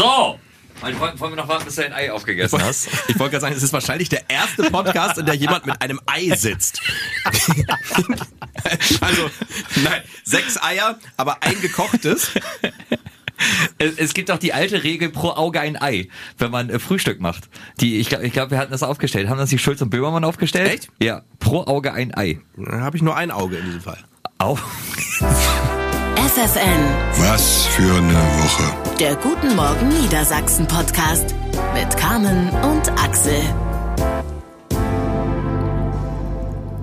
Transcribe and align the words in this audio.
So! 0.00 0.38
Wollen 0.80 1.18
wir 1.20 1.36
noch 1.36 1.46
warten, 1.48 1.66
bis 1.66 1.74
du 1.74 1.84
ein 1.84 1.92
Ei 1.92 2.10
aufgegessen 2.10 2.58
hast? 2.62 2.88
Ich 3.08 3.18
wollte 3.18 3.32
gerade 3.32 3.42
sagen, 3.42 3.54
es 3.54 3.62
ist 3.62 3.74
wahrscheinlich 3.74 4.08
der 4.08 4.30
erste 4.30 4.70
Podcast, 4.70 5.18
in 5.18 5.26
der 5.26 5.34
jemand 5.34 5.66
mit 5.66 5.82
einem 5.82 6.00
Ei 6.06 6.34
sitzt. 6.34 6.80
also, 9.02 9.30
nein, 9.84 10.00
sechs 10.24 10.56
Eier, 10.62 10.98
aber 11.18 11.42
ein 11.42 11.60
gekochtes. 11.60 12.30
Es, 13.76 14.14
gibt 14.14 14.30
auch 14.30 14.38
die 14.38 14.54
alte 14.54 14.82
Regel 14.82 15.10
pro 15.10 15.32
Auge 15.32 15.60
ein 15.60 15.76
Ei, 15.76 16.08
wenn 16.38 16.50
man 16.50 16.70
äh, 16.70 16.78
Frühstück 16.78 17.20
macht. 17.20 17.50
Die, 17.80 17.98
ich 17.98 18.08
glaube, 18.08 18.26
ich 18.26 18.32
glaub, 18.32 18.50
wir 18.50 18.56
hatten 18.56 18.72
das 18.72 18.82
aufgestellt. 18.82 19.28
Haben 19.28 19.36
das 19.36 19.50
die 19.50 19.58
Schulz 19.58 19.82
und 19.82 19.90
Böhmermann 19.90 20.24
aufgestellt? 20.24 20.72
Echt? 20.72 20.88
Ja. 21.02 21.24
Pro 21.40 21.64
Auge 21.64 21.92
ein 21.92 22.16
Ei. 22.16 22.40
Dann 22.56 22.80
habe 22.80 22.96
ich 22.96 23.02
nur 23.02 23.16
ein 23.16 23.30
Auge 23.30 23.58
in 23.58 23.66
diesem 23.66 23.82
Fall. 23.82 23.98
Au. 24.38 24.58
FFN, 26.34 27.26
Was 27.28 27.66
für 27.66 27.92
eine 27.92 28.14
Woche. 28.14 28.96
der 29.00 29.16
Guten 29.16 29.56
Morgen 29.56 29.88
Niedersachsen 30.00 30.64
Podcast 30.68 31.34
mit 31.74 31.96
Carmen 31.96 32.50
und 32.50 32.88
Axel. 32.92 33.34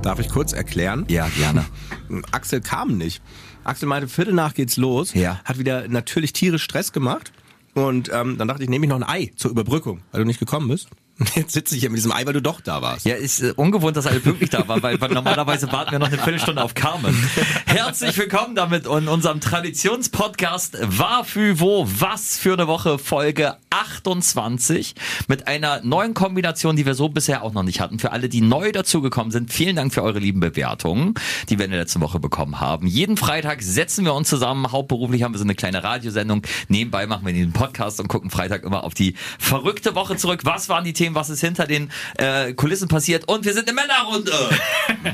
Darf 0.02 0.20
ich 0.20 0.28
kurz 0.28 0.52
erklären? 0.52 1.05
Ja, 1.08 1.30
gerne. 1.38 1.66
Axel 2.32 2.60
kam 2.60 2.98
nicht. 2.98 3.22
Axel 3.64 3.88
meinte, 3.88 4.10
Viertel 4.10 4.34
nach 4.34 4.54
geht's 4.54 4.76
los. 4.76 5.14
Ja. 5.14 5.40
Hat 5.46 5.58
wieder 5.58 5.88
natürlich 5.88 6.34
tierisch 6.34 6.64
Stress 6.64 6.91
gemacht. 6.91 7.32
Und 7.74 8.12
ähm, 8.14 8.38
dann 8.38 8.50
dachte 8.50 8.64
ich, 8.64 8.70
nehme 8.70 8.86
ich 8.86 8.90
noch 8.90 8.98
ein 8.98 9.08
Ei 9.08 9.32
zur 9.38 9.52
Überbrückung, 9.52 10.02
weil 10.12 10.20
du 10.20 10.27
nicht 10.27 10.41
gekommen 10.41 10.68
bist. 10.68 10.90
Jetzt 11.35 11.53
sitze 11.53 11.76
ich 11.76 11.81
hier 11.81 11.89
mit 11.89 11.98
diesem 11.98 12.12
Ei, 12.12 12.26
weil 12.26 12.34
du 12.34 12.41
doch 12.41 12.62
da 12.62 12.81
warst. 12.81 13.05
Ja, 13.05 13.16
ist 13.16 13.41
äh, 13.41 13.53
ungewohnt, 13.55 13.98
dass 13.98 14.05
alle 14.05 14.20
pünktlich 14.20 14.52
da 14.52 14.67
waren, 14.67 14.84
weil, 14.84 15.02
weil 15.02 15.09
normalerweise 15.09 15.71
warten 15.71 15.91
wir 15.91 15.99
noch 15.99 16.07
eine 16.07 16.17
Viertelstunde 16.17 16.62
auf 16.62 16.76
Carmen. 16.76 17.16
Herzlich 17.66 18.16
willkommen 18.17 18.53
damit 18.53 18.85
in 18.85 19.07
unserem 19.07 19.40
Traditionspodcast 19.40 20.77
War 20.81 21.23
für 21.23 21.59
wo, 21.59 21.88
was 21.88 22.38
für 22.38 22.53
eine 22.53 22.67
Woche, 22.67 22.99
Folge 22.99 23.57
28 23.71 24.93
mit 25.27 25.48
einer 25.48 25.81
neuen 25.84 26.13
Kombination, 26.13 26.76
die 26.76 26.85
wir 26.85 26.93
so 26.93 27.09
bisher 27.09 27.41
auch 27.43 27.54
noch 27.54 27.63
nicht 27.63 27.79
hatten. 27.79 27.98
Für 27.98 28.12
alle, 28.12 28.29
die 28.29 28.41
neu 28.41 28.71
dazugekommen 28.71 29.31
sind, 29.31 29.52
vielen 29.52 29.76
Dank 29.76 29.93
für 29.93 30.04
eure 30.04 30.20
lieben 30.20 30.40
Bewertungen, 30.40 31.15
die 31.49 31.57
wir 31.57 31.65
in 31.65 31.71
der 31.71 31.79
letzten 31.79 32.02
Woche 32.02 32.20
bekommen 32.20 32.59
haben. 32.59 32.85
Jeden 32.85 33.18
Freitag 33.18 33.63
setzen 33.63 34.05
wir 34.05 34.13
uns 34.13 34.29
zusammen, 34.29 34.71
hauptberuflich 34.71 35.24
haben 35.24 35.34
wir 35.34 35.40
so 35.40 35.43
eine 35.43 35.55
kleine 35.55 35.84
Radiosendung. 35.84 36.43
Nebenbei 36.68 37.07
machen 37.07 37.26
wir 37.26 37.34
den 37.34 37.54
Podcast 37.54 37.99
und 37.99 38.07
gucken 38.07 38.29
Freitag 38.29 38.63
immer 38.63 38.84
auf 38.84 38.93
die 38.93 39.15
verrückte 39.40 39.96
Woche 39.96 40.15
zurück. 40.15 40.41
Was 40.43 40.70
waren 40.70 40.84
die 40.84 40.93
Themen, 40.93 41.07
was 41.16 41.30
ist 41.30 41.41
hinter 41.41 41.66
den 41.68 41.91
äh, 42.18 42.54
Kulissen 42.54 42.88
passiert? 42.88 43.27
Und 43.27 43.46
wir 43.46 43.54
sind 43.54 43.68
eine 43.70 43.76
Männerrunde. 43.82 44.32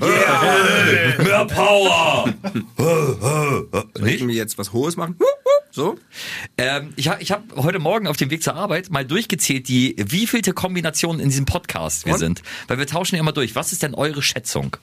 Yeah. 0.02 1.24
Mehr 1.24 1.46
Power. 1.46 2.34
Reden 4.02 4.28
wir 4.28 4.36
jetzt 4.36 4.58
was 4.58 4.74
Hohes 4.74 4.96
machen? 4.98 5.18
So? 5.72 5.98
Ähm, 6.58 6.94
ich 6.96 7.08
habe 7.08 7.22
ich 7.22 7.32
hab 7.32 7.44
heute 7.56 7.80
Morgen 7.80 8.08
auf 8.08 8.18
dem 8.18 8.30
Weg 8.30 8.44
zur 8.44 8.56
Arbeit 8.56 8.90
mal 8.90 9.06
durchgezählt, 9.06 9.68
die 9.68 9.96
wievielte 9.98 10.54
Kombination 10.54 11.20
in 11.20 11.30
diesem 11.30 11.46
Podcast 11.46 12.06
wir 12.06 12.14
Und? 12.14 12.20
sind. 12.20 12.42
Weil 12.68 12.78
wir 12.80 12.88
tauschen 12.88 13.16
ja 13.16 13.22
immer 13.22 13.34
durch. 13.34 13.56
Was 13.56 13.72
ist 13.72 13.84
denn 13.84 13.94
eure 13.94 14.22
Schätzung? 14.22 14.78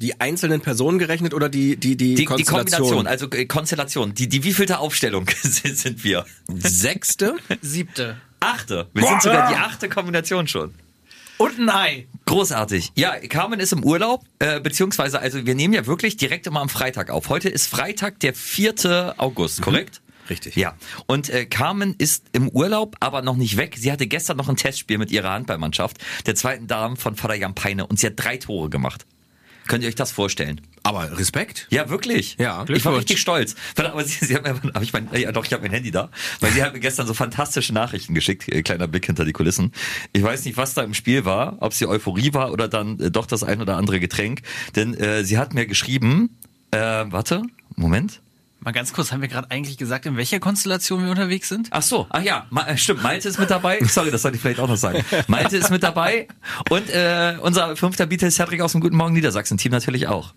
Die 0.00 0.20
einzelnen 0.20 0.60
Personen 0.60 0.98
gerechnet 0.98 1.34
oder 1.34 1.48
die 1.48 1.76
die 1.76 1.96
die, 1.96 2.14
Die, 2.14 2.14
die 2.14 2.24
Konstellation? 2.24 3.04
Kombination, 3.04 3.06
also 3.06 3.30
äh, 3.30 3.44
Konstellation. 3.46 4.14
Die, 4.14 4.28
die 4.28 4.44
wievielte 4.44 4.78
Aufstellung 4.78 5.26
sind 5.42 6.04
wir? 6.04 6.26
Sechste? 6.48 7.36
Siebte. 7.60 8.16
Achte. 8.42 8.88
Wir 8.92 9.06
sind 9.06 9.22
sogar 9.22 9.48
die 9.48 9.56
achte 9.56 9.88
Kombination 9.88 10.46
schon. 10.46 10.74
Und 11.38 11.58
ein 11.58 11.70
Ei. 11.70 12.06
Großartig. 12.26 12.92
Ja, 12.94 13.16
Carmen 13.18 13.58
ist 13.58 13.72
im 13.72 13.82
Urlaub, 13.82 14.24
äh, 14.38 14.60
beziehungsweise, 14.60 15.18
also 15.18 15.44
wir 15.44 15.54
nehmen 15.54 15.74
ja 15.74 15.86
wirklich 15.86 16.16
direkt 16.16 16.46
immer 16.46 16.60
am 16.60 16.68
Freitag 16.68 17.10
auf. 17.10 17.28
Heute 17.28 17.48
ist 17.48 17.66
Freitag, 17.66 18.20
der 18.20 18.32
4. 18.34 19.14
August, 19.16 19.60
korrekt? 19.60 20.02
Richtig. 20.30 20.54
Ja. 20.54 20.76
Und 21.06 21.30
äh, 21.30 21.46
Carmen 21.46 21.94
ist 21.98 22.26
im 22.32 22.48
Urlaub, 22.48 22.96
aber 23.00 23.22
noch 23.22 23.36
nicht 23.36 23.56
weg. 23.56 23.76
Sie 23.76 23.90
hatte 23.90 24.06
gestern 24.06 24.36
noch 24.36 24.48
ein 24.48 24.56
Testspiel 24.56 24.98
mit 24.98 25.10
ihrer 25.10 25.30
Handballmannschaft, 25.30 25.98
der 26.26 26.34
zweiten 26.36 26.68
Dame 26.68 26.96
von 26.96 27.16
Vater 27.16 27.34
Jan 27.34 27.54
Peine, 27.54 27.86
und 27.86 27.98
sie 27.98 28.06
hat 28.06 28.14
drei 28.16 28.36
Tore 28.36 28.70
gemacht. 28.70 29.04
Könnt 29.72 29.84
ihr 29.84 29.88
euch 29.88 29.94
das 29.94 30.12
vorstellen? 30.12 30.60
Aber 30.82 31.18
Respekt. 31.18 31.66
Ja, 31.70 31.88
wirklich. 31.88 32.36
Ja, 32.38 32.66
ich 32.68 32.84
war 32.84 32.94
richtig 32.94 33.18
stolz. 33.18 33.54
Warte, 33.74 33.90
Aber 33.90 34.04
sie, 34.04 34.22
sie 34.22 34.34
hat 34.34 34.42
mir, 34.42 34.72
hab 34.74 34.82
ich 34.82 34.92
mein, 34.92 35.08
ja 35.14 35.32
doch, 35.32 35.46
ich 35.46 35.52
habe 35.54 35.62
mein 35.62 35.70
Handy 35.70 35.90
da, 35.90 36.10
weil 36.40 36.52
sie 36.52 36.62
hat 36.62 36.74
mir 36.74 36.80
gestern 36.80 37.06
so 37.06 37.14
fantastische 37.14 37.72
Nachrichten 37.72 38.12
geschickt. 38.12 38.44
Kleiner 38.66 38.86
Blick 38.86 39.06
hinter 39.06 39.24
die 39.24 39.32
Kulissen. 39.32 39.72
Ich 40.12 40.22
weiß 40.22 40.44
nicht, 40.44 40.58
was 40.58 40.74
da 40.74 40.82
im 40.82 40.92
Spiel 40.92 41.24
war, 41.24 41.56
ob 41.60 41.72
sie 41.72 41.86
Euphorie 41.86 42.34
war 42.34 42.52
oder 42.52 42.68
dann 42.68 43.00
äh, 43.00 43.10
doch 43.10 43.24
das 43.24 43.44
ein 43.44 43.62
oder 43.62 43.78
andere 43.78 43.98
Getränk. 43.98 44.42
Denn 44.76 44.92
äh, 44.92 45.24
sie 45.24 45.38
hat 45.38 45.54
mir 45.54 45.64
geschrieben, 45.64 46.36
äh, 46.70 46.78
warte, 46.78 47.40
Moment. 47.74 48.20
Mal 48.64 48.70
ganz 48.70 48.92
kurz, 48.92 49.10
haben 49.10 49.22
wir 49.22 49.28
gerade 49.28 49.50
eigentlich 49.50 49.76
gesagt, 49.76 50.06
in 50.06 50.16
welcher 50.16 50.38
Konstellation 50.38 51.02
wir 51.02 51.10
unterwegs 51.10 51.48
sind? 51.48 51.66
Ach 51.72 51.82
so, 51.82 52.06
ach 52.10 52.22
ja, 52.22 52.46
Ma 52.50 52.64
äh, 52.68 52.76
stimmt, 52.76 53.02
Malte 53.02 53.28
ist 53.28 53.40
mit 53.40 53.50
dabei. 53.50 53.80
Sorry, 53.84 54.12
das 54.12 54.22
sollte 54.22 54.36
ich 54.36 54.42
vielleicht 54.42 54.60
auch 54.60 54.68
noch 54.68 54.76
sagen. 54.76 55.04
Malte 55.26 55.56
ist 55.56 55.70
mit 55.70 55.82
dabei 55.82 56.28
und 56.70 56.88
äh, 56.88 57.38
unser 57.40 57.74
fünfter 57.74 58.08
ist 58.08 58.36
Cedric 58.36 58.60
aus 58.60 58.70
dem 58.70 58.80
Guten 58.80 58.94
Morgen 58.94 59.14
Niedersachsen-Team 59.14 59.72
natürlich 59.72 60.06
auch. 60.06 60.32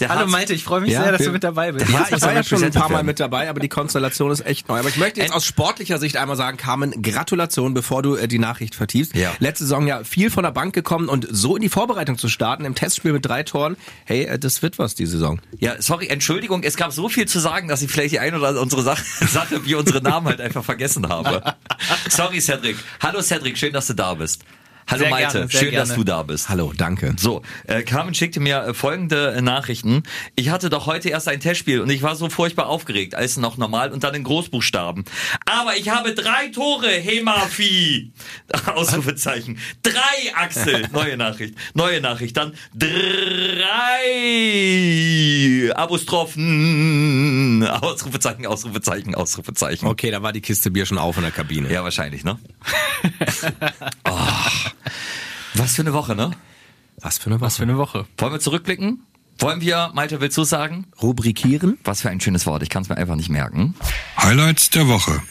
Der 0.00 0.10
Hallo 0.10 0.26
Malte, 0.28 0.54
ich 0.54 0.62
freue 0.64 0.80
mich 0.80 0.92
Ja, 0.92 1.02
sehr, 1.02 1.12
dass 1.12 1.20
wir- 1.20 1.26
du 1.28 1.32
mit 1.32 1.42
dabei 1.44 1.72
bist. 1.72 1.88
Ja, 1.90 2.06
ich 2.14 2.22
war 2.22 2.32
ja 2.32 2.42
schon 2.44 2.62
ein 2.62 2.70
paar 2.72 2.88
Mal 2.90 3.02
mit 3.02 3.18
dabei, 3.18 3.48
aber 3.50 3.58
die 3.60 3.68
Konstellation 3.68 4.30
ist 4.30 4.46
echt 4.46 4.68
neu. 4.68 4.78
Aber 4.78 4.88
ich 4.88 4.96
möchte 4.96 5.20
jetzt 5.20 5.32
aus 5.32 5.44
sportlicher 5.44 5.98
Sicht 5.98 6.16
einmal 6.16 6.36
sagen, 6.36 6.56
Carmen, 6.56 7.02
Gratulation, 7.02 7.74
bevor 7.74 8.02
du 8.02 8.14
äh, 8.14 8.28
die 8.28 8.38
Nachricht 8.38 8.74
vertiefst. 8.76 9.14
Ja. 9.16 9.32
Letzte 9.40 9.64
Saison 9.64 9.86
ja 9.86 10.04
viel 10.04 10.30
von 10.30 10.44
der 10.44 10.52
Bank 10.52 10.72
gekommen 10.74 11.08
und 11.08 11.26
so 11.30 11.56
in 11.56 11.62
die 11.62 11.68
Vorbereitung 11.68 12.16
zu 12.18 12.28
starten, 12.28 12.64
im 12.64 12.74
Testspiel 12.74 13.12
mit 13.12 13.26
drei 13.26 13.42
Toren, 13.42 13.76
hey, 14.04 14.24
äh, 14.24 14.38
das 14.38 14.62
wird 14.62 14.78
was, 14.78 14.94
die 14.94 15.06
Saison. 15.06 15.40
Ja, 15.58 15.80
sorry, 15.82 16.06
Entschuldigung, 16.08 16.62
es 16.62 16.76
gab 16.76 16.92
so 16.92 17.08
viel 17.08 17.26
zu 17.26 17.40
sagen, 17.40 17.66
dass 17.68 17.82
ich 17.82 17.90
vielleicht 17.90 18.12
die 18.12 18.20
ein 18.20 18.34
oder 18.34 18.48
andere 18.48 18.62
unsere 18.62 18.82
Sache, 18.82 19.02
Sache 19.26 19.64
wie 19.66 19.74
unsere 19.74 20.00
Namen 20.00 20.28
halt 20.28 20.40
einfach 20.40 20.64
vergessen 20.64 21.08
habe. 21.08 21.42
Sorry, 22.08 22.40
Cedric. 22.40 22.76
Hallo, 23.02 23.20
Cedric, 23.20 23.58
schön, 23.58 23.72
dass 23.72 23.86
du 23.88 23.94
da 23.94 24.14
bist. 24.14 24.42
Hallo, 24.90 25.00
Sehr 25.00 25.10
Malte, 25.10 25.32
gerne, 25.32 25.50
schön, 25.50 25.74
dass 25.74 25.88
gerne. 25.90 26.02
du 26.02 26.04
da 26.04 26.22
bist. 26.22 26.48
Hallo, 26.48 26.72
danke. 26.74 27.14
So, 27.18 27.42
äh, 27.66 27.82
Carmen 27.82 28.14
schickte 28.14 28.40
mir 28.40 28.62
äh, 28.62 28.72
folgende 28.72 29.34
äh, 29.34 29.42
Nachrichten. 29.42 30.02
Ich 30.34 30.48
hatte 30.48 30.70
doch 30.70 30.86
heute 30.86 31.10
erst 31.10 31.28
ein 31.28 31.40
Testspiel 31.40 31.82
und 31.82 31.90
ich 31.90 32.00
war 32.02 32.16
so 32.16 32.30
furchtbar 32.30 32.68
aufgeregt, 32.68 33.14
als 33.14 33.36
noch 33.36 33.58
normal 33.58 33.92
und 33.92 34.02
dann 34.02 34.14
in 34.14 34.24
Großbuchstaben. 34.24 35.04
Aber 35.44 35.76
ich 35.76 35.90
habe 35.90 36.14
drei 36.14 36.48
Tore, 36.48 36.88
Hemafi! 36.88 38.12
Ausrufezeichen. 38.74 39.58
Drei, 39.82 40.34
Axel! 40.34 40.88
Neue 40.92 41.18
Nachricht. 41.18 41.54
Neue 41.74 42.00
Nachricht. 42.00 42.34
Dann 42.38 42.54
drei 42.74 42.88
Apostrophen. 45.74 47.62
Ausrufezeichen, 47.68 48.46
Ausrufezeichen, 48.46 49.14
Ausrufezeichen. 49.14 49.86
Okay, 49.86 50.10
da 50.10 50.22
war 50.22 50.32
die 50.32 50.40
Kiste 50.40 50.70
Bier 50.70 50.86
schon 50.86 50.96
auf 50.96 51.18
in 51.18 51.24
der 51.24 51.32
Kabine. 51.32 51.70
Ja, 51.70 51.84
wahrscheinlich, 51.84 52.24
ne? 52.24 52.38
oh, 54.08 54.16
was 55.54 55.76
für 55.76 55.82
eine 55.82 55.92
Woche, 55.92 56.14
ne? 56.14 56.30
Was 57.00 57.18
für 57.18 57.30
eine 57.30 57.40
Was 57.40 57.56
für 57.56 57.62
eine 57.62 57.78
Woche. 57.78 58.06
Wollen 58.16 58.32
wir 58.32 58.40
zurückblicken? 58.40 59.02
Wollen 59.38 59.60
wir, 59.60 59.90
Malte, 59.94 60.20
willst 60.20 60.36
du 60.36 60.44
sagen? 60.44 60.86
Rubrikieren? 61.00 61.78
Was 61.84 62.02
für 62.02 62.10
ein 62.10 62.20
schönes 62.20 62.44
Wort, 62.46 62.62
ich 62.62 62.70
kann 62.70 62.82
es 62.82 62.88
mir 62.88 62.96
einfach 62.96 63.14
nicht 63.14 63.28
merken. 63.28 63.74
Highlights 64.16 64.70
der 64.70 64.88
Woche. 64.88 65.22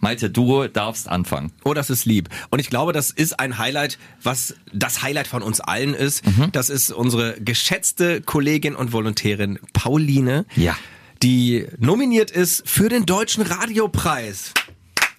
Malte, 0.00 0.28
du 0.28 0.66
darfst 0.68 1.08
anfangen. 1.08 1.50
Oh, 1.64 1.72
das 1.72 1.88
ist 1.88 2.04
lieb. 2.04 2.28
Und 2.50 2.58
ich 2.58 2.68
glaube, 2.68 2.92
das 2.92 3.10
ist 3.10 3.40
ein 3.40 3.56
Highlight, 3.56 3.98
was 4.22 4.54
das 4.74 5.02
Highlight 5.02 5.26
von 5.26 5.42
uns 5.42 5.60
allen 5.60 5.94
ist. 5.94 6.22
Das 6.52 6.68
ist 6.68 6.92
unsere 6.92 7.40
geschätzte 7.40 8.20
Kollegin 8.20 8.74
und 8.76 8.92
Volontärin 8.92 9.58
Pauline. 9.72 10.44
Ja. 10.56 10.76
Die 11.22 11.66
nominiert 11.78 12.30
ist 12.30 12.68
für 12.68 12.90
den 12.90 13.06
Deutschen 13.06 13.42
Radiopreis. 13.42 14.52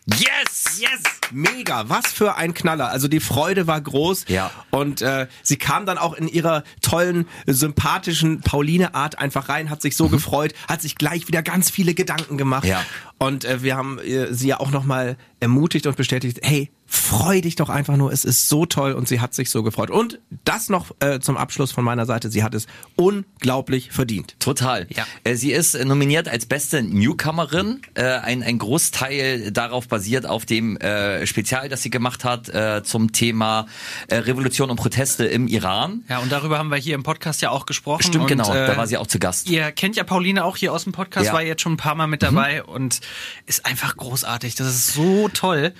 Yes! 0.07 0.79
Yes! 0.79 1.01
Mega, 1.31 1.89
was 1.89 2.07
für 2.07 2.35
ein 2.35 2.53
Knaller. 2.53 2.89
Also 2.89 3.07
die 3.07 3.19
Freude 3.19 3.65
war 3.65 3.81
groß. 3.81 4.25
Ja. 4.27 4.51
Und 4.69 5.01
äh, 5.01 5.27
sie 5.41 5.57
kam 5.57 5.85
dann 5.85 5.97
auch 5.97 6.13
in 6.13 6.27
ihrer 6.27 6.63
tollen, 6.81 7.27
sympathischen 7.47 8.41
Pauline-Art 8.41 9.17
einfach 9.17 9.49
rein, 9.49 9.69
hat 9.69 9.81
sich 9.81 9.97
so 9.97 10.07
gefreut, 10.09 10.53
hat 10.67 10.81
sich 10.81 10.95
gleich 10.95 11.27
wieder 11.27 11.41
ganz 11.41 11.71
viele 11.71 11.95
Gedanken 11.95 12.37
gemacht. 12.37 12.65
Ja. 12.65 12.85
Und 13.17 13.45
äh, 13.45 13.63
wir 13.63 13.75
haben 13.75 13.97
äh, 13.99 14.31
sie 14.33 14.49
ja 14.49 14.59
auch 14.59 14.71
nochmal 14.71 15.17
ermutigt 15.39 15.87
und 15.87 15.97
bestätigt, 15.97 16.39
hey, 16.43 16.71
freu 16.95 17.41
dich 17.41 17.55
doch 17.55 17.69
einfach 17.69 17.97
nur, 17.97 18.11
es 18.11 18.25
ist 18.25 18.49
so 18.49 18.65
toll 18.65 18.93
und 18.93 19.07
sie 19.07 19.19
hat 19.19 19.33
sich 19.33 19.49
so 19.49 19.63
gefreut. 19.63 19.89
Und 19.91 20.19
das 20.45 20.69
noch 20.69 20.91
äh, 20.99 21.19
zum 21.19 21.37
Abschluss 21.37 21.71
von 21.71 21.83
meiner 21.83 22.05
Seite, 22.05 22.29
sie 22.29 22.43
hat 22.43 22.53
es 22.55 22.67
unglaublich 22.95 23.91
verdient. 23.91 24.35
Total. 24.39 24.87
Ja. 24.89 25.05
Äh, 25.23 25.35
Sie 25.35 25.51
ist 25.51 25.75
nominiert 25.83 26.27
als 26.27 26.45
beste 26.45 26.81
Newcomerin. 26.81 27.81
Äh, 27.93 28.03
Ein, 28.03 28.41
ein 28.43 28.57
Großteil 28.57 29.51
darauf 29.51 29.87
basiert 29.87 30.25
auf 30.25 30.45
dem 30.45 30.77
äh, 30.77 31.25
Spezial, 31.27 31.69
das 31.69 31.83
sie 31.83 31.89
gemacht 31.89 32.23
hat 32.23 32.49
äh, 32.49 32.81
zum 32.83 33.11
Thema 33.11 33.67
äh, 34.07 34.15
Revolution 34.17 34.69
und 34.69 34.77
Proteste 34.77 35.25
im 35.25 35.47
Iran. 35.47 36.03
Ja, 36.09 36.19
und 36.19 36.31
darüber 36.31 36.57
haben 36.57 36.69
wir 36.69 36.77
hier 36.77 36.95
im 36.95 37.03
Podcast 37.03 37.41
ja 37.41 37.49
auch 37.51 37.65
gesprochen. 37.65 38.03
Stimmt, 38.03 38.23
und, 38.23 38.27
genau. 38.27 38.53
Äh, 38.53 38.67
da 38.67 38.77
war 38.77 38.87
sie 38.87 38.97
auch 38.97 39.07
zu 39.07 39.19
Gast. 39.19 39.49
Ihr 39.49 39.71
kennt 39.71 39.95
ja 39.95 40.03
Pauline 40.03 40.43
auch 40.45 40.57
hier 40.57 40.73
aus 40.73 40.83
dem 40.85 40.93
Podcast, 40.93 41.25
Ja. 41.27 41.31
Mhm. 41.31 41.35
war 41.35 41.43
jetzt 41.43 41.61
schon 41.61 41.73
ein 41.73 41.77
paar 41.77 41.95
Mal 41.95 42.07
mit 42.07 42.23
dabei 42.23 42.63
und 42.63 43.01
ist 43.45 43.65
einfach 43.65 43.97
großartig. 43.97 44.55
Das 44.55 44.67
ist 44.67 44.93
so 44.93 45.29
toll. 45.29 45.73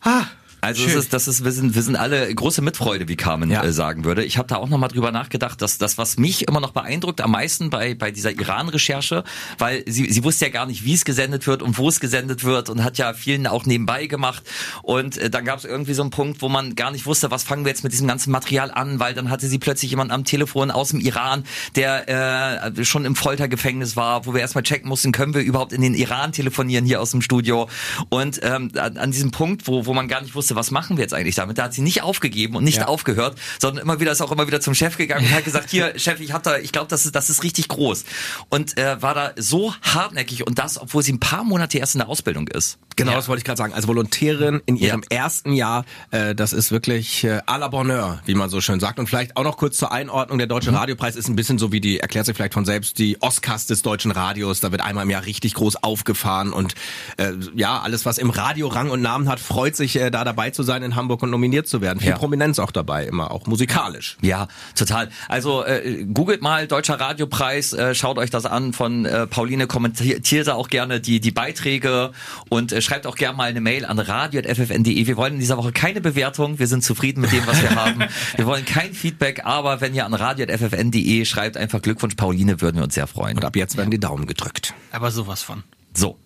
Ah, 0.00 0.24
Also 0.60 0.84
es 0.84 0.94
ist, 0.94 1.12
das 1.12 1.28
ist, 1.28 1.44
wir 1.44 1.52
sind, 1.52 1.74
wir 1.74 1.82
sind 1.82 1.96
alle 1.96 2.34
große 2.34 2.62
Mitfreude, 2.62 3.06
wie 3.08 3.16
Carmen 3.16 3.50
Ja. 3.50 3.62
äh, 3.62 3.72
sagen 3.72 4.04
würde. 4.04 4.24
Ich 4.24 4.38
habe 4.38 4.48
da 4.48 4.56
auch 4.56 4.68
nochmal 4.68 4.88
drüber 4.88 5.12
nachgedacht, 5.12 5.62
dass 5.62 5.78
das, 5.78 5.98
was 5.98 6.16
mich 6.18 6.48
immer 6.48 6.60
noch 6.60 6.72
beeindruckt, 6.72 7.20
am 7.20 7.30
meisten 7.30 7.70
bei, 7.70 7.94
bei 7.94 8.10
dieser 8.10 8.32
Iran-Recherche, 8.32 9.24
weil 9.58 9.84
sie, 9.86 10.10
sie 10.10 10.24
wusste 10.24 10.46
ja 10.46 10.50
gar 10.50 10.66
nicht, 10.66 10.84
wie 10.84 10.94
es 10.94 11.04
gesendet 11.04 11.46
wird 11.46 11.62
und 11.62 11.78
wo 11.78 11.88
es 11.88 12.00
gesendet 12.00 12.44
wird 12.44 12.70
und 12.70 12.82
hat 12.82 12.98
ja 12.98 13.12
vielen 13.14 13.46
auch 13.46 13.66
nebenbei 13.66 14.06
gemacht. 14.06 14.42
Und 14.82 15.16
äh, 15.16 15.30
dann 15.30 15.44
gab 15.44 15.58
es 15.58 15.64
irgendwie 15.64 15.94
so 15.94 16.02
einen 16.02 16.10
Punkt, 16.10 16.42
wo 16.42 16.48
man 16.48 16.74
gar 16.74 16.90
nicht 16.90 17.06
wusste, 17.06 17.30
was 17.30 17.44
fangen 17.44 17.64
wir 17.64 17.70
jetzt 17.70 17.84
mit 17.84 17.92
diesem 17.92 18.08
ganzen 18.08 18.30
Material 18.32 18.70
an, 18.70 18.98
weil 19.00 19.14
dann 19.14 19.30
hatte 19.30 19.46
sie 19.46 19.58
plötzlich 19.58 19.90
jemand 19.92 20.10
am 20.10 20.24
Telefon 20.24 20.70
aus 20.70 20.88
dem 20.90 21.00
Iran, 21.00 21.44
der 21.76 22.72
äh, 22.74 22.84
schon 22.84 23.04
im 23.04 23.14
Foltergefängnis 23.16 23.96
war, 23.96 24.26
wo 24.26 24.34
wir 24.34 24.40
erstmal 24.40 24.64
checken 24.64 24.88
mussten, 24.88 25.12
können 25.12 25.34
wir 25.34 25.42
überhaupt 25.42 25.72
in 25.72 25.82
den 25.82 25.94
Iran 25.94 26.32
telefonieren 26.32 26.84
hier 26.84 27.00
aus 27.00 27.12
dem 27.12 27.22
Studio. 27.22 27.68
Und 28.08 28.40
ähm, 28.42 28.70
an, 28.76 28.96
an 28.96 29.10
diesem 29.12 29.30
Punkt, 29.30 29.66
wo, 29.66 29.86
wo 29.86 29.94
man 29.94 30.08
gar 30.08 30.20
nicht 30.22 30.34
wusste, 30.34 30.47
was 30.56 30.70
machen 30.70 30.96
wir 30.96 31.02
jetzt 31.02 31.14
eigentlich 31.14 31.34
damit, 31.34 31.58
da 31.58 31.64
hat 31.64 31.74
sie 31.74 31.82
nicht 31.82 32.02
aufgegeben 32.02 32.56
und 32.56 32.64
nicht 32.64 32.78
Ja. 32.78 32.86
aufgehört, 32.88 33.38
sondern 33.60 33.82
immer 33.84 34.00
wieder 34.00 34.12
ist 34.12 34.20
auch 34.20 34.32
immer 34.32 34.46
wieder 34.46 34.60
zum 34.60 34.74
Chef 34.74 34.96
gegangen 34.96 35.26
und 35.26 35.32
hat 35.32 35.44
gesagt, 35.44 35.70
hier 35.70 35.92
Chef, 35.98 36.20
ich 36.20 36.32
hab 36.32 36.42
da, 36.42 36.58
ich 36.58 36.72
glaube, 36.72 36.88
das 36.88 37.06
ist, 37.06 37.14
das 37.14 37.30
ist 37.30 37.42
richtig 37.42 37.68
groß. 37.68 38.04
Und 38.48 38.78
äh, 38.78 39.00
war 39.02 39.14
da 39.14 39.32
so 39.36 39.74
hartnäckig 39.82 40.46
und 40.46 40.58
das, 40.58 40.80
obwohl 40.80 41.02
sie 41.02 41.12
ein 41.12 41.20
paar 41.20 41.44
Monate 41.44 41.78
erst 41.78 41.94
in 41.94 41.98
der 42.00 42.08
Ausbildung 42.08 42.48
ist. 42.48 42.78
Genau, 42.96 43.12
Ja. 43.12 43.16
das 43.16 43.28
wollte 43.28 43.38
ich 43.40 43.44
gerade 43.44 43.58
sagen. 43.58 43.72
Als 43.72 43.86
Volontärin 43.86 44.60
in 44.66 44.76
ihrem 44.76 45.02
ersten 45.08 45.52
Jahr, 45.52 45.84
äh, 46.10 46.34
das 46.34 46.52
ist 46.52 46.70
wirklich 46.72 47.22
äh, 47.24 47.40
à 47.46 47.58
la 47.58 47.68
Bonheur, 47.68 48.20
wie 48.26 48.34
man 48.34 48.50
so 48.50 48.60
schön 48.60 48.80
sagt. 48.80 48.98
Und 48.98 49.08
vielleicht 49.08 49.36
auch 49.36 49.44
noch 49.44 49.56
kurz 49.56 49.76
zur 49.76 49.92
Einordnung. 49.92 50.38
Der 50.38 50.46
Deutsche 50.48 50.72
Radiopreis 50.72 51.14
ist 51.16 51.28
ein 51.28 51.36
bisschen 51.36 51.58
so 51.58 51.70
wie 51.72 51.80
die, 51.80 52.00
erklärt 52.00 52.26
sich 52.26 52.34
vielleicht 52.36 52.54
von 52.54 52.64
selbst, 52.64 52.98
die 52.98 53.20
Oscars 53.22 53.66
des 53.66 53.82
deutschen 53.82 54.10
Radios. 54.10 54.60
Da 54.60 54.72
wird 54.72 54.82
einmal 54.82 55.04
im 55.04 55.10
Jahr 55.10 55.24
richtig 55.26 55.54
groß 55.54 55.82
aufgefahren. 55.82 56.52
Und 56.52 56.74
äh, 57.18 57.32
ja, 57.54 57.80
alles, 57.80 58.04
was 58.04 58.18
im 58.18 58.30
Radio 58.30 58.66
Rang 58.68 58.90
und 58.90 59.00
Namen 59.02 59.28
hat, 59.28 59.38
freut 59.40 59.76
sich, 59.76 59.94
äh, 59.96 60.10
da 60.10 60.24
dabei 60.24 60.37
zu 60.50 60.62
sein 60.62 60.82
in 60.82 60.96
Hamburg 60.96 61.22
und 61.22 61.30
nominiert 61.30 61.66
zu 61.68 61.80
werden. 61.80 62.00
Viel 62.00 62.10
Ja. 62.10 62.16
Prominenz 62.16 62.58
auch 62.58 62.70
dabei, 62.70 63.04
immer 63.04 63.30
auch 63.30 63.46
musikalisch. 63.46 64.16
Ja, 64.22 64.48
total. 64.74 65.10
Also 65.28 65.64
äh, 65.64 66.04
googelt 66.04 66.42
mal 66.42 66.66
Deutscher 66.66 66.98
Radiopreis, 67.00 67.72
äh, 67.72 67.94
schaut 67.94 68.18
euch 68.18 68.30
das 68.30 68.46
an 68.46 68.72
von 68.72 69.04
äh, 69.04 69.26
Pauline, 69.26 69.66
kommentiert 69.66 70.46
da 70.46 70.54
auch 70.54 70.68
gerne 70.68 71.00
die 71.00 71.20
die 71.20 71.30
Beiträge 71.30 72.12
und 72.48 72.72
äh, 72.72 72.80
schreibt 72.80 73.06
auch 73.06 73.16
gerne 73.16 73.36
mal 73.36 73.48
eine 73.50 73.60
Mail 73.60 73.84
an 73.84 73.98
radio@ffn.de. 73.98 75.06
Wir 75.06 75.16
wollen 75.16 75.34
in 75.34 75.40
dieser 75.40 75.56
Woche 75.56 75.72
keine 75.72 76.00
Bewertung, 76.00 76.58
wir 76.58 76.66
sind 76.66 76.84
zufrieden 76.84 77.20
mit 77.22 77.32
dem, 77.32 77.46
was 77.46 77.60
wir 77.62 77.74
haben. 77.74 78.04
Wir 78.36 78.46
wollen 78.46 78.64
kein 78.64 78.92
Feedback, 78.94 79.44
aber 79.44 79.80
wenn 79.80 79.94
ihr 79.94 80.04
an 80.06 80.14
radio@ffn.de 80.14 81.24
schreibt, 81.24 81.56
einfach 81.56 81.82
Glückwunsch 81.82 82.14
Pauline, 82.14 82.60
würden 82.60 82.76
wir 82.76 82.84
uns 82.84 82.94
sehr 82.94 83.06
freuen. 83.06 83.36
Und 83.36 83.44
ab 83.44 83.56
jetzt 83.56 83.76
werden 83.76 83.90
die 83.90 83.98
Daumen 83.98 84.26
gedrückt. 84.26 84.74
Aber 84.92 85.10
sowas 85.10 85.42
von. 85.42 85.64
So, 85.94 86.18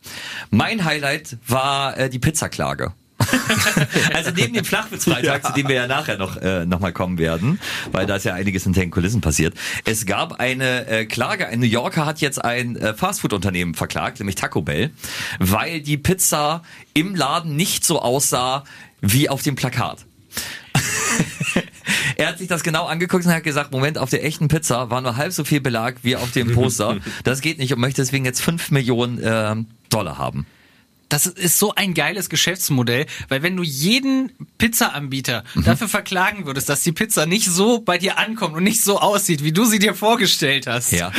mein 0.51 0.85
Highlight 0.85 1.39
war 1.47 1.97
äh, 1.97 2.11
die 2.11 2.19
Pizzaklage. 2.19 2.93
also 4.15 4.31
neben 4.35 4.55
dem 4.55 4.65
Flachwitzfreitag, 4.65 5.47
zu 5.47 5.53
dem 5.53 5.69
wir 5.69 5.77
ja 5.77 5.87
nachher 5.87 6.19
noch, 6.19 6.37
äh, 6.37 6.65
noch 6.65 6.81
mal 6.81 6.93
kommen 6.93 7.19
werden, 7.19 7.59
weil 7.91 8.07
da 8.07 8.17
ist 8.17 8.25
ja 8.25 8.35
einiges 8.35 8.65
hinter 8.65 8.81
den 8.81 8.91
Kulissen 8.91 9.21
passiert. 9.21 9.55
Es 9.85 10.07
gab 10.07 10.41
eine 10.41 10.87
äh, 10.87 11.07
Klage, 11.07 11.47
ein 11.47 11.61
New 11.61 11.67
Yorker 11.67 12.07
hat 12.07 12.21
jetzt 12.21 12.45
ein 12.45 12.77
äh, 12.77 12.95
Fastfood-Unternehmen 12.95 13.75
verklagt, 13.75 14.19
nämlich 14.19 14.37
Taco 14.37 14.63
Bell, 14.63 14.91
weil 15.39 15.81
die 15.81 15.97
Pizza 15.97 16.63
im 16.95 17.15
Laden 17.15 17.57
nicht 17.57 17.85
so 17.85 18.01
aussah 18.01 18.65
wie 19.01 19.29
auf 19.29 19.43
dem 19.43 19.55
Plakat. 19.55 20.07
Er 22.17 22.29
hat 22.29 22.39
sich 22.39 22.49
das 22.49 22.63
genau 22.63 22.87
angeguckt 22.87 23.25
und 23.25 23.33
hat 23.33 23.43
gesagt, 23.43 23.73
Moment, 23.73 23.99
auf 23.99 24.11
der 24.11 24.25
echten 24.25 24.49
Pizza 24.49 24.91
war 24.91 25.01
nur 25.01 25.17
halb 25.17 25.33
so 25.33 25.45
viel 25.45 25.61
Belag 25.61 25.97
wie 26.03 26.17
auf 26.17 26.31
dem 26.31 26.53
Poster. 26.53 26.99
Das 27.25 27.41
geht 27.41 27.59
nicht 27.59 27.73
und 27.73 27.81
möchte 27.81 28.03
deswegen 28.03 28.25
jetzt 28.25 28.41
5 28.41 28.71
Millionen 28.71 29.19
ähm, 29.23 29.67
Dollar 29.91 30.19
haben. 30.19 30.47
Das 31.13 31.27
ist 31.27 31.59
so 31.59 31.75
ein 31.75 31.93
geiles 31.95 32.29
Geschäftsmodell, 32.31 33.07
weil 33.29 33.43
wenn 33.43 33.55
du 33.57 33.63
jeden 33.63 34.33
Pizzaanbieter 34.59 35.45
Mhm. 35.55 35.65
dafür 35.65 35.89
verklagen 35.89 36.47
würdest, 36.47 36.69
dass 36.69 36.83
die 36.83 36.93
Pizza 36.93 37.27
nicht 37.27 37.45
so 37.47 37.81
bei 37.81 37.99
dir 37.99 38.19
ankommt 38.19 38.57
und 38.57 38.65
nicht 38.65 38.83
so 38.83 38.99
aussieht, 38.99 39.45
wie 39.45 39.53
du 39.53 39.65
sie 39.67 39.79
dir 39.79 39.95
vorgestellt 39.95 40.67
hast. 40.67 40.93
Ja. 40.93 41.13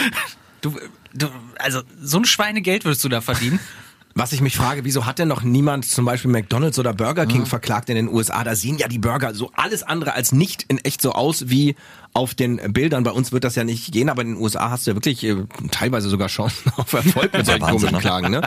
Du, 0.62 0.76
du, 1.14 1.28
also 1.60 1.82
so 2.02 2.18
ein 2.18 2.26
Schweinegeld 2.26 2.86
würdest 2.86 3.04
du 3.04 3.10
da 3.10 3.22
verdienen. 3.22 3.60
Was 4.16 4.32
ich 4.32 4.42
mich 4.42 4.56
frage, 4.56 4.84
wieso 4.86 5.08
hat 5.08 5.18
denn 5.18 5.28
noch 5.28 5.42
niemand 5.42 5.86
zum 5.86 6.06
Beispiel 6.06 6.30
McDonalds 6.30 6.78
oder 6.78 6.94
Burger 6.94 7.26
King 7.26 7.48
verklagt 7.48 7.90
in 7.90 7.96
den 7.96 8.08
USA? 8.08 8.44
Da 8.44 8.56
sehen 8.56 8.78
ja 8.78 8.88
die 8.88 9.00
Burger 9.00 9.34
so 9.34 9.50
alles 9.56 9.82
andere 9.82 10.14
als 10.14 10.32
nicht 10.32 10.64
in 10.68 10.78
echt 10.78 11.02
so 11.02 11.14
aus 11.14 11.50
wie 11.50 11.76
auf 12.14 12.36
den 12.36 12.58
Bildern. 12.74 13.04
Bei 13.04 13.10
uns 13.10 13.32
wird 13.32 13.44
das 13.44 13.56
ja 13.56 13.64
nicht 13.64 13.92
gehen, 13.92 14.10
aber 14.10 14.22
in 14.22 14.36
den 14.36 14.38
USA 14.38 14.70
hast 14.70 14.86
du 14.86 14.92
ja 14.92 14.96
wirklich 14.96 15.24
äh, 15.24 15.38
teilweise 15.72 16.10
sogar 16.10 16.28
Chancen 16.28 16.72
auf 16.78 16.94
Erfolg 16.94 17.34
mit 17.38 17.48
solchen 17.48 17.62
komischen 17.64 17.92
ne? 17.94 18.00
Klagen. 18.00 18.30
Ne? 18.30 18.42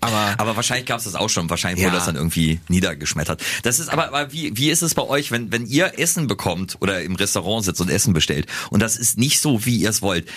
Aber 0.00 0.34
Aber 0.38 0.54
wahrscheinlich 0.54 0.86
gab 0.86 0.98
es 0.98 1.04
das 1.04 1.16
auch 1.16 1.28
schon. 1.28 1.50
Wahrscheinlich 1.50 1.82
Ja. 1.82 1.88
wurde 1.88 1.96
das 1.96 2.06
dann 2.06 2.14
irgendwie 2.14 2.60
niedergeschmettert. 2.68 3.42
Das 3.64 3.80
ist 3.80 3.88
aber, 3.88 4.06
aber 4.14 4.32
wie, 4.32 4.56
wie 4.56 4.70
ist 4.70 4.82
es 4.82 4.94
bei 4.94 5.02
euch, 5.02 5.32
wenn, 5.32 5.50
wenn 5.50 5.66
ihr 5.66 5.98
Essen 5.98 6.28
bekommt 6.28 6.76
oder 6.78 7.02
im 7.02 7.16
Restaurant 7.16 7.64
sitzt 7.64 7.80
und 7.80 7.90
Essen 7.90 8.12
bestellt 8.12 8.46
und 8.70 8.80
das 8.80 8.96
ist 8.96 9.18
nicht 9.18 9.40
so, 9.40 9.64
wie 9.66 9.78
ihr 9.78 9.90
es 9.90 10.00
wollt? 10.00 10.28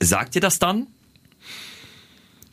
Sagt 0.00 0.34
ihr 0.34 0.42
das 0.42 0.58
dann? 0.58 0.86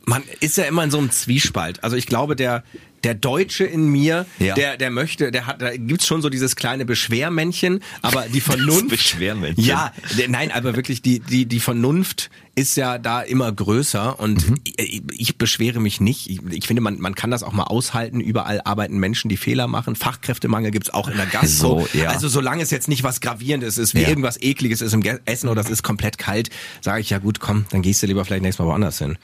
Man 0.06 0.24
ist 0.40 0.57
ja 0.57 0.66
immer 0.66 0.84
in 0.84 0.92
so 0.92 0.98
einem 0.98 1.12
Zwiespalt. 1.12 1.84
Also 1.84 1.96
ich 1.96 2.06
glaube, 2.07 2.36
der 2.36 2.63
der 3.04 3.13
Deutsche 3.13 3.66
in 3.66 3.88
mir, 3.90 4.25
Ja. 4.40 4.56
der 4.56 4.78
der 4.78 4.90
möchte, 4.90 5.30
der 5.31 5.46
hat, 5.46 5.62
da 5.62 5.75
gibt's 5.78 6.07
schon 6.07 6.24
so 6.24 6.30
dieses 6.30 6.56
kleine 6.56 6.86
Beschwermännchen, 6.86 7.81
aber 8.02 8.25
die 8.34 8.42
Vernunft. 8.42 8.90
Beschwermännchen. 8.90 9.63
Ja, 9.63 9.94
der, 10.18 10.28
nein, 10.30 10.52
aber 10.52 10.75
wirklich 10.75 11.02
die 11.04 11.19
die 11.19 11.46
die 11.46 11.60
Vernunft 11.60 12.31
ist 12.56 12.78
ja 12.78 12.98
da 12.98 13.22
immer 13.22 13.52
größer 13.52 14.19
und 14.19 14.50
Mhm. 14.50 14.56
ich, 14.78 15.04
ich 15.12 15.38
beschwere 15.38 15.80
mich 15.80 16.02
nicht. 16.02 16.30
Ich, 16.30 16.40
ich 16.50 16.66
finde, 16.68 16.81
man 16.81 17.00
man 17.00 17.13
kann 17.13 17.30
das 17.30 17.44
auch 17.44 17.51
mal 17.54 17.63
aushalten. 17.66 18.22
Überall 18.22 18.62
arbeiten 18.63 18.98
Menschen, 18.98 19.30
die 19.30 19.38
Fehler 19.38 19.68
machen. 19.68 19.96
Fachkräftemangel 19.96 20.72
gibt's 20.72 20.90
auch 20.90 21.08
in 21.08 21.18
der 21.18 21.25
Gastro. 21.28 21.86
So, 21.92 21.98
ja. 22.00 22.10
Also 22.10 22.28
solange 22.28 22.63
es 22.63 22.72
jetzt 22.72 22.88
nicht 22.88 23.04
was 23.04 23.22
gravierendes 23.22 23.78
ist, 23.78 23.94
wie 23.94 24.01
Ja. 24.01 24.08
irgendwas 24.10 24.42
ekliges 24.42 24.81
ist 24.81 24.94
im 24.94 25.04
Essen 25.25 25.50
oder 25.50 25.62
es 25.62 25.69
ist 25.69 25.84
komplett 25.84 26.18
kalt, 26.18 26.50
sage 26.81 27.01
ich 27.01 27.10
ja 27.12 27.19
gut, 27.19 27.40
komm, 27.40 27.66
dann 27.72 27.81
gehst 27.84 28.01
du 28.01 28.08
lieber 28.08 28.25
vielleicht 28.25 28.42
nächstes 28.44 28.63
Mal 28.66 28.72
woanders 28.72 28.98
hin. 28.98 29.18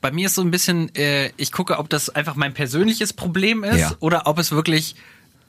Bei 0.00 0.10
mir 0.12 0.26
ist 0.26 0.34
so 0.34 0.42
ein 0.42 0.50
bisschen, 0.50 0.94
äh, 0.94 1.30
ich 1.36 1.52
gucke, 1.52 1.78
ob 1.78 1.88
das 1.90 2.08
einfach 2.10 2.34
mein 2.34 2.54
persönliches 2.54 3.12
Problem 3.12 3.64
ist 3.64 3.78
Ja. 3.80 3.92
oder 4.00 4.26
ob 4.26 4.38
es 4.38 4.50
wirklich 4.52 4.94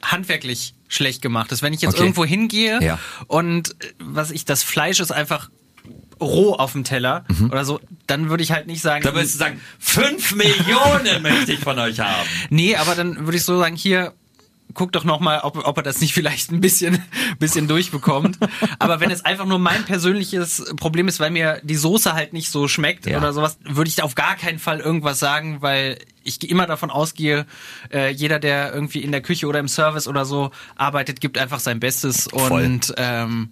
handwerklich 0.02 0.74
schlecht 0.88 1.22
gemacht 1.22 1.52
ist. 1.52 1.62
Wenn 1.62 1.74
ich 1.74 1.82
jetzt 1.82 1.94
Okay. 1.94 2.04
irgendwo 2.04 2.26
hingehe 2.26 2.82
Ja. 2.82 3.00
und 3.28 3.72
äh, 3.84 3.94
was 4.00 4.32
ich, 4.32 4.46
das 4.46 4.64
Fleisch 4.64 5.00
ist 5.00 5.12
einfach 5.12 5.50
roh 6.20 6.54
auf 6.54 6.74
dem 6.74 6.84
Teller 6.84 7.26
oder 7.50 7.66
so, 7.66 7.80
dann 8.06 8.30
würde 8.30 8.44
ich 8.44 8.52
halt 8.52 8.68
nicht 8.68 8.82
sagen, 8.82 9.02
Mhm. 9.04 9.08
Da 9.10 9.16
würdest 9.16 9.34
du 9.36 9.40
sagen, 9.40 9.62
fünf 9.80 10.36
Millionen 10.36 11.22
möchte 11.24 11.54
ich 11.54 11.60
von 11.60 11.80
euch 11.80 12.00
haben. 12.00 12.28
nee, 12.50 12.76
aber 12.76 12.94
dann 12.96 13.26
würde 13.26 13.38
ich 13.38 13.44
so 13.44 13.58
sagen, 13.58 13.76
hier, 13.76 14.14
guck 14.74 14.92
doch 14.92 15.04
noch 15.04 15.20
mal, 15.20 15.40
ob, 15.42 15.66
ob 15.68 15.78
er 15.78 15.84
das 15.84 16.02
nicht 16.02 16.14
vielleicht 16.14 16.52
ein 16.52 16.62
bisschen, 16.62 17.04
bisschen 17.40 17.68
durchbekommt. 17.68 18.38
Aber 18.80 19.00
wenn 19.00 19.12
es 19.12 19.24
einfach 19.26 19.46
nur 19.46 19.60
mein 19.60 19.84
persönliches 19.86 20.64
Problem 20.78 21.08
ist, 21.08 21.20
weil 21.20 21.32
mir 21.32 21.60
die 21.64 21.76
Soße 21.76 22.14
halt 22.14 22.34
nicht 22.34 22.50
so 22.50 22.68
schmeckt 22.68 23.06
Ja. 23.06 23.18
oder 23.18 23.34
sowas, 23.34 23.58
würde 23.64 23.90
ich 23.90 24.02
auf 24.04 24.16
gar 24.16 24.36
keinen 24.36 24.60
Fall 24.60 24.80
irgendwas 24.80 25.20
sagen, 25.20 25.62
weil 25.62 25.98
ich 26.24 26.48
immer 26.50 26.68
davon 26.68 26.92
ausgehe, 26.92 27.46
äh, 27.92 28.12
jeder, 28.12 28.40
der 28.40 28.74
irgendwie 28.74 29.00
in 29.00 29.12
der 29.12 29.22
Küche 29.22 29.48
oder 29.48 29.60
im 29.60 29.68
Service 29.68 30.08
oder 30.08 30.24
so 30.26 30.52
arbeitet, 30.76 31.20
gibt 31.20 31.38
einfach 31.38 31.60
sein 31.60 31.80
Bestes 31.80 32.28
Voll. 32.32 32.52
und 32.64 32.94
ähm, 32.98 33.50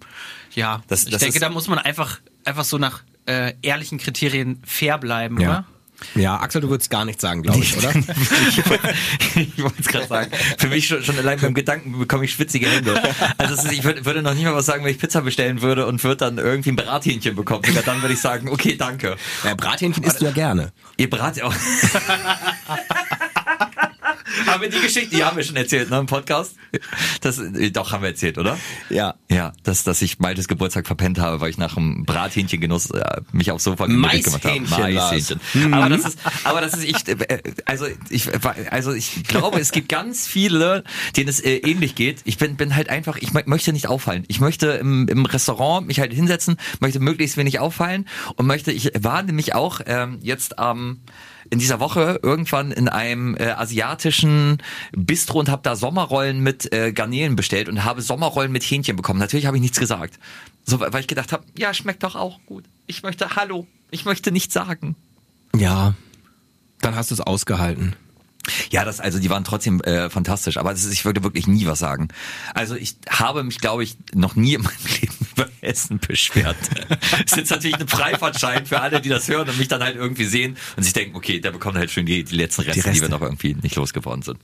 ja, 0.54 0.82
Das- 0.88 1.04
ich 1.04 1.10
das 1.10 1.20
denke, 1.22 1.40
da 1.40 1.48
muss 1.50 1.66
man 1.68 1.78
einfach 1.78 2.20
einfach 2.44 2.64
so 2.64 2.78
nach 2.78 3.02
äh, 3.26 3.52
ehrlichen 3.62 3.98
Kriterien 3.98 4.60
fair 4.64 4.98
bleiben, 4.98 5.36
oder? 5.38 5.64
Ja, 6.14 6.40
Axel, 6.40 6.60
du 6.60 6.70
würdest 6.70 6.90
gar 6.90 7.04
nichts 7.04 7.22
sagen, 7.22 7.42
glaube 7.42 7.60
ich, 7.60 7.76
oder? 7.76 7.90
ich 9.34 9.62
wollte 9.62 9.80
es 9.80 9.88
gerade 9.88 10.06
sagen. 10.06 10.30
Für 10.58 10.68
mich 10.68 10.86
schon, 10.86 11.02
schon 11.02 11.18
allein 11.18 11.38
beim 11.38 11.54
Gedanken 11.54 11.98
bekomme 11.98 12.24
ich 12.24 12.32
schwitzige 12.32 12.68
Hände. 12.68 13.00
Also 13.38 13.54
ist, 13.54 13.72
ich 13.72 13.84
würde, 13.84 14.04
würde 14.04 14.22
noch 14.22 14.34
nicht 14.34 14.44
mal 14.44 14.54
was 14.54 14.66
sagen, 14.66 14.84
wenn 14.84 14.90
ich 14.90 14.98
Pizza 14.98 15.22
bestellen 15.22 15.62
würde 15.62 15.86
und 15.86 16.02
würde 16.02 16.16
dann 16.16 16.38
irgendwie 16.38 16.70
ein 16.70 16.76
Brathähnchen 16.76 17.34
bekommen. 17.36 17.62
Sogar 17.64 17.82
dann 17.82 18.02
würde 18.02 18.14
ich 18.14 18.20
sagen, 18.20 18.48
okay, 18.48 18.76
danke. 18.76 19.16
Ja, 19.44 19.54
Brathähnchen 19.54 20.02
isst 20.04 20.20
du 20.20 20.26
ja 20.26 20.32
gerne. 20.32 20.72
Ihr 20.96 21.10
Brat 21.10 21.40
auch. 21.42 21.54
haben 24.46 24.62
wir 24.62 24.68
die 24.70 24.80
Geschichte, 24.80 25.14
die 25.16 25.24
haben 25.24 25.36
wir 25.36 25.44
schon 25.44 25.56
erzählt, 25.56 25.90
ne, 25.90 25.98
im 25.98 26.06
Podcast? 26.06 26.54
Das, 27.20 27.38
äh, 27.38 27.70
doch, 27.70 27.92
haben 27.92 28.02
wir 28.02 28.10
erzählt, 28.10 28.38
oder? 28.38 28.58
Ja. 28.88 29.14
Ja, 29.30 29.52
dass, 29.62 29.84
dass 29.84 30.02
ich 30.02 30.18
Maltes 30.18 30.48
Geburtstag 30.48 30.86
verpennt 30.86 31.18
habe, 31.18 31.40
weil 31.40 31.50
ich 31.50 31.58
nach 31.58 31.74
dem 31.74 32.04
Brathähnchengenuss 32.04 32.90
äh, 32.90 33.20
mich 33.32 33.50
aufs 33.50 33.64
Sofa 33.64 33.86
gemütlich 33.86 34.24
gemacht 34.24 34.44
habe. 34.44 34.60
Maishähnchen. 34.60 35.40
Maishähnchen. 35.54 35.74
Aber 35.74 35.88
das 35.88 36.04
ist, 36.04 36.18
aber 36.44 36.60
das 36.60 36.74
ist, 36.74 36.84
ich, 36.84 37.08
äh, 37.08 37.42
also 37.64 37.86
ich, 38.08 38.28
also 38.70 38.92
ich 38.92 39.24
glaube, 39.24 39.60
es 39.60 39.72
gibt 39.72 39.88
ganz 39.88 40.26
viele, 40.26 40.84
denen 41.16 41.28
es 41.28 41.40
äh, 41.40 41.56
ähnlich 41.56 41.94
geht. 41.94 42.20
Ich 42.24 42.38
bin, 42.38 42.56
bin 42.56 42.74
halt 42.76 42.88
einfach, 42.88 43.16
ich 43.18 43.30
mö- 43.30 43.44
möchte 43.46 43.72
nicht 43.72 43.88
auffallen. 43.88 44.24
Ich 44.28 44.40
möchte 44.40 44.68
im, 44.72 45.08
im 45.08 45.26
Restaurant 45.26 45.86
mich 45.86 46.00
halt 46.00 46.12
hinsetzen, 46.12 46.56
möchte 46.80 47.00
möglichst 47.00 47.36
wenig 47.36 47.58
auffallen 47.60 48.06
und 48.36 48.46
möchte, 48.46 48.72
ich 48.72 48.90
war 49.00 49.22
nämlich 49.22 49.54
auch 49.54 49.80
ähm, 49.86 50.18
jetzt 50.22 50.58
am 50.58 51.00
in 51.50 51.58
dieser 51.58 51.80
Woche 51.80 52.20
irgendwann 52.22 52.70
in 52.70 52.88
einem 52.88 53.36
äh, 53.36 53.50
asiatischen 53.50 54.62
Bistro 54.92 55.40
und 55.40 55.48
habe 55.48 55.62
da 55.62 55.76
Sommerrollen 55.76 56.40
mit 56.40 56.72
äh, 56.72 56.92
Garnelen 56.92 57.36
bestellt 57.36 57.68
und 57.68 57.84
habe 57.84 58.02
Sommerrollen 58.02 58.52
mit 58.52 58.62
Hähnchen 58.62 58.96
bekommen. 58.96 59.18
Natürlich 59.18 59.46
habe 59.46 59.56
ich 59.56 59.60
nichts 59.60 59.78
gesagt. 59.78 60.18
So, 60.64 60.80
weil 60.80 61.00
ich 61.00 61.08
gedacht 61.08 61.32
habe, 61.32 61.44
ja, 61.58 61.74
schmeckt 61.74 62.04
doch 62.04 62.14
auch 62.14 62.38
gut. 62.46 62.64
Ich 62.86 63.02
möchte 63.02 63.34
Hallo, 63.36 63.66
ich 63.90 64.04
möchte 64.04 64.30
nichts 64.30 64.54
sagen. 64.54 64.94
Ja. 65.56 65.94
Dann 66.80 66.94
hast 66.94 67.10
du 67.10 67.14
es 67.14 67.20
ausgehalten. 67.20 67.94
Ja, 68.70 68.84
das, 68.84 69.00
also 69.00 69.18
die 69.18 69.28
waren 69.28 69.44
trotzdem 69.44 69.80
äh, 69.82 70.08
fantastisch, 70.08 70.56
aber 70.56 70.70
das 70.70 70.84
ist, 70.84 70.92
ich 70.92 71.04
würde 71.04 71.22
wirklich 71.22 71.46
nie 71.46 71.66
was 71.66 71.78
sagen. 71.78 72.08
Also 72.54 72.74
ich 72.74 72.96
habe 73.08 73.44
mich, 73.44 73.58
glaube 73.58 73.84
ich, 73.84 73.96
noch 74.14 74.34
nie 74.34 74.54
in 74.54 74.62
meinem 74.62 74.86
Leben 75.00 75.19
über 75.36 75.48
Essen 75.60 75.98
beschwert. 75.98 76.56
Das 77.10 77.32
ist 77.32 77.36
jetzt 77.36 77.50
natürlich 77.50 77.78
ein 77.78 77.88
Freifahrtschein 77.88 78.66
für 78.66 78.80
alle, 78.80 79.00
die 79.00 79.08
das 79.08 79.28
hören 79.28 79.48
und 79.48 79.58
mich 79.58 79.68
dann 79.68 79.82
halt 79.82 79.96
irgendwie 79.96 80.24
sehen 80.24 80.56
und 80.76 80.82
sich 80.82 80.92
denken, 80.92 81.16
okay, 81.16 81.40
der 81.40 81.50
bekommt 81.50 81.76
halt 81.76 81.90
schon 81.90 82.06
die, 82.06 82.24
die 82.24 82.36
letzten 82.36 82.62
Reste, 82.62 82.82
die, 82.82 82.88
Reste. 82.88 83.02
wir 83.02 83.08
noch 83.08 83.20
irgendwie 83.22 83.54
nicht 83.54 83.76
losgeworden 83.76 84.22
sind. 84.22 84.38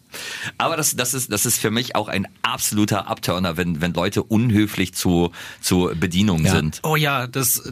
Aber 0.59 0.77
das, 0.77 0.95
das 0.97 1.15
ist, 1.15 1.33
das 1.33 1.47
ist 1.47 1.59
für 1.59 1.71
mich 1.71 1.95
auch 1.97 2.09
ein 2.09 2.27
absoluter 2.43 3.09
Abturner, 3.09 3.57
wenn, 3.57 3.81
wenn 3.81 3.93
Leute 3.95 4.23
unhöflich 4.23 4.95
zu, 4.95 5.33
zu 5.61 5.91
Bedienungen 5.99 6.47
Ja. 6.47 6.53
sind. 6.53 6.81
Oh 6.83 6.97
ja, 6.97 7.27
das, 7.27 7.63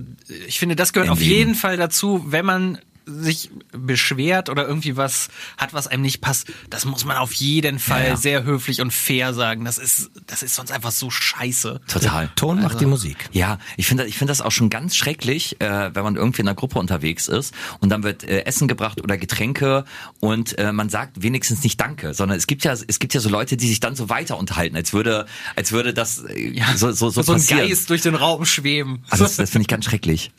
ich 0.46 0.58
finde, 0.58 0.76
das 0.76 0.92
gehört 0.92 1.08
Im 1.08 1.12
auf 1.12 1.18
Leben. 1.20 1.30
jeden 1.32 1.54
Fall 1.54 1.76
dazu, 1.76 2.24
wenn 2.28 2.44
man 2.46 2.78
sich 3.06 3.50
beschwert 3.72 4.48
oder 4.48 4.66
irgendwie 4.66 4.96
was 4.96 5.28
hat, 5.56 5.74
was 5.74 5.86
einem 5.86 6.02
nicht 6.02 6.20
passt, 6.20 6.46
das 6.70 6.84
muss 6.84 7.04
man 7.04 7.16
auf 7.16 7.32
jeden 7.34 7.78
Fall 7.78 8.02
Ja, 8.02 8.08
ja. 8.10 8.16
sehr 8.16 8.44
höflich 8.44 8.80
und 8.80 8.92
fair 8.92 9.34
sagen. 9.34 9.64
Das 9.64 9.78
ist, 9.78 10.10
das 10.26 10.42
ist 10.42 10.54
sonst 10.54 10.70
einfach 10.70 10.90
so 10.90 11.10
scheiße. 11.10 11.80
Total. 11.86 12.30
Ton 12.36 12.62
macht 12.62 12.80
die 12.80 12.86
Musik. 12.86 13.28
Ja, 13.32 13.58
ich 13.76 13.86
finde 13.86 14.06
ich 14.06 14.16
finde 14.18 14.30
das 14.30 14.40
auch 14.40 14.52
schon 14.52 14.70
ganz 14.70 14.96
schrecklich, 14.96 15.60
äh, 15.60 15.94
wenn 15.94 16.02
man 16.04 16.16
irgendwie 16.16 16.42
in 16.42 16.48
einer 16.48 16.54
Gruppe 16.54 16.78
unterwegs 16.78 17.28
ist 17.28 17.54
und 17.80 17.90
dann 17.90 18.02
wird 18.02 18.24
äh, 18.24 18.44
Essen 18.44 18.68
gebracht 18.68 19.00
oder 19.02 19.16
Getränke 19.16 19.84
und 20.20 20.58
äh, 20.58 20.72
man 20.72 20.88
sagt 20.88 21.22
wenigstens 21.22 21.62
nicht 21.62 21.80
Danke, 21.80 22.14
sondern 22.14 22.38
es 22.38 22.46
gibt 22.46 22.64
ja 22.64 22.72
es 22.72 22.98
gibt 22.98 23.14
ja 23.14 23.20
so 23.20 23.28
Leute, 23.28 23.56
die 23.56 23.68
sich 23.68 23.80
dann 23.80 23.96
so 23.96 24.08
weiter 24.08 24.38
unterhalten, 24.38 24.76
als 24.76 24.92
würde 24.92 25.26
als 25.56 25.72
würde 25.72 25.92
das 25.94 26.24
äh, 26.24 26.60
so 26.76 26.92
so 26.92 27.10
so, 27.10 27.22
So 27.22 27.32
ein. 27.32 27.46
Geist 27.46 27.90
durch 27.90 28.02
den 28.02 28.14
Raum 28.14 28.44
schweben. 28.44 29.04
Also 29.10 29.24
das, 29.24 29.36
das 29.36 29.50
finde 29.50 29.62
ich 29.62 29.68
ganz 29.68 29.84
schrecklich. 29.84 30.30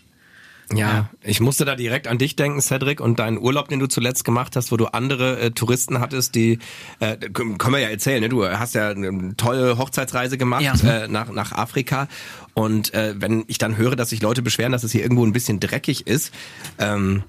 Ja, 0.74 1.10
ich 1.22 1.40
musste 1.42 1.64
da 1.64 1.76
direkt 1.76 2.08
an 2.08 2.18
dich 2.18 2.36
denken, 2.36 2.60
Cedric, 2.62 3.00
und 3.00 3.20
deinen 3.20 3.38
Urlaub, 3.38 3.70
den 3.70 3.80
du 3.80 3.88
zuletzt 3.88 4.24
gemacht 4.26 4.56
hast, 4.56 4.72
wo 4.72 4.78
du 4.78 4.88
andere 4.88 5.40
äh, 5.40 5.52
Touristen 5.52 6.00
hattest, 6.00 6.34
die, 6.36 6.58
äh, 7.00 7.18
können 7.18 7.58
wir 7.72 7.80
ja 7.80 7.90
erzählen, 7.90 8.22
ne? 8.22 8.30
du 8.30 8.48
hast 8.48 8.74
ja 8.74 8.90
eine 8.90 9.36
tolle 9.38 9.78
Hochzeitsreise 9.78 10.38
gemacht 10.38 10.64
Ja. 10.64 10.74
äh, 11.04 11.08
nach, 11.08 11.32
nach 11.32 11.52
Afrika. 11.52 12.08
Und 12.56 12.94
äh, 12.94 13.14
wenn 13.18 13.44
ich 13.48 13.58
dann 13.60 13.78
höre, 13.78 13.96
dass 13.96 14.10
sich 14.10 14.22
Leute 14.22 14.42
beschweren, 14.42 14.72
dass 14.72 14.84
es 14.84 14.92
hier 14.92 15.02
irgendwo 15.04 15.26
ein 15.26 15.34
bisschen 15.34 15.60
dreckig 15.60 16.08
ist, 16.08 16.34
ähm, 16.80 17.24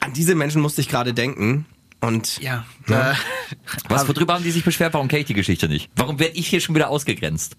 an 0.00 0.12
diese 0.12 0.34
Menschen 0.34 0.60
musste 0.60 0.80
ich 0.80 0.88
gerade 0.88 1.14
denken. 1.14 1.66
Und 2.00 2.38
Ja, 2.42 2.66
da, 2.88 3.14
Was 3.88 4.06
worüber 4.08 4.34
haben 4.34 4.42
die 4.44 4.50
sich 4.50 4.64
beschwert? 4.64 4.92
Warum 4.94 5.08
kenne 5.08 5.20
ich 5.20 5.26
die 5.26 5.34
Geschichte 5.34 5.68
nicht? 5.68 5.90
Warum 5.96 6.18
werde 6.18 6.34
ich 6.34 6.48
hier 6.48 6.60
schon 6.60 6.74
wieder 6.74 6.90
ausgegrenzt? 6.90 7.56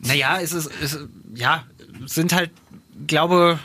naja, 0.00 0.38
es 0.42 0.52
ist, 0.52 0.70
es, 0.82 0.98
ja, 1.34 1.64
sind 2.04 2.34
halt, 2.34 2.50
glaube, 3.06 3.58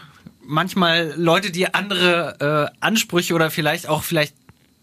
manchmal 0.51 1.13
Leute, 1.15 1.49
die 1.51 1.73
andere 1.73 2.69
äh, 2.71 2.77
Ansprüche 2.85 3.33
oder 3.33 3.49
vielleicht 3.49 3.87
auch 3.87 4.03
vielleicht 4.03 4.35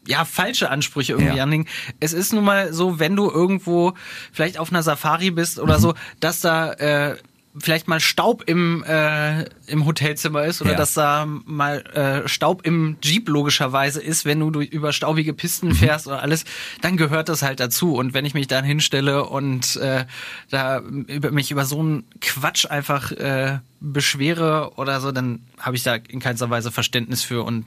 ja, 0.06 0.24
falsche 0.24 0.70
Ansprüche 0.70 1.12
irgendwie 1.12 1.36
Ja. 1.36 1.42
anlegen. 1.42 1.66
Es 2.00 2.14
ist 2.14 2.32
nun 2.32 2.42
mal 2.44 2.72
so, 2.72 2.98
wenn 2.98 3.14
du 3.14 3.30
irgendwo 3.30 3.92
vielleicht 4.32 4.56
auf 4.58 4.70
einer 4.70 4.82
Safari 4.82 5.30
bist 5.30 5.58
oder 5.60 5.78
so, 5.78 5.94
dass 6.20 6.40
da 6.40 6.72
äh, 6.72 7.16
vielleicht 7.60 7.88
mal 7.88 8.00
Staub 8.00 8.44
im, 8.46 8.84
äh, 8.84 9.44
im 9.66 9.86
Hotelzimmer 9.86 10.44
ist 10.44 10.60
oder 10.60 10.72
Ja. 10.72 10.76
dass 10.76 10.94
da 10.94 11.26
mal 11.26 11.80
äh, 11.94 12.28
Staub 12.28 12.66
im 12.66 12.96
Jeep 13.02 13.28
logischerweise 13.28 14.00
ist, 14.02 14.24
wenn 14.24 14.40
du 14.40 14.50
durch, 14.50 14.70
über 14.70 14.92
staubige 14.92 15.32
Pisten 15.34 15.74
fährst 15.74 16.06
oder 16.06 16.22
alles, 16.22 16.44
dann 16.80 16.96
gehört 16.96 17.28
das 17.28 17.42
halt 17.42 17.60
dazu. 17.60 17.94
Und 17.94 18.14
wenn 18.14 18.24
ich 18.24 18.34
mich 18.34 18.46
dann 18.46 18.64
hinstelle 18.64 19.24
und 19.24 19.76
äh, 19.76 20.04
da 20.50 20.78
über 20.80 21.30
mich 21.30 21.50
über 21.50 21.64
so 21.64 21.80
einen 21.80 22.04
Quatsch 22.20 22.66
einfach 22.66 23.12
äh, 23.12 23.58
beschwere 23.80 24.72
oder 24.76 25.00
so, 25.00 25.12
dann 25.12 25.40
habe 25.58 25.76
ich 25.76 25.82
da 25.82 25.94
in 25.94 26.20
keinster 26.20 26.50
Weise 26.50 26.70
Verständnis 26.70 27.22
für 27.22 27.42
und 27.44 27.64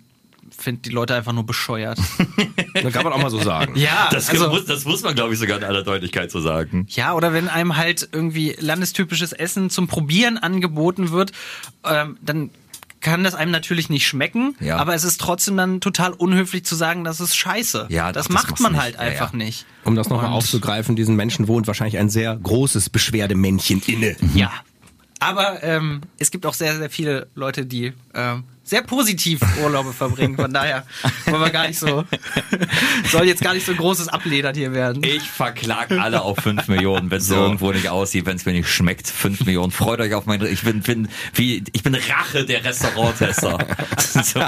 finde 0.57 0.81
die 0.81 0.89
Leute 0.89 1.15
einfach 1.15 1.33
nur 1.33 1.45
bescheuert. 1.45 1.97
das 2.73 2.93
kann 2.93 3.03
man 3.03 3.13
auch 3.13 3.21
mal 3.21 3.29
so 3.29 3.39
sagen. 3.39 3.75
ja, 3.75 4.09
Das, 4.11 4.29
also, 4.29 4.49
muss, 4.49 4.65
das 4.65 4.85
muss 4.85 5.01
man, 5.03 5.15
glaube 5.15 5.33
ich, 5.33 5.39
sogar 5.39 5.57
in 5.57 5.63
aller 5.63 5.83
Deutlichkeit 5.83 6.31
so 6.31 6.41
sagen. 6.41 6.85
ja, 6.89 7.13
oder 7.13 7.33
wenn 7.33 7.47
einem 7.47 7.77
halt 7.77 8.07
irgendwie 8.11 8.55
landestypisches 8.59 9.31
Essen 9.33 9.69
zum 9.69 9.87
Probieren 9.87 10.37
angeboten 10.37 11.11
wird, 11.11 11.31
ähm, 11.85 12.17
dann 12.21 12.49
kann 12.99 13.23
das 13.23 13.33
einem 13.33 13.51
natürlich 13.51 13.89
nicht 13.89 14.05
schmecken, 14.07 14.55
Ja. 14.59 14.77
aber 14.77 14.93
es 14.93 15.03
ist 15.03 15.19
trotzdem 15.19 15.57
dann 15.57 15.81
total 15.81 16.13
unhöflich 16.13 16.63
zu 16.65 16.75
sagen, 16.75 17.03
das 17.03 17.19
ist 17.19 17.35
scheiße. 17.35 17.87
Ja, 17.89 18.11
das 18.11 18.27
doch, 18.27 18.35
das 18.35 18.43
macht 18.47 18.59
man 18.59 18.79
halt. 18.79 18.95
Ja, 18.95 19.01
einfach 19.01 19.31
ja. 19.31 19.37
nicht. 19.37 19.65
Um 19.83 19.95
das 19.95 20.09
nochmal 20.09 20.31
aufzugreifen, 20.31 20.95
diesen 20.95 21.15
Menschen 21.15 21.47
wohnt 21.47 21.65
wahrscheinlich 21.65 21.97
ein 21.97 22.09
sehr 22.09 22.35
großes 22.35 22.91
Beschwerdemännchen 22.91 23.81
inne. 23.87 24.15
Ja. 24.35 24.51
Aber 25.21 25.61
ähm, 25.61 26.01
es 26.17 26.31
gibt 26.31 26.47
auch 26.47 26.55
sehr, 26.55 26.75
sehr 26.77 26.89
viele 26.89 27.27
Leute, 27.35 27.67
die 27.67 27.93
ähm, 28.15 28.43
sehr 28.63 28.81
positiv 28.81 29.39
Urlaube 29.63 29.93
verbringen. 29.93 30.35
Von 30.35 30.51
daher 30.51 30.83
wollen 31.25 31.41
wir 31.41 31.51
gar 31.51 31.67
nicht 31.67 31.77
so, 31.77 32.05
soll 33.11 33.27
jetzt 33.27 33.43
gar 33.43 33.53
nicht 33.53 33.63
so 33.63 33.71
ein 33.71 33.77
großes 33.77 34.07
Abledern 34.07 34.55
hier 34.55 34.73
werden. 34.73 35.03
Ich 35.03 35.29
verklag 35.29 35.91
alle 35.91 36.23
auf 36.23 36.39
5 36.39 36.67
Millionen, 36.69 37.11
wenn 37.11 37.19
es 37.19 37.29
irgendwo 37.29 37.71
nicht 37.71 37.89
aussieht, 37.89 38.25
wenn 38.25 38.37
es 38.37 38.47
mir 38.47 38.53
nicht 38.53 38.67
schmeckt. 38.67 39.07
5 39.07 39.45
Millionen. 39.45 39.71
Freut 39.71 39.99
euch 39.99 40.15
auf 40.15 40.25
mein, 40.25 40.43
ich 40.43 40.63
bin, 40.63 40.81
bin 40.81 41.07
wie, 41.35 41.63
ich 41.71 41.83
bin 41.83 41.93
Rache 41.93 42.43
der 42.43 42.65
Restauranttester. 42.65 43.59
so. 44.23 44.39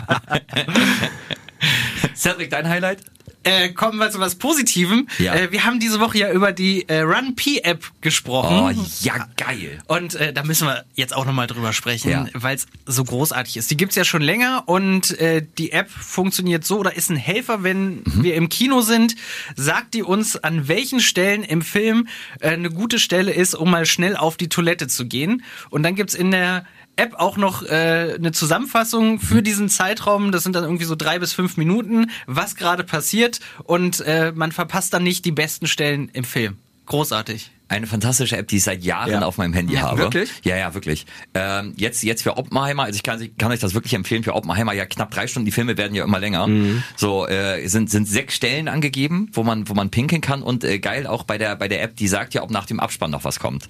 Cedric, 2.16 2.50
dein 2.50 2.68
Highlight? 2.68 3.02
Äh, 3.44 3.70
kommen 3.70 3.98
wir 4.00 4.10
zu 4.12 4.20
was 4.20 4.36
Positivem. 4.36 5.08
Ja. 5.20 5.36
Äh, 5.36 5.52
wir 5.52 5.66
haben 5.66 5.80
diese 5.80 6.00
Woche 6.00 6.18
ja 6.18 6.32
über 6.32 6.52
die 6.52 6.88
äh, 6.88 7.02
Run 7.02 7.36
P 7.36 7.60
App 7.60 7.84
gesprochen. 8.02 8.76
Oh, 8.80 8.86
ja, 9.02 9.28
geil. 9.38 9.80
Und 9.88 10.16
äh, 10.16 10.32
da 10.34 10.44
müssen 10.44 10.68
wir 10.68 10.86
jetzt 10.96 11.14
auch 11.16 11.26
nochmal 11.26 11.48
drüber 11.48 11.74
sprechen, 11.74 12.10
Ja. 12.10 12.28
weil 12.34 12.56
es 12.56 12.68
so 12.86 13.04
großartig 13.04 13.58
ist. 13.58 13.70
Die 13.72 13.78
gibt's 13.78 13.96
ja 13.96 14.06
schon 14.06 14.22
länger 14.22 14.64
und 14.68 15.18
äh, 15.20 15.46
die 15.58 15.72
App 15.72 15.90
funktioniert 15.90 16.64
so 16.66 16.78
oder 16.80 16.96
ist 16.96 17.10
ein 17.10 17.18
Helfer, 17.18 17.64
wenn 17.64 17.84
Mhm. 18.04 18.24
wir 18.24 18.36
im 18.36 18.50
Kino 18.50 18.82
sind, 18.82 19.16
sagt 19.56 19.94
die 19.94 20.04
uns, 20.04 20.38
an 20.38 20.68
welchen 20.68 21.00
Stellen 21.00 21.44
im 21.44 21.62
Film 21.62 22.08
äh, 22.40 22.50
eine 22.50 22.70
gute 22.70 22.98
Stelle 23.00 23.32
ist, 23.34 23.56
um 23.56 23.70
mal 23.72 23.86
schnell 23.86 24.16
auf 24.16 24.38
die 24.38 24.50
Toilette 24.50 24.88
zu 24.88 25.06
gehen. 25.06 25.44
Und 25.70 25.84
dann 25.84 25.96
gibt's 25.96 26.14
in 26.14 26.32
der 26.32 26.66
App 26.96 27.16
auch 27.16 27.38
noch 27.38 27.64
äh, 27.64 28.14
eine 28.18 28.32
Zusammenfassung 28.32 29.20
für 29.20 29.42
diesen 29.42 29.70
Zeitraum. 29.70 30.32
Das 30.32 30.44
sind 30.44 30.56
dann 30.56 30.64
irgendwie 30.64 30.86
so 30.86 30.96
drei 30.96 31.20
bis 31.20 31.34
fünf 31.34 31.58
Minuten, 31.58 32.12
was 32.28 32.56
gerade 32.56 32.84
passiert 32.84 33.40
und 33.64 34.02
äh, 34.02 34.32
man 34.34 34.52
verpasst 34.52 34.94
dann 34.94 35.04
nicht 35.04 35.26
die 35.26 35.32
besten 35.32 35.68
Stellen 35.68 36.10
im 36.14 36.24
Film. 36.24 36.58
Großartig. 36.86 37.50
Eine 37.70 37.88
fantastische 37.88 38.38
App, 38.38 38.50
die 38.50 38.58
ich 38.58 38.64
seit 38.66 38.84
Jahren 38.84 39.10
Ja. 39.10 39.22
auf 39.24 39.38
meinem 39.38 39.54
Handy 39.54 39.74
Ja, 39.74 39.84
habe. 39.84 39.98
wirklich? 40.00 40.30
Ja, 40.44 40.56
ja, 40.58 40.74
wirklich. 40.76 41.06
Ähm, 41.34 41.74
jetzt, 41.78 42.04
jetzt 42.04 42.22
für 42.22 42.38
Oppenheimer, 42.38 42.84
also 42.84 42.96
ich 42.98 43.02
kann, 43.04 43.20
kann 43.38 43.52
euch 43.52 43.62
das 43.62 43.74
wirklich 43.74 43.94
empfehlen, 43.94 44.22
für 44.24 44.36
Oppenheimer 44.36 44.74
ja 44.74 44.86
knapp 44.86 45.10
drei 45.10 45.26
Stunden, 45.26 45.46
die 45.46 45.52
Filme 45.52 45.76
werden 45.78 45.96
ja 45.96 46.04
immer 46.04 46.20
länger. 46.20 46.46
Mhm. 46.46 46.84
So, 46.98 47.26
äh, 47.28 47.66
sind, 47.68 47.90
sind 47.90 48.08
sechs 48.08 48.36
Stellen 48.36 48.68
angegeben, 48.68 49.30
wo 49.34 49.44
man, 49.44 49.68
wo 49.70 49.74
man 49.74 49.90
pinkeln 49.90 50.22
kann 50.22 50.44
und 50.44 50.64
äh, 50.64 50.78
geil 50.78 51.08
auch 51.08 51.24
bei 51.24 51.38
der, 51.40 51.56
bei 51.56 51.68
der 51.68 51.82
App, 51.82 51.96
die 51.96 52.08
sagt 52.08 52.34
ja, 52.36 52.44
ob 52.44 52.52
nach 52.52 52.66
dem 52.68 52.80
Abspann 52.80 53.10
noch 53.10 53.24
was 53.24 53.40
kommt. 53.40 53.70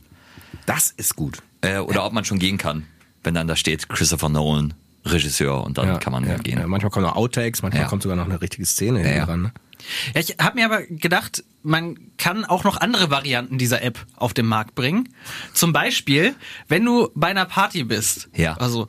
Das 0.66 0.92
ist 0.92 1.16
gut. 1.16 1.38
Äh, 1.62 1.78
oder 1.78 2.04
ob 2.06 2.12
man 2.14 2.26
schon 2.26 2.40
gehen 2.40 2.58
kann, 2.58 2.86
wenn 3.24 3.34
dann 3.34 3.48
da 3.48 3.56
steht 3.56 3.90
Christopher 3.90 4.30
Nolan, 4.30 4.74
Regisseur 5.06 5.64
und 5.64 5.78
dann 5.78 6.00
kann 6.00 6.14
man 6.14 6.26
ja, 6.28 6.38
gehen. 6.38 6.60
Ja, 6.60 6.68
manchmal 6.68 6.90
kommen 6.90 7.06
noch 7.06 7.16
Outtakes, 7.16 7.62
manchmal 7.62 7.84
Ja. 7.84 7.90
kommt 7.90 8.04
sogar 8.04 8.16
noch 8.16 8.26
eine 8.26 8.42
richtige 8.42 8.66
Szene 8.66 9.04
Ja, 9.04 9.12
ja. 9.18 9.26
dran. 9.26 9.42
Ne? 9.44 9.52
Ja, 10.16 10.22
ich 10.22 10.36
habe 10.40 10.56
mir 10.56 10.66
aber 10.66 10.84
gedacht, 10.84 11.44
man 11.62 11.98
kann 12.18 12.46
auch 12.46 12.64
noch 12.64 12.78
andere 12.80 13.10
Varianten 13.10 13.58
dieser 13.58 13.82
App 13.82 14.06
auf 14.16 14.34
den 14.34 14.46
Markt 14.46 14.76
bringen. 14.76 15.10
Zum 15.54 15.74
Beispiel, 15.74 16.36
wenn 16.70 16.86
du 16.86 17.10
bei 17.16 17.28
einer 17.28 17.46
Party 17.46 17.84
bist. 17.84 18.30
Ja. 18.34 18.54
Also, 18.56 18.88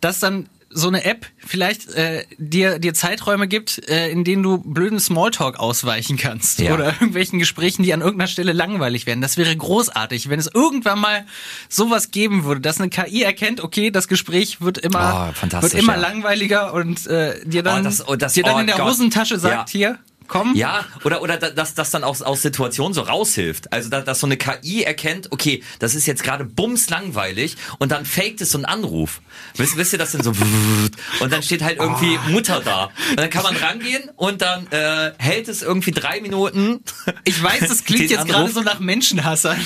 dass 0.00 0.20
dann 0.20 0.48
so 0.74 0.88
eine 0.88 1.04
App 1.04 1.26
vielleicht 1.38 1.88
äh, 1.94 2.24
dir 2.38 2.78
dir 2.78 2.94
Zeiträume 2.94 3.46
gibt, 3.48 3.88
äh, 3.88 4.08
in 4.10 4.24
denen 4.24 4.42
du 4.42 4.58
blöden 4.58 4.98
Smalltalk 5.00 5.58
ausweichen 5.58 6.16
kannst 6.16 6.58
Ja. 6.60 6.74
oder 6.74 6.86
irgendwelchen 6.92 7.38
Gesprächen, 7.38 7.82
die 7.82 7.92
an 7.92 8.00
irgendeiner 8.00 8.28
Stelle 8.28 8.52
langweilig 8.52 9.06
werden. 9.06 9.20
Das 9.20 9.36
wäre 9.36 9.54
großartig, 9.56 10.28
wenn 10.28 10.38
es 10.38 10.48
irgendwann 10.52 10.98
mal 11.00 11.26
sowas 11.68 12.10
geben 12.10 12.44
würde, 12.44 12.60
dass 12.60 12.80
eine 12.80 12.90
KI 12.90 13.22
erkennt, 13.22 13.60
okay, 13.62 13.90
das 13.90 14.08
Gespräch 14.08 14.60
wird 14.60 14.78
immer 14.78 15.32
Oh, 15.42 15.62
wird 15.62 15.74
immer 15.74 15.94
ja. 15.94 16.00
langweiliger 16.00 16.72
und 16.74 17.06
äh, 17.06 17.44
dir 17.44 17.62
dann 17.62 17.80
Oh, 17.80 17.84
das- 17.84 18.08
oh, 18.08 18.16
das- 18.16 18.32
dir 18.34 18.44
dann 18.44 18.56
oh 18.56 18.58
in 18.60 18.66
der 18.66 18.76
Gott. 18.76 18.86
Hosentasche 18.86 19.38
sagt, 19.38 19.70
Ja. 19.74 19.78
hier, 19.78 19.98
komm. 20.28 20.54
Ja, 20.54 20.84
oder, 21.04 21.22
oder 21.22 21.36
da- 21.36 21.50
dass 21.50 21.74
das 21.74 21.90
dann 21.90 22.04
aus, 22.04 22.22
aus 22.22 22.42
Situationen 22.42 22.94
so 22.94 23.02
raushilft. 23.02 23.72
Also, 23.72 23.88
da- 23.88 24.00
dass 24.00 24.20
so 24.20 24.26
eine 24.26 24.36
KI 24.36 24.82
erkennt, 24.84 25.30
okay, 25.32 25.62
das 25.78 25.94
ist 25.94 26.06
jetzt 26.06 26.22
gerade 26.24 26.44
bums 26.44 26.90
langweilig 26.90 27.56
und 27.78 27.92
dann 27.92 28.04
faked 28.04 28.40
es 28.40 28.50
so 28.50 28.58
einen 28.58 28.64
Anruf. 28.64 29.20
Wisst, 29.56 29.76
wisst 29.76 29.92
ihr 29.92 29.98
das 29.98 30.12
denn 30.12 30.22
so? 30.22 30.32
Und 31.20 31.32
dann 31.32 31.42
steht 31.42 31.62
halt 31.62 31.78
irgendwie 31.78 32.18
Mutter 32.30 32.60
da. 32.64 32.90
Und 33.10 33.18
dann 33.20 33.30
kann 33.30 33.42
man 33.42 33.56
rangehen 33.56 34.10
und 34.16 34.42
dann 34.42 34.66
äh, 34.70 35.12
hält 35.18 35.48
es 35.48 35.62
irgendwie 35.62 35.90
drei 35.92 36.20
Minuten. 36.20 36.82
Ich 37.24 37.42
weiß, 37.42 37.60
das 37.60 37.84
klingt 37.84 38.10
jetzt 38.10 38.20
Anruf. 38.20 38.32
gerade 38.34 38.52
so 38.52 38.60
nach 38.62 38.78
Menschenhassern. 38.80 39.58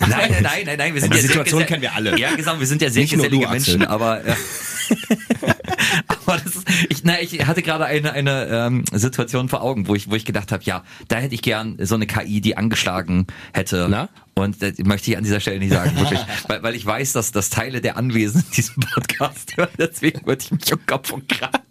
Nein, 0.00 0.10
nein, 0.10 0.42
nein, 0.42 0.62
nein, 0.66 0.78
nein. 0.78 0.94
Wir 0.94 1.00
sind 1.00 1.12
Die 1.12 1.16
ja 1.18 1.22
sehr 1.22 1.28
Situation 1.28 1.66
kennen 1.66 1.82
wir 1.82 1.94
alle. 1.94 2.18
Ja, 2.18 2.34
genau, 2.34 2.58
wir 2.58 2.66
sind 2.66 2.82
ja 2.82 2.90
sehr 2.90 3.02
Nicht 3.02 3.14
gesellige 3.14 3.44
du. 3.46 3.50
Menschen, 3.50 3.84
aber. 3.86 4.26
Ja. 4.26 4.36
aber 6.08 6.38
das 6.38 6.56
ist, 6.56 6.68
ich, 6.88 7.04
na, 7.04 7.20
ich 7.20 7.46
hatte 7.46 7.62
gerade 7.62 7.84
eine, 7.86 8.12
eine 8.12 8.46
ähm, 8.48 8.84
Situation 8.92 9.48
vor 9.48 9.62
Augen, 9.62 9.88
wo 9.88 9.94
ich, 9.94 10.10
wo 10.10 10.14
ich 10.14 10.24
gedacht 10.24 10.52
habe, 10.52 10.62
ja, 10.64 10.84
da 11.08 11.16
hätte 11.16 11.34
ich 11.34 11.42
gern 11.42 11.76
so 11.80 11.94
eine 11.94 12.06
KI, 12.06 12.40
die 12.40 12.56
angeschlagen 12.56 13.26
hätte. 13.52 13.86
Na? 13.90 14.08
Und 14.34 14.62
das 14.62 14.78
möchte 14.78 15.10
ich 15.10 15.16
an 15.16 15.24
dieser 15.24 15.40
Stelle 15.40 15.58
nicht 15.58 15.72
sagen, 15.72 15.96
wirklich. 15.98 16.20
weil, 16.48 16.62
weil 16.62 16.74
ich 16.74 16.86
weiß, 16.86 17.12
dass, 17.12 17.32
dass 17.32 17.50
Teile 17.50 17.80
der 17.80 17.96
Anwesenden 17.96 18.50
diesen 18.56 18.82
Podcast 18.94 19.56
hören. 19.56 19.70
Deswegen 19.78 20.26
würde 20.26 20.42
ich 20.42 20.50
mich 20.50 20.72
um 20.72 20.84
Kopf 20.86 21.12
und 21.12 21.28
Kragen. 21.28 21.62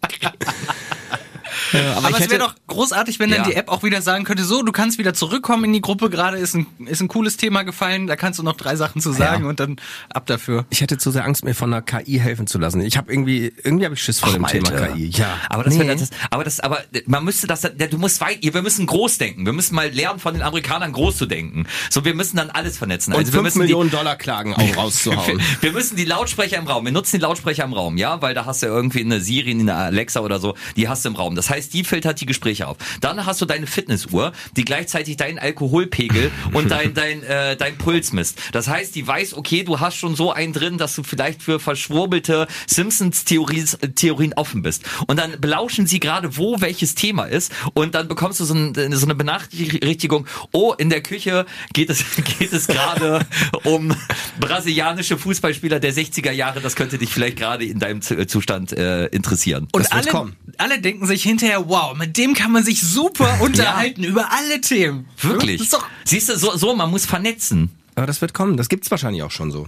Aber 1.96 2.10
ich 2.10 2.20
es 2.20 2.30
wäre 2.30 2.40
doch 2.40 2.56
großartig, 2.68 3.20
wenn 3.20 3.30
dann 3.30 3.40
Ja. 3.42 3.46
die 3.48 3.56
App 3.56 3.70
auch 3.70 3.84
wieder 3.84 4.02
sagen 4.02 4.24
könnte, 4.24 4.44
so, 4.44 4.64
du 4.64 4.72
kannst 4.72 4.98
wieder 4.98 5.14
zurückkommen 5.14 5.66
in 5.66 5.74
die 5.74 5.82
Gruppe, 5.82 6.10
gerade 6.10 6.38
ist 6.38 6.56
ein, 6.56 6.68
ist 6.86 7.02
ein 7.02 7.08
cooles 7.08 7.38
Thema 7.38 7.64
gefallen, 7.64 8.08
da 8.08 8.16
kannst 8.16 8.40
du 8.40 8.44
noch 8.44 8.56
drei 8.58 8.76
Sachen 8.76 9.02
zu 9.02 9.12
sagen 9.12 9.44
Ja. 9.44 9.50
und 9.50 9.60
dann 9.60 9.78
ab 10.14 10.26
dafür. 10.26 10.66
Ich 10.70 10.82
hätte 10.82 10.98
zu 10.98 11.12
sehr 11.12 11.26
Angst, 11.26 11.44
mir 11.44 11.54
von 11.56 11.74
einer 11.74 11.82
KI 11.82 12.20
helfen 12.20 12.48
zu 12.48 12.58
lassen. 12.58 12.82
Ich 12.82 12.98
habe 12.98 13.12
irgendwie, 13.12 13.54
irgendwie 13.64 13.86
habe 13.86 13.96
ich 13.96 14.02
Schiss 14.04 14.20
vor 14.20 14.32
dem 14.34 14.46
Thema 14.48 14.70
Alter. 14.72 14.88
KI. 14.94 15.08
Ja, 15.10 15.38
aber 15.50 15.64
das, 15.64 15.76
Nee. 15.76 15.88
das, 15.96 16.10
aber 16.30 16.44
das, 16.44 16.60
aber 16.60 16.80
man 17.06 17.24
müsste 17.24 17.48
das, 17.48 17.62
du 17.62 17.98
musst 17.98 18.22
weit, 18.22 18.40
wir 18.42 18.62
müssen 18.62 18.86
groß 18.86 19.18
denken. 19.18 19.46
Wir 19.46 19.54
müssen 19.54 19.76
mal 19.76 19.90
lernen, 19.90 20.20
von 20.20 20.34
den 20.34 20.44
Amerikanern 20.44 20.92
groß 20.94 21.18
zu 21.18 21.26
denken. 21.26 21.66
So, 21.90 22.06
wir 22.06 22.14
müssen 22.14 22.38
dann 22.38 22.50
alles 22.50 22.78
vernetzen. 22.78 23.14
und 23.14 23.20
Also 23.20 23.32
wir 23.34 23.40
5 23.40 23.44
müssen 23.44 23.60
Millionen 23.60 23.92
Dollar 23.92 24.16
Klagen 24.16 24.54
auch 24.54 24.60
rauszuhauen. 24.78 25.40
Wir, 25.40 25.62
wir 25.62 25.72
müssen 25.74 25.96
die 25.96 26.06
Lautsprecher 26.06 26.58
im 26.58 26.68
Raum, 26.68 26.86
wir 26.86 26.92
nutzen 26.92 27.18
die 27.18 27.22
Lautsprecher 27.22 27.64
im 27.64 27.74
Raum, 27.74 27.98
ja, 27.98 28.22
weil 28.22 28.34
da 28.34 28.46
hast 28.46 28.62
du 28.62 28.68
ja 28.68 28.74
irgendwie 28.74 29.02
eine 29.02 29.20
Siri, 29.22 29.52
eine 29.52 29.76
Alexa 29.76 30.20
oder 30.22 30.40
so, 30.40 30.56
die 30.76 30.88
hast 30.90 31.06
du 31.06 31.10
im 31.10 31.16
Raum. 31.16 31.36
Das 31.36 31.50
heißt, 31.50 31.61
die 31.70 31.84
filtert 31.84 32.20
die 32.22 32.26
Gespräche 32.26 32.68
auf. 32.68 32.78
Dann 33.02 33.26
hast 33.26 33.42
du 33.42 33.46
deine 33.46 33.68
Fitnessuhr, 33.68 34.32
die 34.56 34.66
gleichzeitig 34.66 35.18
deinen 35.18 35.40
Alkoholpegel 35.40 36.32
und 36.54 36.70
dein, 36.72 36.94
dein, 36.94 37.24
äh, 37.24 37.56
dein 37.56 37.78
Puls 37.78 38.14
misst. 38.14 38.40
Das 38.52 38.68
heißt, 38.68 38.96
die 38.96 39.06
weiß, 39.06 39.36
okay, 39.36 39.64
du 39.64 39.80
hast 39.80 39.96
schon 39.96 40.16
so 40.16 40.32
einen 40.32 40.54
drin, 40.54 40.78
dass 40.78 40.96
du 40.96 41.04
vielleicht 41.04 41.42
für 41.42 41.60
verschwurbelte 41.60 42.48
Simpsons-Theorien 42.68 43.68
Theorien 43.96 44.34
offen 44.34 44.62
bist. 44.62 44.84
Und 45.08 45.18
dann 45.18 45.40
belauschen 45.40 45.88
sie 45.88 46.00
gerade, 46.00 46.38
wo 46.38 46.62
welches 46.62 46.96
Thema 46.96 47.26
ist 47.26 47.52
und 47.74 47.96
dann 47.96 48.08
bekommst 48.08 48.40
du 48.40 48.46
so, 48.46 48.54
ein, 48.54 48.74
so 48.74 49.06
eine 49.06 49.16
Benachrichtigung, 49.16 50.28
oh, 50.52 50.74
in 50.78 50.90
der 50.90 51.02
Küche 51.02 51.46
geht 51.74 51.90
es, 51.90 52.04
geht 52.40 52.54
es 52.54 52.68
gerade 52.68 53.26
um 53.64 53.96
brasilianische 54.40 55.18
Fußballspieler 55.18 55.80
der 55.80 55.94
60er 55.94 56.32
Jahre. 56.32 56.62
Das 56.62 56.76
könnte 56.76 56.98
dich 56.98 57.10
vielleicht 57.10 57.38
gerade 57.38 57.66
in 57.66 57.80
deinem 57.80 58.02
Zustand 58.02 58.72
äh, 58.74 59.08
interessieren. 59.08 59.68
Und 59.72 59.92
alle, 59.92 60.34
alle 60.58 60.82
denken 60.82 61.06
sich 61.06 61.24
hinterher, 61.24 61.51
wow, 61.58 61.96
mit 61.96 62.18
dem 62.18 62.34
kann 62.34 62.52
man 62.52 62.64
sich 62.64 62.82
super 62.82 63.38
unterhalten 63.42 64.04
über 64.04 64.32
alle 64.32 64.62
Themen. 64.62 65.08
Wirklich. 65.20 65.70
Doch 65.70 65.86
Siehst 66.06 66.30
du, 66.30 66.38
so, 66.38 66.56
so, 66.58 66.76
man 66.76 66.90
muss 66.90 67.06
vernetzen. 67.06 67.72
Aber 67.96 68.08
das 68.08 68.22
wird 68.22 68.34
kommen. 68.34 68.58
Das 68.58 68.70
gibt's 68.70 68.90
wahrscheinlich 68.92 69.24
auch 69.24 69.32
schon 69.32 69.52
so. 69.52 69.68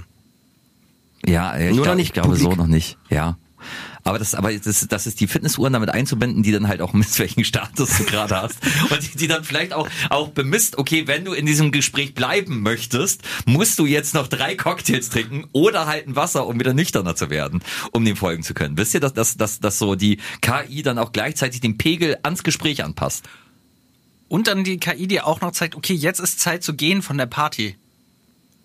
Ja, 1.25 1.57
ich, 1.57 1.69
Nur 1.69 1.77
noch 1.77 1.83
glaub, 1.83 1.95
nicht 1.95 2.07
ich 2.07 2.13
glaube 2.13 2.35
so 2.35 2.53
noch 2.53 2.67
nicht. 2.67 2.97
Ja. 3.09 3.37
Aber 4.03 4.19
das, 4.19 4.35
aber 4.35 4.53
das, 4.53 4.87
das 4.87 5.07
ist 5.07 5.19
die 5.19 5.27
Fitnessuhren 5.27 5.73
damit 5.73 5.89
einzubinden, 5.89 6.43
die 6.43 6.51
dann 6.51 6.67
halt 6.67 6.81
auch 6.81 6.93
misst, 6.93 7.19
welchen 7.19 7.45
Status 7.45 7.97
du 7.97 8.03
gerade 8.03 8.35
hast. 8.35 8.57
Und 8.89 9.01
die, 9.01 9.17
die 9.17 9.27
dann 9.27 9.43
vielleicht 9.43 9.73
auch, 9.73 9.87
auch 10.09 10.29
bemisst, 10.29 10.77
okay, 10.77 11.07
wenn 11.07 11.25
du 11.25 11.33
in 11.33 11.45
diesem 11.45 11.71
Gespräch 11.71 12.13
bleiben 12.13 12.61
möchtest, 12.61 13.21
musst 13.45 13.79
du 13.79 13.85
jetzt 13.85 14.13
noch 14.13 14.27
drei 14.27 14.55
Cocktails 14.55 15.09
trinken 15.09 15.45
oder 15.53 15.87
halt 15.87 16.07
ein 16.07 16.15
Wasser, 16.15 16.47
um 16.47 16.59
wieder 16.59 16.73
nüchterner 16.73 17.15
zu 17.15 17.29
werden, 17.29 17.61
um 17.91 18.03
dem 18.03 18.17
folgen 18.17 18.43
zu 18.43 18.53
können. 18.53 18.77
Wisst 18.77 18.93
ihr, 18.93 18.99
dass, 18.99 19.13
dass, 19.13 19.37
dass, 19.37 19.59
dass 19.59 19.79
so 19.79 19.95
die 19.95 20.17
KI 20.41 20.81
dann 20.81 20.97
auch 20.97 21.11
gleichzeitig 21.11 21.61
den 21.61 21.77
Pegel 21.77 22.17
ans 22.23 22.43
Gespräch 22.43 22.83
anpasst? 22.83 23.23
Und 24.27 24.47
dann 24.47 24.63
die 24.63 24.77
KI 24.77 25.07
dir 25.07 25.27
auch 25.27 25.41
noch 25.41 25.51
zeigt, 25.51 25.75
okay, 25.75 25.93
jetzt 25.93 26.19
ist 26.19 26.39
Zeit 26.39 26.63
zu 26.63 26.73
gehen 26.73 27.01
von 27.01 27.17
der 27.17 27.27
Party. 27.27 27.77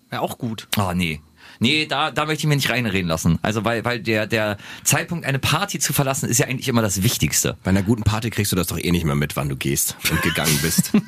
Wäre 0.09 0.21
auch 0.21 0.37
gut. 0.37 0.67
Oh, 0.77 0.93
nee. 0.95 1.21
Nee, 1.59 1.85
da, 1.85 2.09
da 2.11 2.25
möchte 2.25 2.41
ich 2.43 2.47
mir 2.47 2.55
nicht 2.55 2.69
reinreden 2.69 3.07
lassen. 3.09 3.37
Also, 3.41 3.65
weil, 3.65 3.83
weil 3.85 3.99
der, 3.99 4.27
der 4.27 4.57
Zeitpunkt, 4.83 5.25
eine 5.25 5.39
Party 5.39 5.77
zu 5.79 5.91
verlassen, 5.93 6.29
ist 6.29 6.37
ja 6.37 6.47
eigentlich 6.47 6.67
immer 6.69 6.81
das 6.81 7.03
Wichtigste. 7.03 7.57
Bei 7.63 7.69
einer 7.69 7.83
guten 7.83 8.03
Party 8.03 8.29
kriegst 8.29 8.51
du 8.51 8.55
das 8.55 8.67
doch 8.67 8.77
eh 8.77 8.91
nicht 8.91 9.03
mehr 9.05 9.15
mit, 9.15 9.35
wann 9.35 9.49
du 9.49 9.55
gehst 9.57 9.95
und 10.09 10.21
gegangen 10.21 10.57
bist. 10.61 10.91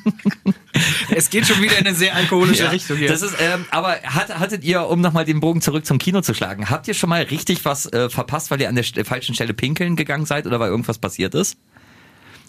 Es 1.14 1.28
geht 1.28 1.46
schon 1.46 1.60
wieder 1.62 1.78
in 1.78 1.86
eine 1.86 1.94
sehr 1.94 2.16
alkoholische 2.16 2.70
Richtung 2.72 2.96
hier. 2.96 3.08
Das 3.08 3.20
ist, 3.22 3.34
ähm, 3.38 3.66
aber 3.70 3.98
hat, 4.04 4.38
hattet 4.38 4.64
ihr, 4.64 4.86
um 4.88 5.00
nochmal 5.02 5.24
den 5.26 5.38
Bogen 5.40 5.60
zurück 5.60 5.84
zum 5.84 5.98
Kino 5.98 6.22
zu 6.22 6.32
schlagen, 6.34 6.70
habt 6.70 6.88
ihr 6.88 6.94
schon 6.94 7.10
mal 7.10 7.22
richtig 7.22 7.64
was 7.66 7.86
äh, 7.92 8.08
verpasst, 8.08 8.50
weil 8.50 8.60
ihr 8.60 8.68
an 8.70 8.74
der 8.74 8.84
st- 8.84 9.04
falschen 9.04 9.34
Stelle 9.34 9.52
pinkeln 9.52 9.96
gegangen 9.96 10.24
seid 10.24 10.46
oder 10.46 10.58
weil 10.60 10.70
irgendwas 10.70 10.98
passiert 10.98 11.34
ist? 11.34 11.56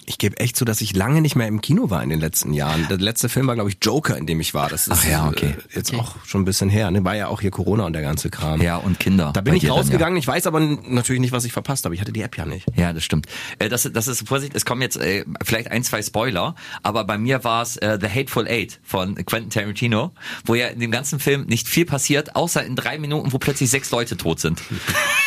Ich 0.05 0.17
gebe 0.17 0.37
echt 0.39 0.55
zu, 0.55 0.65
dass 0.65 0.81
ich 0.81 0.95
lange 0.95 1.21
nicht 1.21 1.35
mehr 1.35 1.47
im 1.47 1.61
Kino 1.61 1.89
war 1.89 2.03
in 2.03 2.09
den 2.09 2.19
letzten 2.19 2.53
Jahren. 2.53 2.87
Der 2.89 2.97
letzte 2.97 3.29
Film 3.29 3.47
war, 3.47 3.55
glaube 3.55 3.69
ich, 3.69 3.77
Joker, 3.81 4.17
in 4.17 4.25
dem 4.25 4.39
ich 4.39 4.53
war. 4.53 4.69
Das 4.69 4.87
ist 4.87 4.99
Ach 5.03 5.09
ja, 5.09 5.27
okay. 5.27 5.55
äh, 5.71 5.75
jetzt 5.75 5.93
auch 5.93 6.15
schon 6.25 6.41
ein 6.41 6.45
bisschen 6.45 6.69
her. 6.69 6.91
Ne? 6.91 7.03
War 7.03 7.15
ja 7.15 7.27
auch 7.27 7.41
hier 7.41 7.51
Corona 7.51 7.85
und 7.85 7.93
der 7.93 8.01
ganze 8.01 8.29
Kram. 8.29 8.61
Ja, 8.61 8.77
und 8.77 8.99
Kinder. 8.99 9.31
Da 9.33 9.41
bin 9.41 9.53
ich 9.53 9.61
dir 9.61 9.67
dann, 9.67 9.77
rausgegangen. 9.77 10.17
Ich 10.17 10.27
weiß 10.27 10.47
aber 10.47 10.59
natürlich 10.59 11.21
nicht, 11.21 11.31
was 11.31 11.45
ich 11.45 11.53
verpasst 11.53 11.85
habe. 11.85 11.95
Ich 11.95 12.01
hatte 12.01 12.11
die 12.11 12.21
App 12.21 12.37
ja 12.37 12.45
nicht. 12.45 12.65
Ja, 12.75 12.93
das 12.93 13.03
stimmt. 13.03 13.27
Äh, 13.59 13.69
das, 13.69 13.89
das 13.91 14.07
ist 14.07 14.27
Vorsicht, 14.27 14.55
es 14.55 14.65
kommen 14.65 14.81
jetzt 14.81 14.97
äh, 14.97 15.25
vielleicht 15.43 15.71
ein, 15.71 15.83
zwei 15.83 16.01
Spoiler, 16.01 16.55
aber 16.81 17.03
bei 17.03 17.17
mir 17.17 17.43
war 17.43 17.61
es 17.61 17.77
äh, 17.77 17.97
The 17.99 18.07
Hateful 18.07 18.47
Eight 18.47 18.79
von 18.83 19.15
Quentin 19.15 19.49
Tarantino, 19.49 20.11
wo 20.45 20.55
ja 20.55 20.67
in 20.67 20.79
dem 20.79 20.91
ganzen 20.91 21.19
Film 21.19 21.45
nicht 21.45 21.67
viel 21.67 21.85
passiert, 21.85 22.35
außer 22.35 22.63
in 22.63 22.75
drei 22.75 22.97
Minuten, 22.97 23.33
wo 23.33 23.37
plötzlich 23.37 23.69
sechs 23.69 23.91
Leute 23.91 24.17
tot 24.17 24.39
sind. 24.39 24.61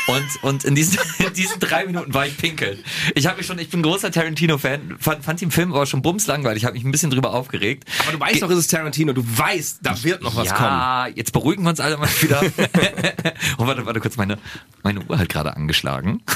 Und, 0.06 0.44
und 0.44 0.64
in, 0.64 0.76
diesen, 0.76 1.00
in 1.18 1.32
diesen 1.32 1.58
drei 1.58 1.84
Minuten 1.84 2.14
war 2.14 2.26
ich 2.26 2.36
pinkeln. 2.36 2.78
Ich 3.16 3.26
habe 3.26 3.38
mich 3.38 3.46
schon, 3.46 3.58
ich 3.58 3.70
bin 3.70 3.82
großer 3.82 4.12
Tarantino-Fan, 4.12 4.65
fand, 4.98 5.24
fand 5.24 5.40
den 5.40 5.50
Film 5.50 5.72
aber 5.72 5.86
schon 5.86 6.02
bumslangweilig, 6.02 6.64
habe 6.64 6.74
mich 6.74 6.84
ein 6.84 6.90
bisschen 6.90 7.10
drüber 7.10 7.32
aufgeregt. 7.32 7.84
Aber 8.02 8.12
du 8.12 8.20
weißt 8.20 8.42
doch, 8.42 8.50
es 8.50 8.58
ist 8.58 8.70
Tarantino. 8.70 9.12
Du 9.12 9.22
weißt, 9.24 9.78
da 9.82 10.02
wird 10.02 10.22
noch 10.22 10.36
was 10.36 10.48
kommen. 10.54 10.68
ja, 10.68 11.06
jetzt 11.08 11.32
beruhigen 11.32 11.62
wir 11.64 11.70
uns 11.70 11.80
alle 11.80 11.96
mal 11.96 12.08
wieder. 12.20 12.42
oh, 13.58 13.66
warte, 13.66 13.86
warte 13.86 14.00
kurz, 14.00 14.16
meine, 14.16 14.38
meine 14.82 15.00
Uhr 15.00 15.18
hat 15.18 15.28
gerade 15.28 15.56
angeschlagen. 15.56 16.22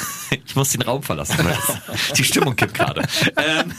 Ich 0.47 0.55
muss 0.55 0.69
den 0.71 0.83
Raum 0.83 1.03
verlassen. 1.03 1.45
Die 2.17 2.23
Stimmung 2.23 2.55
kippt 2.55 2.75
gerade. 2.75 3.03
Ähm, 3.37 3.73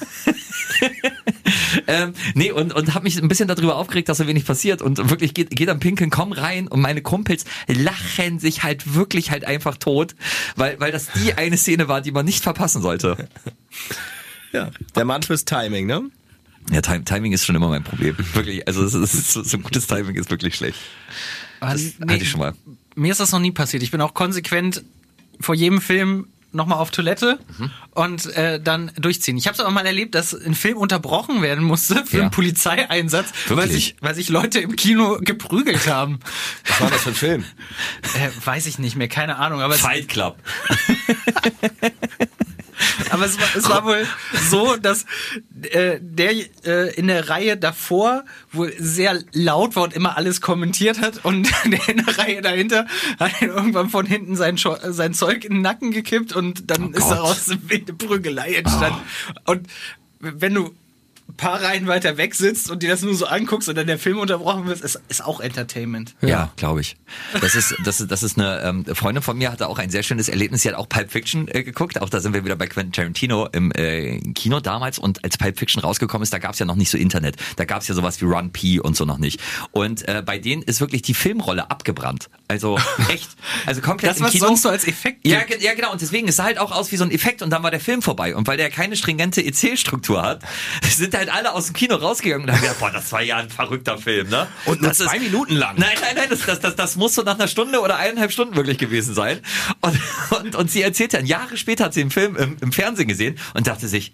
ähm, 1.88 2.14
nee, 2.34 2.52
und, 2.52 2.74
und 2.74 2.94
habe 2.94 3.04
mich 3.04 3.22
ein 3.22 3.28
bisschen 3.28 3.48
darüber 3.48 3.76
aufgeregt, 3.78 4.10
dass 4.10 4.18
so 4.18 4.28
wenig 4.28 4.46
passiert. 4.46 4.82
Und 4.82 5.10
wirklich 5.10 5.34
geht, 5.34 5.50
geht 5.50 5.70
am 5.70 5.80
Pinkeln, 5.80 6.10
komm 6.10 6.32
rein 6.32 6.68
und 6.68 6.82
meine 6.82 7.02
Kumpels 7.02 7.46
lachen 7.68 8.40
sich 8.40 8.64
halt 8.64 8.94
wirklich 8.94 9.32
halt 9.32 9.46
einfach 9.46 9.78
tot, 9.78 10.16
weil, 10.56 10.80
weil 10.80 10.92
das 10.92 11.08
die 11.14 11.34
eine 11.36 11.58
Szene 11.58 11.88
war, 11.88 12.02
die 12.02 12.12
man 12.12 12.26
nicht 12.26 12.44
verpassen 12.44 12.82
sollte. 12.82 13.30
Ja. 14.52 14.70
Der 14.96 15.06
Mann 15.06 15.24
fürs 15.24 15.46
Timing, 15.46 15.86
ne? 15.86 16.04
Ja, 16.72 16.82
Tim 16.82 17.06
Timing 17.06 17.32
ist 17.32 17.46
schon 17.46 17.56
immer 17.56 17.70
mein 17.70 17.84
Problem. 17.84 18.16
Wirklich, 18.34 18.68
also 18.68 18.84
es 18.84 18.94
ist, 18.94 19.32
so, 19.32 19.44
so 19.44 19.58
ein 19.58 19.64
gutes 19.64 19.88
Timing 19.88 20.16
ist 20.16 20.30
wirklich 20.30 20.56
schlecht. 20.56 20.78
Aber 21.60 21.72
Das 21.74 21.82
nee, 21.82 22.14
hatte 22.14 22.24
ich 22.24 22.30
schon 22.30 22.40
mal. 22.40 22.54
Mir 22.96 23.12
ist 23.12 23.20
das 23.20 23.32
noch 23.32 23.40
nie 23.40 23.52
passiert. 23.52 23.82
Ich 23.84 23.92
bin 23.92 24.02
auch 24.02 24.14
konsequent 24.14 24.84
vor 25.40 25.56
jedem 25.56 25.82
Film 25.82 26.28
nochmal 26.54 26.80
auf 26.80 26.92
Toilette 26.92 27.40
Mhm. 27.58 27.72
und 27.92 28.26
äh, 28.36 28.60
dann 28.62 28.92
durchziehen. 28.98 29.38
Ich 29.38 29.48
habe 29.48 29.54
es 29.56 29.62
aber 29.62 29.72
mal 29.72 29.86
erlebt, 29.86 30.14
dass 30.16 30.34
ein 30.36 30.54
Film 30.54 30.76
unterbrochen 30.78 31.42
werden 31.42 31.64
musste 31.64 32.06
für 32.06 32.18
Ja. 32.18 32.22
einen 32.24 32.32
Polizeieinsatz, 32.32 33.30
weil 33.48 33.70
sich, 33.72 33.96
weil 34.02 34.14
sich 34.16 34.28
Leute 34.30 34.60
im 34.60 34.76
Kino 34.76 35.18
geprügelt 35.22 35.88
haben. 35.88 36.20
Was 36.68 36.82
war 36.82 36.90
das 36.92 37.02
für 37.04 37.10
ein 37.10 37.16
Film? 37.16 37.46
Äh, 38.16 38.30
weiß 38.46 38.66
ich 38.68 38.80
nicht 38.80 38.98
mehr, 38.98 39.08
keine 39.08 39.38
Ahnung. 39.38 39.62
Aber 39.62 39.76
Fight 39.76 40.10
Club. 40.10 40.38
aber 43.12 43.26
es, 43.26 43.40
war, 43.40 43.48
es 43.56 43.70
war 43.70 43.86
wohl 43.86 44.08
so, 44.50 44.76
dass 44.78 45.06
äh, 45.64 46.00
der 46.02 46.32
äh, 46.66 46.94
in 46.96 47.08
der 47.08 47.30
Reihe 47.30 47.58
davor 47.58 48.24
wohl 48.52 48.74
sehr 48.78 49.20
laut 49.34 49.76
war 49.76 49.84
und 49.84 49.94
immer 49.94 50.18
alles 50.18 50.42
kommentiert 50.42 51.02
hat 51.02 51.24
und 51.24 51.52
der 51.66 51.90
in 51.90 52.04
der 52.06 52.18
Reihe 52.18 52.42
dahinter 52.42 52.88
hat 53.20 53.42
ihn 53.42 53.50
irgendwann 53.50 53.90
von 53.90 54.06
hinten 54.06 54.36
sein, 54.36 54.58
Scho 54.58 54.76
sein 54.82 55.14
Zeug 55.14 55.46
in 55.46 55.54
den 55.54 55.62
Nacken 55.62 55.92
gekippt 55.92 56.34
und 56.34 56.70
dann 56.72 56.94
Oh 56.94 56.98
ist 56.98 57.10
daraus 57.10 57.50
eine 57.50 57.70
wilde 57.70 57.94
Prügelei 57.94 58.56
entstanden. 58.56 59.02
Und 59.46 59.68
wenn 60.20 60.54
du 60.54 60.74
paar 61.42 61.62
Reihen 61.62 61.88
weiter 61.88 62.18
weg 62.18 62.36
sitzt 62.36 62.70
und 62.70 62.84
dir 62.84 62.90
das 62.90 63.02
nur 63.02 63.16
so 63.16 63.26
anguckst 63.26 63.68
und 63.68 63.76
dann 63.76 63.88
der 63.88 63.98
Film 63.98 64.20
unterbrochen 64.20 64.68
wird, 64.68 64.80
ist, 64.82 65.02
ist 65.10 65.26
auch 65.26 65.40
Entertainment. 65.40 66.14
Ja, 66.22 66.52
glaube 66.56 66.82
ich. 66.82 66.98
Das 67.42 67.56
ist, 67.56 67.76
das 67.84 68.00
ist, 68.00 68.12
das 68.12 68.22
ist 68.22 68.38
eine 68.38 68.62
ähm, 68.62 68.86
Freundin 68.86 69.24
von 69.24 69.38
mir 69.38 69.52
hatte 69.52 69.68
auch 69.68 69.80
ein 69.80 69.90
sehr 69.90 70.04
schönes 70.04 70.30
Erlebnis. 70.30 70.62
Sie 70.62 70.70
hat 70.70 70.76
auch 70.76 70.88
Pulp 70.88 71.12
Fiction 71.12 71.48
äh, 71.48 71.64
geguckt. 71.64 72.00
Auch 72.00 72.10
da 72.10 72.20
sind 72.20 72.36
wir 72.36 72.46
wieder 72.46 72.56
bei 72.56 72.68
Quentin 72.68 72.92
Tarantino 72.94 73.48
im 73.48 73.72
äh, 73.72 74.20
Kino 74.34 74.60
damals. 74.60 75.00
Und 75.00 75.24
als 75.24 75.40
Pulp 75.40 75.58
Fiction 75.58 75.82
rausgekommen 75.82 76.22
ist, 76.22 76.32
da 76.32 76.38
gab 76.38 76.54
es 76.54 76.60
ja 76.60 76.68
noch 76.68 76.76
nicht 76.76 76.92
so 76.92 76.98
Internet. 76.98 77.38
Da 77.56 77.66
gab 77.66 77.82
es 77.82 77.88
ja 77.88 77.96
sowas 77.96 78.22
wie 78.22 78.26
Run 78.26 78.52
P 78.52 78.80
und 78.80 78.96
so 78.96 79.06
noch 79.06 79.18
nicht. 79.18 79.42
Und 79.72 80.08
äh, 80.08 80.22
bei 80.24 80.38
denen 80.38 80.62
ist 80.62 80.80
wirklich 80.80 81.02
die 81.02 81.16
Filmrolle 81.16 81.72
abgebrannt. 81.72 82.30
Also 82.52 82.78
echt, 83.10 83.30
also 83.66 83.82
komplett 83.82 84.12
Das, 84.12 84.18
im 84.18 84.26
was 84.26 84.32
Kino. 84.34 84.46
sonst 84.48 84.62
so 84.64 84.70
als 84.70 84.86
Effekt 84.86 85.26
Ja, 85.26 85.42
gibt. 85.44 85.62
ja, 85.64 85.74
genau. 85.74 85.92
Und 85.92 86.02
deswegen 86.02 86.28
es 86.28 86.36
sah 86.36 86.44
halt 86.44 86.58
auch 86.58 86.72
aus 86.72 86.92
wie 86.92 86.98
so 86.98 87.04
ein 87.06 87.12
Effekt 87.12 87.42
und 87.42 87.50
dann 87.50 87.64
war 87.64 87.72
der 87.72 87.80
Film 87.80 88.02
vorbei. 88.02 88.36
Und 88.36 88.46
weil 88.48 88.58
der 88.58 88.70
keine 88.70 88.96
stringente 88.98 89.42
EC-Struktur 89.42 90.22
hat, 90.22 90.42
sind 90.90 91.16
halt 91.18 91.30
alle 91.34 91.54
aus 91.54 91.68
dem 91.68 91.74
Kino 91.76 91.96
rausgegangen 91.96 92.48
und 92.48 92.54
haben 92.54 92.62
gedacht, 92.62 92.80
boah, 92.80 92.92
das 92.92 93.12
war 93.12 93.22
ja 93.22 93.38
ein 93.38 93.50
verrückter 93.50 93.98
Film, 93.98 94.30
ne? 94.30 94.48
Und 94.66 94.82
nur 94.82 94.90
das 94.90 94.98
zwei 95.00 95.20
Minuten 95.20 95.56
lang. 95.56 95.76
Nein, 95.78 95.96
nein, 96.02 96.16
nein, 96.16 96.28
das, 96.30 96.42
das, 96.46 96.60
das, 96.60 96.76
das 96.76 96.96
muss 96.98 97.16
so 97.16 97.22
nach 97.24 97.36
einer 97.36 97.48
Stunde 97.48 97.80
oder 97.80 97.96
eineinhalb 97.98 98.32
Stunden 98.32 98.56
wirklich 98.56 98.78
gewesen 98.78 99.14
sein. 99.16 99.40
Und, 99.80 100.00
und, 100.40 100.56
und 100.56 100.70
sie 100.72 100.82
erzählt 100.82 101.14
dann, 101.14 101.26
Jahre 101.26 101.56
später 101.58 101.86
hat 101.86 101.94
sie 101.94 102.02
den 102.02 102.12
Film 102.12 102.36
im, 102.36 102.58
im 102.62 102.72
Fernsehen 102.72 103.08
gesehen 103.08 103.38
und 103.54 103.68
dachte 103.68 103.88
sich, 103.88 104.14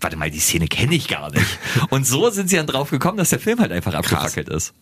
warte 0.00 0.16
mal, 0.16 0.30
die 0.30 0.40
Szene 0.40 0.68
kenne 0.68 0.94
ich 0.94 1.08
gar 1.08 1.30
nicht. 1.30 1.46
Und 1.90 2.06
so 2.06 2.28
sind 2.30 2.50
sie 2.50 2.56
dann 2.56 2.66
drauf 2.66 2.90
gekommen, 2.90 3.16
dass 3.16 3.30
der 3.30 3.40
Film 3.40 3.60
halt 3.60 3.72
einfach 3.72 3.94
abgefackelt 3.94 4.48
ist. 4.50 4.74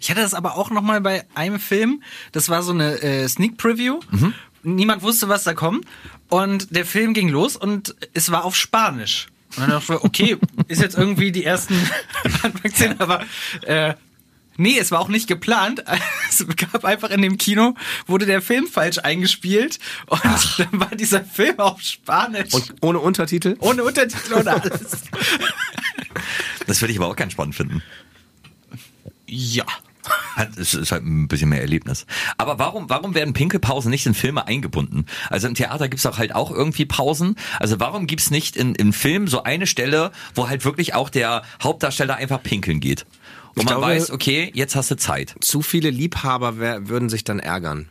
Ich 0.00 0.10
hatte 0.10 0.20
das 0.20 0.34
aber 0.34 0.56
auch 0.56 0.70
noch 0.70 0.82
mal 0.82 1.00
bei 1.00 1.24
einem 1.34 1.60
Film. 1.60 2.02
Das 2.32 2.48
war 2.48 2.62
so 2.62 2.72
eine 2.72 3.00
äh, 3.02 3.28
Sneak 3.28 3.56
Preview. 3.56 4.00
Mhm. 4.10 4.34
Niemand 4.62 5.02
wusste, 5.02 5.28
was 5.28 5.44
da 5.44 5.54
kommt. 5.54 5.86
Und 6.28 6.74
der 6.74 6.86
Film 6.86 7.14
ging 7.14 7.28
los 7.28 7.56
und 7.56 7.94
es 8.14 8.30
war 8.30 8.44
auf 8.44 8.56
Spanisch. 8.56 9.28
Und 9.56 9.62
dann 9.62 9.70
dachte 9.70 9.94
ich, 9.94 10.04
okay, 10.04 10.36
ist 10.68 10.80
jetzt 10.80 10.96
irgendwie 10.96 11.32
die 11.32 11.44
ersten 11.44 11.74
Anfangsszenen, 12.42 13.00
aber 13.00 13.24
äh, 13.62 13.94
Nee, 14.58 14.78
es 14.78 14.90
war 14.90 15.00
auch 15.00 15.08
nicht 15.08 15.28
geplant. 15.28 15.82
Es 16.28 16.46
gab 16.56 16.86
einfach 16.86 17.10
in 17.10 17.20
dem 17.20 17.36
Kino, 17.36 17.74
wurde 18.06 18.24
der 18.24 18.40
Film 18.40 18.66
falsch 18.66 18.98
eingespielt 18.98 19.78
und 20.06 20.24
dann 20.24 20.80
war 20.80 20.94
dieser 20.96 21.22
Film 21.22 21.58
auf 21.58 21.82
Spanisch. 21.82 22.54
Und 22.54 22.74
ohne 22.80 23.00
Untertitel? 23.00 23.56
ohne 23.60 23.84
Untertitel 23.84 24.32
und 24.32 24.48
alles. 24.48 25.02
Das 26.66 26.80
würde 26.80 26.92
ich 26.92 26.98
aber 26.98 27.08
auch 27.08 27.16
ganz 27.16 27.32
spannend 27.32 27.54
finden. 27.54 27.82
Ja. 29.34 29.64
Hat- 30.36 30.56
Es 30.58 30.74
ist 30.74 30.90
halt 30.92 31.04
ein 31.04 31.28
bisschen 31.28 31.48
mehr 31.48 31.60
Erlebnis. 31.60 32.06
Aber 32.36 32.58
warum, 32.58 32.90
warum 32.90 33.14
werden 33.14 33.34
Pinkelpausen 33.34 33.90
nicht 33.90 34.04
in 34.06 34.14
Filme 34.14 34.46
eingebunden? 34.46 35.06
Also 35.30 35.46
im 35.48 35.54
Theater 35.54 35.88
gibt's 35.88 36.02
doch 36.02 36.18
halt 36.18 36.34
auch 36.34 36.50
irgendwie 36.50 36.84
Pausen. 36.86 37.36
Also 37.60 37.78
warum 37.80 38.06
gibt's 38.06 38.30
nicht 38.30 38.56
in, 38.56 38.74
im 38.74 38.92
Film 38.92 39.28
so 39.28 39.44
eine 39.44 39.66
Stelle, 39.66 40.10
wo 40.34 40.48
halt 40.48 40.64
wirklich 40.64 40.94
auch 40.94 41.08
der 41.08 41.42
Hauptdarsteller 41.62 42.16
einfach 42.16 42.42
pinkeln 42.42 42.80
geht? 42.80 43.06
Und 43.54 43.62
Ich 43.62 43.64
man 43.64 43.74
glaube- 43.78 43.86
weiß, 43.94 44.10
okay, 44.10 44.50
jetzt 44.54 44.74
hast 44.76 44.90
du 44.90 44.96
Zeit. 44.96 45.34
Zu 45.40 45.62
viele 45.62 45.90
Liebhaber 45.90 46.58
wär, 46.58 46.88
würden 46.88 47.08
sich 47.08 47.22
dann 47.24 47.38
ärgern. 47.38 47.88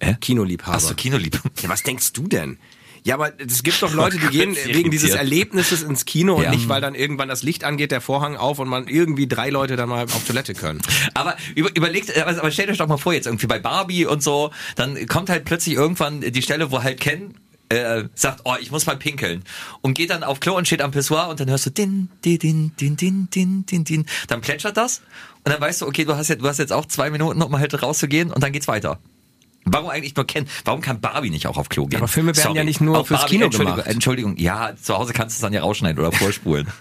Hä? 0.00 0.16
Kinoliebhaber. 0.20 0.76
Hast 0.76 0.90
du 0.90 0.94
Kinolieb? 0.94 1.40
Ja, 1.62 1.68
was 1.68 1.82
denkst 1.82 2.12
du 2.12 2.28
denn? 2.28 2.58
Ja, 3.04 3.16
aber 3.16 3.32
es 3.38 3.62
gibt 3.62 3.82
doch 3.82 3.92
Leute, 3.92 4.18
die 4.18 4.26
gehen 4.38 4.56
wegen 4.64 4.90
dieses. 4.90 5.10
Erlebnisses 5.10 5.82
ins 5.82 6.06
Kino 6.06 6.36
und 6.36 6.42
Ja. 6.42 6.50
nicht, 6.50 6.68
weil 6.68 6.80
dann 6.80 6.94
irgendwann 6.94 7.28
das 7.28 7.42
Licht 7.42 7.62
angeht, 7.62 7.90
der 7.90 8.00
Vorhang 8.00 8.36
auf 8.36 8.58
und 8.58 8.68
man 8.68 8.88
irgendwie 8.88 9.26
drei 9.26 9.50
Leute 9.50 9.76
dann 9.76 9.90
mal 9.90 10.04
auf 10.04 10.24
Toilette 10.26 10.54
können. 10.54 10.80
Aber 11.12 11.36
über, 11.54 11.74
überlegt, 11.76 12.16
aber 12.18 12.30
aber 12.38 12.50
stellt 12.50 12.70
euch 12.70 12.78
doch 12.78 12.88
mal 12.88 12.96
vor, 12.96 13.12
jetzt 13.12 13.26
irgendwie 13.26 13.46
bei 13.46 13.58
Barbie 13.58 14.06
und 14.06 14.22
so, 14.22 14.50
dann 14.76 15.06
kommt 15.06 15.28
halt 15.28 15.44
plötzlich 15.44 15.74
irgendwann 15.74 16.20
die 16.22 16.42
Stelle, 16.42 16.70
wo 16.70 16.82
halt 16.82 16.98
Ken 16.98 17.34
äh, 17.68 18.04
sagt, 18.14 18.40
oh, 18.44 18.54
ich 18.60 18.70
muss 18.70 18.86
mal 18.86 18.96
pinkeln. 18.96 19.44
Und 19.82 19.94
geht 19.94 20.10
dann 20.10 20.22
auf 20.22 20.40
Klo 20.40 20.56
und 20.56 20.66
steht 20.66 20.80
am 20.82 20.90
Pissoir 20.90 21.28
und 21.28 21.40
dann 21.40 21.48
hörst 21.50 21.66
du 21.66 21.70
din, 21.70 22.08
din, 22.24 22.38
din, 22.38 22.72
din, 22.78 22.96
din, 22.96 23.28
din, 23.30 23.66
din, 23.66 23.84
din. 23.84 24.06
Dann 24.28 24.40
plätschert 24.40 24.76
das 24.76 25.02
und 25.44 25.52
dann 25.52 25.60
weißt 25.60 25.82
du, 25.82 25.86
okay, 25.86 26.04
du 26.04 26.14
hast 26.16 26.28
jetzt, 26.28 26.42
du 26.42 26.48
hast 26.48 26.58
jetzt 26.58 26.72
auch 26.72 26.86
zwei 26.86 27.10
Minuten, 27.10 27.42
um 27.42 27.58
halt 27.58 27.82
rauszugehen 27.82 28.30
und 28.30 28.42
dann 28.42 28.52
geht's 28.52 28.68
weiter. 28.68 28.98
Warum 29.64 29.88
eigentlich 29.88 30.14
nur 30.14 30.26
Ken? 30.26 30.46
Warum 30.64 30.80
kann 30.80 31.00
Barbie 31.00 31.30
nicht 31.30 31.46
auch 31.46 31.56
auf 31.56 31.68
Klo 31.68 31.86
gehen? 31.86 31.98
Aber 31.98 32.08
Filme 32.08 32.36
werden 32.36 32.54
ja 32.54 32.64
nicht 32.64 32.80
nur 32.80 32.98
Auch 32.98 33.06
fürs 33.06 33.26
Kino 33.26 33.46
Entschuldigung, 33.46 33.76
gemacht. 33.76 33.90
Entschuldigung, 33.90 34.36
ja, 34.36 34.74
zu 34.80 34.96
Hause 34.96 35.12
kannst 35.12 35.36
du 35.36 35.38
es 35.38 35.40
dann 35.40 35.52
ja 35.52 35.62
rausschneiden 35.62 35.98
oder 35.98 36.12
vorspulen. 36.12 36.68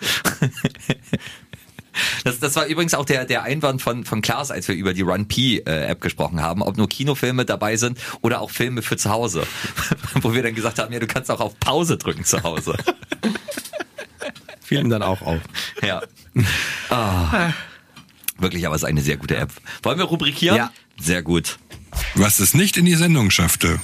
Das, 2.23 2.39
das 2.39 2.55
war 2.55 2.65
übrigens 2.65 2.93
auch 2.93 3.05
der, 3.05 3.25
der 3.25 3.43
Einwand 3.43 3.81
von, 3.81 4.03
von 4.03 4.21
Klaas, 4.21 4.51
als 4.51 4.67
wir 4.67 4.75
über 4.75 4.93
die 4.93 5.01
Run 5.01 5.27
P-App 5.27 6.01
gesprochen 6.01 6.41
haben, 6.41 6.61
ob 6.61 6.77
nur 6.77 6.89
Kinofilme 6.89 7.45
dabei 7.45 7.77
sind 7.77 7.99
oder 8.21 8.41
auch 8.41 8.49
Filme 8.49 8.81
für 8.81 8.97
zu 8.97 9.11
Hause. 9.11 9.43
Wo 10.21 10.33
wir 10.33 10.41
dann 10.41 10.55
gesagt 10.55 10.79
haben, 10.79 10.91
ja, 10.91 10.99
du 10.99 11.07
kannst 11.07 11.29
auch 11.29 11.39
auf 11.39 11.59
Pause 11.59 11.97
drücken 11.97 12.23
zu 12.23 12.41
Hause. 12.41 12.75
Fiel 14.61 14.79
ihm 14.79 14.89
dann 14.89 15.03
auch 15.03 15.21
auf. 15.21 15.41
Ja. 15.81 16.01
Ah. 16.89 17.51
Wirklich, 18.37 18.65
aber 18.65 18.75
es 18.75 18.81
ist 18.81 18.87
eine 18.87 19.01
sehr 19.01 19.17
gute 19.17 19.35
App. 19.35 19.51
Wollen 19.83 19.99
wir 19.99 20.05
rubrikieren? 20.05 20.57
Ja. 20.57 20.71
Sehr 20.99 21.21
gut. 21.21 21.59
Was 22.15 22.39
es 22.39 22.53
nicht 22.53 22.77
in 22.77 22.85
die 22.85 22.95
Sendung 22.95 23.31
schaffte. 23.31 23.79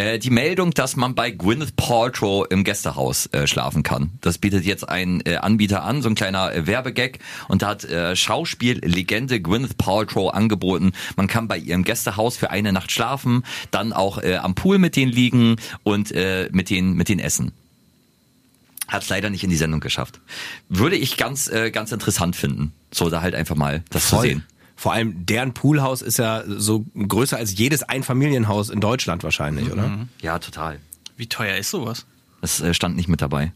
Äh, 0.00 0.18
die 0.18 0.30
Meldung, 0.30 0.70
dass 0.70 0.96
man 0.96 1.14
bei 1.14 1.30
Gwyneth 1.30 1.76
Paltrow 1.76 2.46
im 2.48 2.64
Gästehaus 2.64 3.26
äh, 3.32 3.46
schlafen 3.46 3.82
kann. 3.82 4.12
Das 4.22 4.38
bietet 4.38 4.64
jetzt 4.64 4.88
ein 4.88 5.20
äh, 5.26 5.36
Anbieter 5.36 5.82
an, 5.82 6.00
so 6.00 6.08
ein 6.08 6.14
kleiner 6.14 6.54
äh, 6.54 6.66
Werbegag. 6.66 7.18
Und 7.48 7.60
da 7.60 7.68
hat 7.68 7.84
äh, 7.84 8.16
Schauspiellegende 8.16 9.42
Gwyneth 9.42 9.76
Paltrow 9.76 10.32
angeboten, 10.32 10.92
man 11.16 11.26
kann 11.26 11.48
bei 11.48 11.58
ihrem 11.58 11.84
Gästehaus 11.84 12.38
für 12.38 12.50
eine 12.50 12.72
Nacht 12.72 12.90
schlafen, 12.90 13.44
dann 13.70 13.92
auch 13.92 14.22
äh, 14.22 14.36
am 14.36 14.54
Pool 14.54 14.78
mit 14.78 14.96
denen 14.96 15.12
liegen 15.12 15.56
und 15.82 16.12
äh, 16.12 16.48
mit 16.50 16.70
denen 16.70 16.94
mit 16.94 17.10
denen 17.10 17.20
essen. 17.20 17.52
Hat 18.88 19.06
leider 19.10 19.28
nicht 19.28 19.44
in 19.44 19.50
die 19.50 19.56
Sendung 19.56 19.80
geschafft. 19.80 20.20
Würde 20.70 20.96
ich 20.96 21.18
ganz 21.18 21.46
äh, 21.48 21.70
ganz 21.70 21.92
interessant 21.92 22.36
finden, 22.36 22.72
so 22.90 23.10
da 23.10 23.20
halt 23.20 23.34
einfach 23.34 23.54
mal 23.54 23.84
das 23.90 24.08
zu 24.08 24.20
sehen. 24.20 24.44
Vor 24.80 24.94
allem 24.94 25.26
deren 25.26 25.52
Poolhaus 25.52 26.00
ist 26.00 26.16
ja 26.16 26.42
so 26.46 26.86
größer 26.96 27.36
als 27.36 27.54
jedes 27.54 27.82
Einfamilienhaus 27.82 28.70
in 28.70 28.80
Deutschland 28.80 29.22
wahrscheinlich, 29.22 29.70
oder? 29.70 30.06
Ja, 30.22 30.38
total. 30.38 30.78
Wie 31.18 31.26
teuer 31.26 31.58
ist 31.58 31.68
sowas? 31.68 32.06
Das 32.40 32.62
äh, 32.62 32.72
stand 32.72 32.96
nicht 32.96 33.06
mit 33.06 33.20
dabei. 33.20 33.52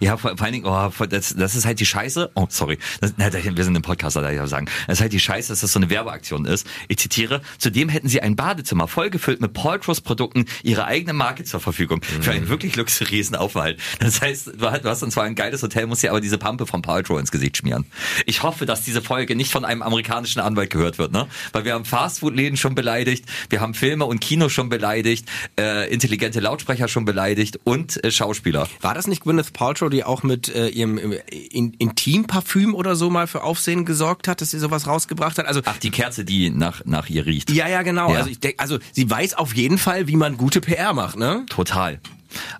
ja, 0.00 0.16
vor, 0.16 0.36
vor 0.36 0.42
allen 0.42 0.52
Dingen, 0.52 0.66
oh, 0.66 0.90
das, 1.08 1.34
das 1.36 1.54
ist 1.54 1.66
halt 1.66 1.80
die 1.80 1.86
Scheiße. 1.86 2.30
Oh, 2.34 2.46
sorry. 2.48 2.78
Das, 3.00 3.14
na, 3.16 3.32
wir 3.32 3.64
sind 3.64 3.74
im 3.74 3.82
Podcast, 3.82 4.16
da 4.16 4.30
ich 4.30 4.40
auch 4.40 4.46
sagen. 4.46 4.66
Das 4.86 4.98
ist 4.98 5.00
halt 5.00 5.12
die 5.12 5.20
Scheiße, 5.20 5.48
dass 5.48 5.60
das 5.60 5.72
so 5.72 5.78
eine 5.78 5.90
Werbeaktion 5.90 6.44
ist. 6.44 6.66
Ich 6.88 6.98
zitiere, 6.98 7.42
zudem 7.58 7.88
hätten 7.88 8.08
sie 8.08 8.20
ein 8.22 8.36
Badezimmer 8.36 8.88
vollgefüllt 8.88 9.40
mit 9.40 9.52
Paltrows 9.52 10.00
Produkten 10.00 10.46
ihre 10.62 10.86
eigene 10.86 11.12
Marke 11.12 11.44
zur 11.44 11.60
Verfügung. 11.60 12.02
Für 12.02 12.32
einen 12.32 12.48
wirklich 12.48 12.76
luxuriösen 12.76 13.36
Aufenthalt. 13.36 13.80
Das 13.98 14.20
heißt, 14.20 14.52
du 14.58 14.70
hast, 14.70 14.84
du 14.84 14.88
hast 14.88 15.02
dann 15.02 15.10
zwar 15.10 15.24
ein 15.24 15.34
geiles 15.34 15.62
Hotel, 15.62 15.86
musst 15.86 16.02
dir 16.02 16.10
aber 16.10 16.20
diese 16.20 16.38
Pampe 16.38 16.66
von 16.66 16.82
Paltrow 16.82 17.18
ins 17.18 17.30
Gesicht 17.30 17.56
schmieren. 17.56 17.86
Ich 18.24 18.42
hoffe, 18.42 18.66
dass 18.66 18.82
diese 18.82 19.02
Folge 19.02 19.36
nicht 19.36 19.50
von 19.50 19.64
einem 19.64 19.82
amerikanischen 19.82 20.40
Anwalt 20.40 20.70
gehört 20.70 20.98
wird, 20.98 21.12
ne? 21.12 21.26
Weil 21.52 21.64
wir 21.64 21.74
haben 21.74 21.84
Fastfood-Läden 21.84 22.56
schon 22.56 22.74
beleidigt, 22.74 23.24
wir 23.50 23.60
haben 23.60 23.74
Filme 23.74 24.04
und 24.04 24.20
Kino 24.20 24.48
schon 24.48 24.68
beleidigt, 24.68 25.28
äh, 25.58 25.92
intelligente 25.92 26.40
Lautsprecher 26.40 26.88
schon 26.88 27.04
beleidigt 27.04 27.60
und 27.64 28.02
äh, 28.04 28.10
Schauspieler. 28.10 28.35
War 28.80 28.94
das 28.94 29.06
nicht 29.06 29.22
Gwyneth 29.22 29.52
Paltrow, 29.52 29.90
die 29.90 30.04
auch 30.04 30.22
mit 30.22 30.48
äh, 30.54 30.68
ihrem 30.68 30.98
äh, 30.98 31.16
in, 31.50 31.74
Intimparfüm 31.74 32.74
oder 32.74 32.96
so 32.96 33.10
mal 33.10 33.26
für 33.26 33.42
Aufsehen 33.42 33.84
gesorgt 33.84 34.28
hat, 34.28 34.40
dass 34.40 34.50
sie 34.50 34.58
sowas 34.58 34.86
rausgebracht 34.86 35.38
hat? 35.38 35.46
Also 35.46 35.60
Ach, 35.64 35.78
die 35.78 35.90
Kerze, 35.90 36.24
die 36.24 36.50
nach, 36.50 36.84
nach 36.84 37.08
ihr 37.08 37.26
riecht. 37.26 37.50
ja, 37.50 37.68
ja, 37.68 37.82
genau. 37.82 38.10
Ja. 38.10 38.18
Also 38.18 38.30
ich 38.30 38.40
denk, 38.40 38.56
also 38.58 38.78
sie 38.92 39.08
weiß 39.08 39.34
auf 39.34 39.54
jeden 39.54 39.78
Fall, 39.78 40.08
wie 40.08 40.16
man 40.16 40.36
gute 40.36 40.60
PR 40.60 40.92
macht, 40.92 41.16
ne? 41.16 41.44
Total. 41.48 42.00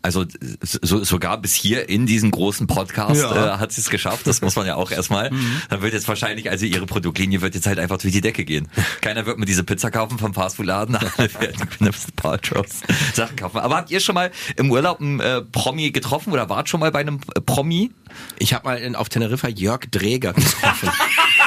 Also 0.02 0.24
so, 0.62 1.04
sogar 1.04 1.38
bis 1.38 1.54
hier 1.54 1.88
in 1.88 2.06
diesem 2.06 2.30
großen 2.30 2.66
Podcast 2.66 3.20
Ja. 3.20 3.54
äh, 3.54 3.58
hat 3.58 3.72
sie 3.72 3.80
es 3.80 3.90
geschafft. 3.90 4.26
Das 4.26 4.40
muss 4.42 4.56
man 4.56 4.66
ja 4.66 4.76
auch 4.76 4.90
erstmal. 4.90 5.30
Dann 5.70 5.82
wird 5.82 5.92
jetzt 5.92 6.08
wahrscheinlich, 6.08 6.50
also 6.50 6.66
ihre 6.66 6.86
Produktlinie 6.86 7.40
wird 7.40 7.54
jetzt 7.54 7.66
halt 7.66 7.78
einfach 7.78 7.98
durch 7.98 8.12
die 8.12 8.20
Decke 8.20 8.44
gehen. 8.44 8.68
Keiner 9.00 9.26
wird 9.26 9.38
mir 9.38 9.46
diese 9.46 9.64
Pizza 9.64 9.90
kaufen 9.90 10.18
vom 10.18 10.34
Fastfood-Laden. 10.34 10.96
Alle 11.16 11.34
werden 11.34 11.68
Paltrows 12.16 12.80
Sachen 13.14 13.36
kaufen. 13.36 13.58
Aber 13.58 13.76
habt 13.76 13.90
ihr 13.90 14.00
schon 14.00 14.14
mal 14.14 14.30
im 14.56 14.70
Urlaub 14.70 15.00
einen 15.00 15.20
äh, 15.20 15.42
Promi 15.42 15.90
getroffen 15.90 16.32
oder 16.32 16.48
wart 16.48 16.68
schon 16.68 16.80
mal 16.80 16.90
bei 16.90 17.00
einem 17.00 17.20
äh, 17.34 17.40
Promi? 17.40 17.90
Ich 18.38 18.54
habe 18.54 18.66
mal 18.66 18.78
in, 18.78 18.94
auf 18.96 19.08
Teneriffa 19.08 19.48
Jörg 19.48 19.80
Dräger 19.90 20.32
getroffen. 20.32 20.90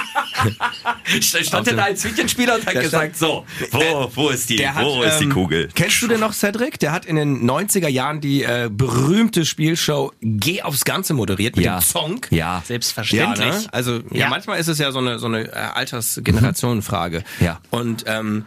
Stand 1.21 1.67
der 1.67 1.75
da 1.75 1.83
als 1.83 2.03
Hütchenspieler 2.03 2.55
und 2.55 2.65
hat 2.65 2.73
Der 2.73 2.81
gesagt, 2.83 3.15
so, 3.17 3.45
wo, 3.71 4.11
wo 4.15 4.29
ist 4.29 4.49
die, 4.49 4.57
Der 4.57 4.75
hat, 4.75 4.83
wo 4.85 5.03
ist 5.03 5.19
die 5.19 5.25
ähm, 5.25 5.33
Kugel? 5.33 5.69
Kennst 5.75 6.01
du 6.01 6.07
den 6.07 6.19
noch, 6.19 6.33
Cedric? 6.33 6.79
Der 6.79 6.91
hat 6.91 7.05
in 7.05 7.15
den 7.15 7.49
90er 7.49 7.87
Jahren 7.87 8.21
die 8.21 8.43
äh, 8.43 8.69
berühmte 8.71 9.45
Spielshow 9.45 10.11
Geh 10.21 10.61
aufs 10.61 10.83
Ganze 10.85 11.13
moderiert 11.13 11.55
mit 11.55 11.65
Ja. 11.65 11.79
dem 11.79 11.83
Song. 11.83 12.21
Ja. 12.31 12.39
Ja, 12.39 12.63
Selbstverständlich. 12.65 13.45
ne? 13.45 13.63
Also 13.73 13.95
ja. 13.97 14.01
Ja. 14.11 14.29
manchmal 14.29 14.59
ist 14.59 14.67
es 14.69 14.77
ja 14.79 14.91
so 14.91 14.99
eine 14.99 15.19
so 15.19 15.27
eine 15.27 15.41
äh, 15.47 15.51
Altersgenerationenfrage. 15.51 17.23
Ja. 17.39 17.59
Und 17.69 18.05
ähm, 18.07 18.45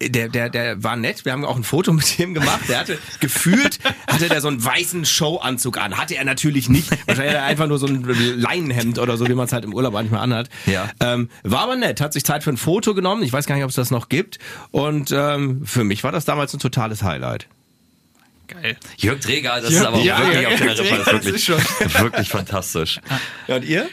der, 0.00 0.28
der, 0.28 0.48
der 0.50 0.82
war 0.82 0.96
nett. 0.96 1.24
Wir 1.24 1.32
haben 1.32 1.44
auch 1.44 1.56
ein 1.56 1.64
Foto 1.64 1.92
mit 1.92 2.18
ihm 2.18 2.34
gemacht. 2.34 2.62
Der 2.68 2.80
hatte 2.80 2.98
gefühlt, 3.20 3.78
hatte 4.06 4.28
der 4.28 4.40
so 4.40 4.48
einen 4.48 4.64
weißen 4.64 5.04
Showanzug 5.04 5.78
an. 5.78 5.96
Hatte 5.96 6.16
er 6.16 6.24
natürlich 6.24 6.68
nicht. 6.68 6.90
Wahrscheinlich 7.06 7.34
hat 7.34 7.42
er 7.42 7.44
einfach 7.44 7.66
nur 7.66 7.78
so 7.78 7.86
ein 7.86 8.04
Leinenhemd 8.04 8.98
oder 8.98 9.16
so, 9.16 9.26
wie 9.28 9.34
man 9.34 9.46
es 9.46 9.52
halt 9.52 9.64
im 9.64 9.74
Urlaub 9.74 9.92
manchmal 9.92 10.20
anhat. 10.22 10.48
Ja. 10.66 10.90
Ähm, 11.00 11.30
war 11.42 11.60
aber 11.60 11.76
nett. 11.76 12.00
Hat 12.00 12.12
sich 12.12 12.24
Zeit 12.24 12.44
für 12.44 12.50
ein 12.50 12.56
Foto 12.56 12.94
genommen. 12.94 13.22
Ich 13.22 13.32
weiß 13.32 13.46
gar 13.46 13.54
nicht, 13.54 13.64
ob 13.64 13.70
es 13.70 13.76
das 13.76 13.90
noch 13.90 14.08
gibt. 14.08 14.38
Und 14.70 15.12
ähm, 15.12 15.64
für 15.64 15.84
mich 15.84 16.04
war 16.04 16.12
das 16.12 16.24
damals 16.24 16.52
ein 16.54 16.60
totales 16.60 17.02
Highlight. 17.02 17.46
Geil. 18.48 18.76
Jörg 18.96 19.20
Träger, 19.20 19.60
das 19.60 19.70
Jörg- 19.70 19.80
ist 19.80 19.86
aber 19.86 19.96
auch 19.98 20.04
ja, 20.04 20.18
wirklich 20.20 20.40
Jörg 20.42 20.52
auf 20.52 20.58
Teneriffa, 20.58 20.84
Träger, 20.84 21.00
ist 21.00 21.06
das 21.06 21.48
wirklich, 21.48 21.48
ist 21.86 22.00
wirklich 22.00 22.28
fantastisch. 22.30 23.00
Ja, 23.46 23.56
und 23.56 23.64
ihr? 23.64 23.88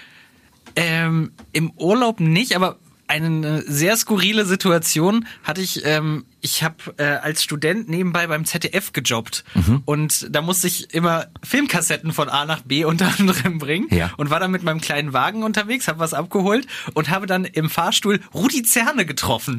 Ähm, 0.78 1.32
Im 1.52 1.72
Urlaub 1.72 2.20
nicht, 2.22 2.56
aber 2.56 2.78
eine 3.08 3.62
sehr 3.68 3.96
skurrile 3.98 4.46
Situation 4.46 5.28
hatte 5.44 5.62
ich. 5.62 5.86
Ähm, 5.86 6.26
ich 6.42 6.62
habe 6.64 6.76
äh, 6.98 7.04
als 7.06 7.44
Student 7.44 7.90
nebenbei 7.90 8.28
beim 8.28 8.46
ZDF 8.46 8.94
gejobbt 8.94 9.44
und 9.86 10.28
da 10.30 10.44
musste 10.44 10.68
ich 10.68 10.94
immer 10.94 11.26
Filmkassetten 11.42 12.14
von 12.14 12.30
A 12.30 12.46
nach 12.46 12.62
B 12.62 12.86
unter 12.86 13.12
anderem 13.18 13.58
bringen 13.58 13.88
Ja. 13.90 14.12
und 14.18 14.30
war 14.30 14.40
dann 14.40 14.52
mit 14.52 14.62
meinem 14.62 14.80
kleinen 14.80 15.12
Wagen 15.14 15.42
unterwegs, 15.44 15.88
habe 15.88 15.98
was 16.00 16.14
abgeholt 16.14 16.68
und 16.94 17.10
habe 17.10 17.26
dann 17.26 17.46
im 17.46 17.70
Fahrstuhl 17.72 18.20
Rudi 18.34 18.62
Zerne 18.62 19.06
getroffen. 19.08 19.58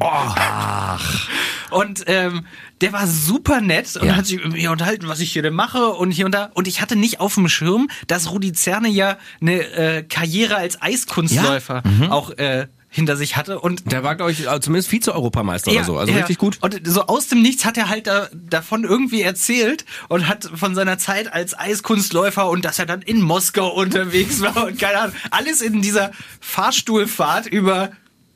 Und 1.71 2.03
ähm, 2.07 2.45
der 2.81 2.93
war 2.93 3.05
super 3.07 3.59
nett 3.59 3.95
und 3.97 4.07
Ja. 4.07 4.15
hat 4.15 4.25
sich 4.25 4.41
mit 4.41 4.53
mir 4.53 4.71
unterhalten, 4.71 5.07
was 5.09 5.19
ich 5.19 5.31
hier 5.33 5.41
denn 5.41 5.53
mache 5.55 5.87
und 5.89 6.11
hier 6.11 6.25
und 6.25 6.31
da. 6.31 6.51
Und 6.53 6.67
ich 6.67 6.79
hatte 6.81 6.95
nicht 6.95 7.19
auf 7.19 7.33
dem 7.35 7.49
Schirm, 7.49 7.89
dass 8.07 8.31
Rudi 8.31 8.53
Zerne 8.53 8.87
ja 8.87 9.17
eine 9.41 9.59
äh, 9.73 10.03
Karriere 10.03 10.55
als 10.55 10.81
Eiskunstläufer 10.81 11.83
auch 12.09 12.29
äh, 12.31 12.67
hinter 12.89 13.17
sich 13.17 13.35
hatte. 13.35 13.59
Und 13.59 13.91
Der 13.91 14.03
war, 14.03 14.15
glaube 14.15 14.31
ich, 14.31 14.47
äh, 14.47 14.59
zumindest 14.61 14.89
Vize-Europameister 14.89 15.71
oder 15.71 15.83
so. 15.83 15.97
Also 15.97 16.11
ja. 16.11 16.19
richtig 16.19 16.37
gut. 16.37 16.57
Und 16.61 16.79
so 16.87 17.03
aus 17.03 17.27
dem 17.27 17.41
Nichts 17.41 17.65
hat 17.65 17.77
er 17.77 17.89
halt 17.89 18.07
da, 18.07 18.29
davon 18.33 18.83
irgendwie 18.83 19.21
erzählt 19.21 19.85
und 20.07 20.27
hat 20.27 20.49
von 20.53 20.73
seiner 20.73 20.97
Zeit 20.97 21.31
als 21.31 21.57
Eiskunstläufer 21.57 22.49
und 22.49 22.65
dass 22.65 22.79
er 22.79 22.85
dann 22.85 23.01
in 23.01 23.21
Moskau 23.21 23.69
unterwegs 23.69 24.41
war 24.41 24.67
und 24.67 24.79
keine 24.79 24.99
Ahnung. 24.99 25.15
Alles 25.31 25.61
in 25.61 25.81
dieser 25.81 26.11
Fahrstuhlfahrt 26.39 27.47
über 27.47 27.91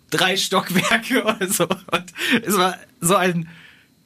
drei 0.09 0.35
Stockwerke 0.37 1.23
oder 1.23 1.47
so. 1.47 1.63
Und 1.63 2.05
es 2.43 2.57
war 2.57 2.77
so 2.99 3.15
ein 3.15 3.47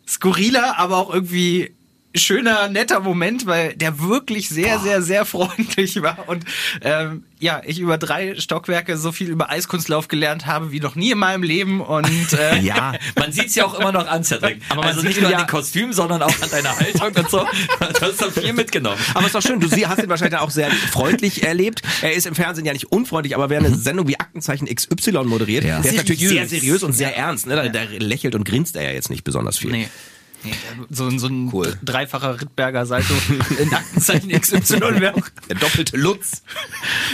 skurriler, 0.08 0.78
aber 0.78 0.98
auch 0.98 1.14
irgendwie 1.14 1.76
schöner, 2.16 2.68
netter 2.70 3.00
Moment, 3.00 3.46
weil 3.46 3.74
der 3.76 4.00
wirklich 4.00 4.50
sehr, 4.50 4.80
sehr, 4.80 5.02
sehr 5.02 5.26
freundlich 5.26 6.02
war 6.02 6.28
und 6.28 6.44
ähm, 6.82 7.24
ja, 7.40 7.62
ich 7.66 7.80
über 7.80 7.98
drei 7.98 8.36
Stockwerke 8.40 8.98
so 8.98 9.12
viel 9.12 9.28
über 9.30 9.50
Eiskunstlauf 9.50 10.08
gelernt 10.08 10.46
habe 10.46 10.72
wie 10.72 10.80
noch 10.80 10.96
nie 10.96 11.12
in 11.12 11.18
meinem 11.18 11.44
Leben 11.44 11.82
und 11.82 12.34
äh, 12.34 12.60
Ja, 12.62 12.94
Man 13.18 13.32
sieht 13.34 13.48
es 13.48 13.56
ja 13.56 13.66
auch 13.66 13.78
immer 13.80 13.92
noch 13.92 14.08
an, 14.08 14.24
Cedric. 14.24 14.62
Aber 14.70 14.82
man 14.82 14.88
also 14.90 15.02
sieht 15.02 15.10
nicht 15.10 15.22
nur 15.22 15.30
ja- 15.30 15.38
an 15.40 15.44
den 15.44 15.50
Kostümen, 15.50 15.94
sondern 15.94 16.24
auch 16.24 16.42
an 16.42 16.50
deiner 16.50 16.76
Haltung 16.80 17.12
und 17.24 17.30
so. 17.30 17.40
Du 17.80 18.02
hast 18.02 18.22
da 18.22 18.32
viel 18.32 18.54
mitgenommen. 18.54 18.98
Aber 19.14 19.26
ist 19.28 19.36
doch 19.36 19.42
schön, 19.42 19.60
du 19.60 19.70
hast 19.70 20.00
ihn 20.02 20.10
wahrscheinlich 20.10 20.40
auch 20.40 20.50
sehr 20.50 20.72
freundlich 20.72 21.44
erlebt. 21.44 21.82
Er 22.02 22.14
ist 22.14 22.26
im 22.26 22.36
Fernsehen 22.36 22.66
ja 22.66 22.74
nicht 22.74 22.86
unfreundlich, 22.92 23.36
aber 23.36 23.50
wer 23.50 23.60
eine 23.60 23.76
Sendung 23.76 24.08
wie 24.08 24.18
Aktenzeichen 24.20 24.68
XY 24.74 25.26
moderiert, 25.26 25.66
Ja. 25.66 25.82
der 25.82 25.92
ist 25.92 25.98
natürlich 25.98 26.28
sehr 26.28 26.48
seriös 26.48 26.82
und 26.84 26.94
sehr 26.94 27.16
ernst. 27.16 27.46
Ne? 27.48 27.56
Da, 27.58 27.68
da 27.68 27.82
lächelt 28.00 28.34
und 28.34 28.46
grinst 28.46 28.76
er 28.78 28.84
ja 28.84 28.92
jetzt 28.92 29.10
nicht 29.10 29.24
besonders 29.26 29.58
viel. 29.58 29.72
nee. 29.72 29.88
So, 30.90 31.10
so 31.18 31.28
ein 31.28 31.50
Cool. 31.54 31.78
dreifacher 31.84 32.40
Rittberger 32.42 32.86
Salto 32.86 33.14
in 33.60 33.74
Aktenzeichen 33.74 34.30
XY 34.32 34.80
wäre 35.00 35.16
auch 35.16 35.28
Der 35.50 35.58
doppelte 35.58 35.98
Lutz. 35.98 36.44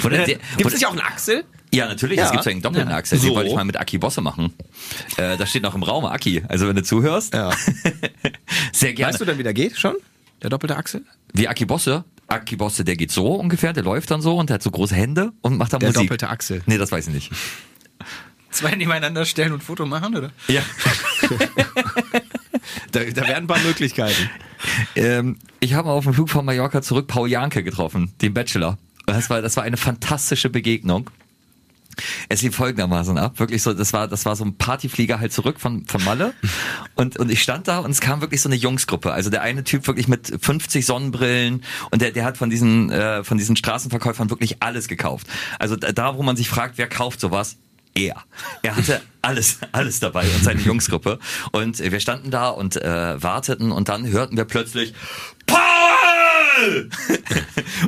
Von 0.01 0.11
der, 0.11 0.25
Gibt 0.25 0.41
es 0.65 0.73
nicht 0.73 0.85
auch 0.85 0.91
einen 0.91 1.01
Axel? 1.01 1.43
Ja, 1.73 1.87
natürlich. 1.87 2.17
Ja. 2.17 2.25
Es 2.25 2.31
gibt 2.31 2.45
ja 2.45 2.51
einen 2.51 2.61
doppelten 2.61 2.89
Ja. 2.89 2.97
Achsel. 2.97 3.17
Den 3.19 3.29
So. 3.29 3.35
wollte 3.35 3.49
ich 3.49 3.55
mal 3.55 3.63
mit 3.63 3.77
Aki 3.79 3.97
Bosse 3.97 4.19
machen. 4.21 4.53
Äh, 5.17 5.37
da 5.37 5.45
steht 5.45 5.63
noch 5.63 5.73
im 5.75 5.83
Raum 5.83 6.05
Aki. 6.05 6.43
Also 6.49 6.67
wenn 6.67 6.75
du 6.75 6.83
zuhörst, 6.83 7.33
Ja. 7.33 7.51
sehr 8.73 8.93
gerne. 8.93 9.13
Weißt 9.13 9.21
du 9.21 9.25
denn, 9.25 9.37
wie 9.37 9.43
der 9.43 9.53
geht 9.53 9.77
schon? 9.79 9.95
Der 10.41 10.49
doppelte 10.49 10.75
Axel? 10.75 11.03
Wie 11.33 11.47
Aki 11.47 11.65
Bosse? 11.65 12.03
Aki 12.27 12.55
Bosse, 12.57 12.83
der 12.83 12.95
geht 12.95 13.11
so 13.11 13.35
ungefähr, 13.35 13.71
der 13.73 13.83
läuft 13.83 14.09
dann 14.11 14.21
so 14.21 14.37
und 14.37 14.49
der 14.49 14.55
hat 14.55 14.63
so 14.63 14.71
große 14.71 14.95
Hände 14.95 15.31
und 15.41 15.57
macht 15.57 15.71
dann 15.73 15.79
Der 15.79 15.89
Musik. 15.89 16.03
doppelte 16.03 16.29
Axel. 16.29 16.61
Nee, 16.65 16.77
das 16.77 16.91
weiß 16.91 17.07
ich 17.07 17.13
nicht. 17.13 17.31
zwei 18.51 18.75
nebeneinander 18.75 19.25
stellen 19.25 19.51
und 19.53 19.63
Foto 19.63 19.85
machen, 19.85 20.15
oder? 20.15 20.31
Ja. 20.47 20.61
Da, 22.91 22.99
da 23.03 23.27
werden 23.27 23.43
ein 23.43 23.47
paar 23.47 23.59
Möglichkeiten. 23.59 24.29
ähm, 24.95 25.37
ich 25.59 25.73
habe 25.73 25.89
auf 25.89 26.03
dem 26.03 26.13
Flug 26.13 26.29
von 26.29 26.45
Mallorca 26.45 26.81
zurück 26.81 27.07
Paul 27.07 27.29
Janke 27.29 27.63
getroffen, 27.63 28.13
den 28.21 28.33
Bachelor. 28.33 28.77
Das 29.05 29.29
war, 29.29 29.41
das 29.41 29.57
war 29.57 29.63
eine 29.63 29.77
fantastische 29.77 30.49
Begegnung. 30.49 31.09
Es 32.29 32.41
lief 32.41 32.55
folgendermaßen 32.55 33.17
ab, 33.17 33.39
wirklich 33.39 33.61
so, 33.61 33.73
das 33.73 33.91
war, 33.91 34.07
das 34.07 34.25
war 34.25 34.35
so 34.37 34.45
ein 34.45 34.55
Partyflieger 34.55 35.19
halt 35.19 35.33
zurück 35.33 35.59
von, 35.59 35.85
von 35.85 36.03
Malle 36.05 36.33
und, 36.95 37.17
und 37.17 37.29
ich 37.29 37.41
stand 37.41 37.67
da 37.67 37.79
und 37.79 37.91
es 37.91 37.99
kam 37.99 38.21
wirklich 38.21 38.41
so 38.41 38.47
eine 38.47 38.55
Jungsgruppe, 38.55 39.11
also 39.11 39.29
der 39.29 39.41
eine 39.41 39.65
Typ 39.65 39.87
wirklich 39.87 40.07
mit 40.07 40.31
50 40.41 40.85
Sonnenbrillen 40.85 41.63
und 41.91 42.01
der, 42.01 42.11
der 42.11 42.23
hat 42.23 42.37
von 42.37 42.49
diesen, 42.49 42.89
äh, 42.91 43.25
von 43.25 43.37
diesen 43.37 43.57
Straßenverkäufern 43.57 44.29
wirklich 44.29 44.63
alles 44.63 44.87
gekauft. 44.87 45.27
Also 45.59 45.75
da, 45.75 46.17
wo 46.17 46.23
man 46.23 46.37
sich 46.37 46.49
fragt, 46.49 46.77
wer 46.77 46.87
kauft 46.87 47.19
sowas, 47.19 47.57
er. 47.95 48.23
Er 48.63 48.75
hatte 48.75 49.01
alles, 49.21 49.59
alles 49.71 49.99
dabei 49.99 50.23
und 50.23 50.43
seine 50.43 50.61
Jungsgruppe. 50.61 51.19
Und 51.51 51.79
wir 51.79 51.99
standen 51.99 52.31
da 52.31 52.49
und 52.49 52.75
äh, 52.77 53.21
warteten 53.21 53.71
und 53.71 53.89
dann 53.89 54.07
hörten 54.07 54.37
wir 54.37 54.45
plötzlich 54.45 54.93
Paul! 55.45 56.89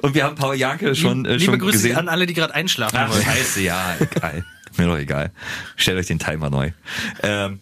und 0.02 0.16
wir 0.16 0.24
haben 0.24 0.36
Paul 0.36 0.56
Janke 0.56 0.96
schon, 0.96 1.26
äh, 1.26 1.34
Liebe 1.34 1.52
schon 1.52 1.60
Grüße 1.60 1.74
gesehen. 1.74 1.98
an 1.98 2.10
alle, 2.10 2.26
die 2.26 2.34
gerade 2.34 2.54
einschlafen 2.54 2.98
Ach, 3.00 3.10
wollen. 3.10 3.24
scheiße, 3.24 3.62
ja, 3.62 3.96
egal. 4.00 4.46
Mir 4.78 4.88
doch 4.88 4.98
egal. 4.98 5.32
Stellt 5.76 6.00
euch 6.00 6.08
den 6.08 6.20
Timer 6.20 6.50
neu. 6.50 6.72
Ähm, 7.22 7.60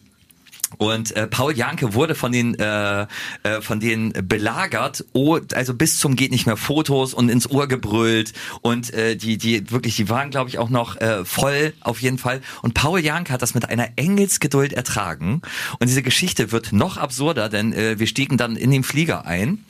und 0.77 1.15
äh, 1.15 1.27
Paul 1.27 1.55
Janke 1.55 1.93
wurde 1.93 2.15
von 2.15 2.31
den 2.31 2.57
äh, 2.57 3.07
äh, 3.43 3.61
von 3.61 3.79
denen 3.79 4.13
belagert, 4.27 5.05
oh, 5.13 5.39
also 5.53 5.73
bis 5.73 5.97
zum 5.97 6.15
geht 6.15 6.31
nicht 6.31 6.45
mehr 6.45 6.57
Fotos 6.57 7.13
und 7.13 7.29
ins 7.29 7.49
Ohr 7.49 7.67
gebrüllt. 7.67 8.33
Und 8.61 8.93
äh, 8.93 9.15
die 9.15 9.37
die 9.37 9.69
wirklich 9.71 9.95
die 9.95 10.09
waren 10.09 10.31
glaube 10.31 10.49
ich 10.49 10.57
auch 10.57 10.69
noch 10.69 10.97
äh, 10.97 11.25
voll 11.25 11.73
auf 11.81 12.01
jeden 12.01 12.17
Fall. 12.17 12.41
Und 12.61 12.73
Paul 12.73 12.99
Janke 12.99 13.33
hat 13.33 13.41
das 13.41 13.53
mit 13.53 13.69
einer 13.69 13.89
Engelsgeduld 13.95 14.73
ertragen. 14.73 15.41
Und 15.79 15.89
diese 15.89 16.01
Geschichte 16.01 16.51
wird 16.51 16.73
noch 16.73 16.97
absurder, 16.97 17.49
denn 17.49 17.73
äh, 17.73 17.99
wir 17.99 18.07
stiegen 18.07 18.37
dann 18.37 18.55
in 18.55 18.71
den 18.71 18.83
Flieger 18.83 19.25
ein. 19.25 19.63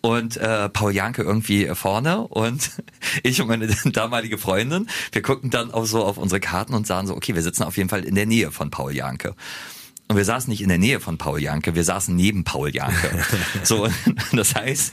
Und 0.00 0.36
äh, 0.36 0.68
Paul 0.68 0.92
Janke 0.92 1.22
irgendwie 1.22 1.66
vorne 1.74 2.20
und 2.20 2.70
ich 3.22 3.40
und 3.40 3.48
meine 3.48 3.68
damalige 3.84 4.38
Freundin, 4.38 4.88
wir 5.12 5.22
guckten 5.22 5.50
dann 5.50 5.70
auch 5.70 5.84
so 5.86 6.04
auf 6.04 6.18
unsere 6.18 6.40
Karten 6.40 6.74
und 6.74 6.86
sahen 6.86 7.06
so, 7.06 7.14
okay, 7.14 7.34
wir 7.34 7.42
sitzen 7.42 7.62
auf 7.62 7.76
jeden 7.76 7.88
Fall 7.88 8.04
in 8.04 8.14
der 8.14 8.26
Nähe 8.26 8.50
von 8.50 8.70
Paul 8.70 8.92
Janke. 8.94 9.34
Und 10.08 10.16
wir 10.16 10.24
saßen 10.24 10.48
nicht 10.50 10.60
in 10.62 10.68
der 10.68 10.78
Nähe 10.78 11.00
von 11.00 11.18
Paul 11.18 11.42
Janke, 11.42 11.74
wir 11.74 11.82
saßen 11.82 12.14
neben 12.14 12.44
Paul 12.44 12.72
Janke. 12.74 13.10
so, 13.64 13.88
das 14.32 14.54
heißt, 14.54 14.92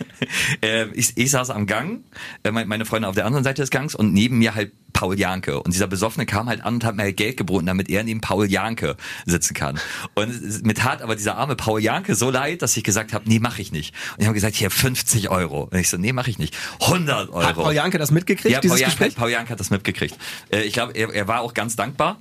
äh, 0.63 0.87
ich, 0.93 1.15
ich 1.17 1.29
saß 1.29 1.51
am 1.51 1.67
Gang, 1.67 2.03
äh, 2.43 2.49
mein- 2.51 2.67
meine 2.67 2.83
Freundin 2.85 3.07
auf 3.09 3.13
der 3.15 3.25
anderen 3.27 3.43
Seite 3.43 3.61
des 3.61 3.69
Gangs 3.69 3.93
und 3.93 4.11
neben 4.11 4.39
mir 4.39 4.55
halt 4.55 4.71
Paul 4.91 5.19
Janke. 5.19 5.61
Und 5.61 5.73
dieser 5.73 5.85
Besoffene 5.87 6.25
kam 6.25 6.47
halt 6.49 6.61
an 6.63 6.75
und 6.75 6.83
hat 6.83 6.95
mir 6.95 7.03
halt 7.03 7.17
Geld 7.17 7.37
geboten, 7.37 7.65
damit 7.67 7.89
er 7.89 8.03
neben 8.03 8.21
Paul 8.21 8.49
Janke 8.49 8.95
sitzen 9.25 9.53
kann. 9.53 9.79
Und 10.15 10.63
mir 10.65 10.73
tat 10.73 11.01
aber 11.03 11.15
dieser 11.15 11.37
arme 11.37 11.55
Paul 11.55 11.79
Janke 11.81 12.15
so 12.15 12.31
leid, 12.31 12.61
dass 12.63 12.75
ich 12.77 12.83
gesagt 12.83 13.13
habe, 13.13 13.27
nee, 13.27 13.39
mach 13.39 13.59
ich 13.59 13.71
nicht. 13.71 13.93
Und 14.13 14.21
ich 14.21 14.25
habe 14.25 14.33
gesagt, 14.35 14.55
hier 14.55 14.71
50 14.71 15.29
Euro. 15.29 15.63
Und 15.71 15.77
ich 15.77 15.89
so, 15.89 15.97
nee, 15.97 16.13
mach 16.13 16.27
ich 16.27 16.39
nicht. 16.39 16.55
100 16.81 17.29
Euro. 17.29 17.43
Hat 17.43 17.55
Paul 17.55 17.73
Janke 17.73 17.97
das 17.99 18.09
mitgekriegt, 18.11 18.51
Ja, 18.51 18.59
dieses 18.61 18.75
Paul 18.77 18.81
Janke, 18.81 18.95
Gespräch? 18.97 19.15
Paul 19.15 19.29
Janke 19.29 19.51
hat 19.51 19.59
das 19.59 19.69
mitgekriegt. 19.69 20.15
Äh, 20.51 20.61
ich 20.63 20.73
glaube, 20.73 20.93
er, 20.93 21.13
er 21.13 21.27
war 21.27 21.41
auch 21.41 21.53
ganz 21.53 21.75
dankbar. 21.75 22.19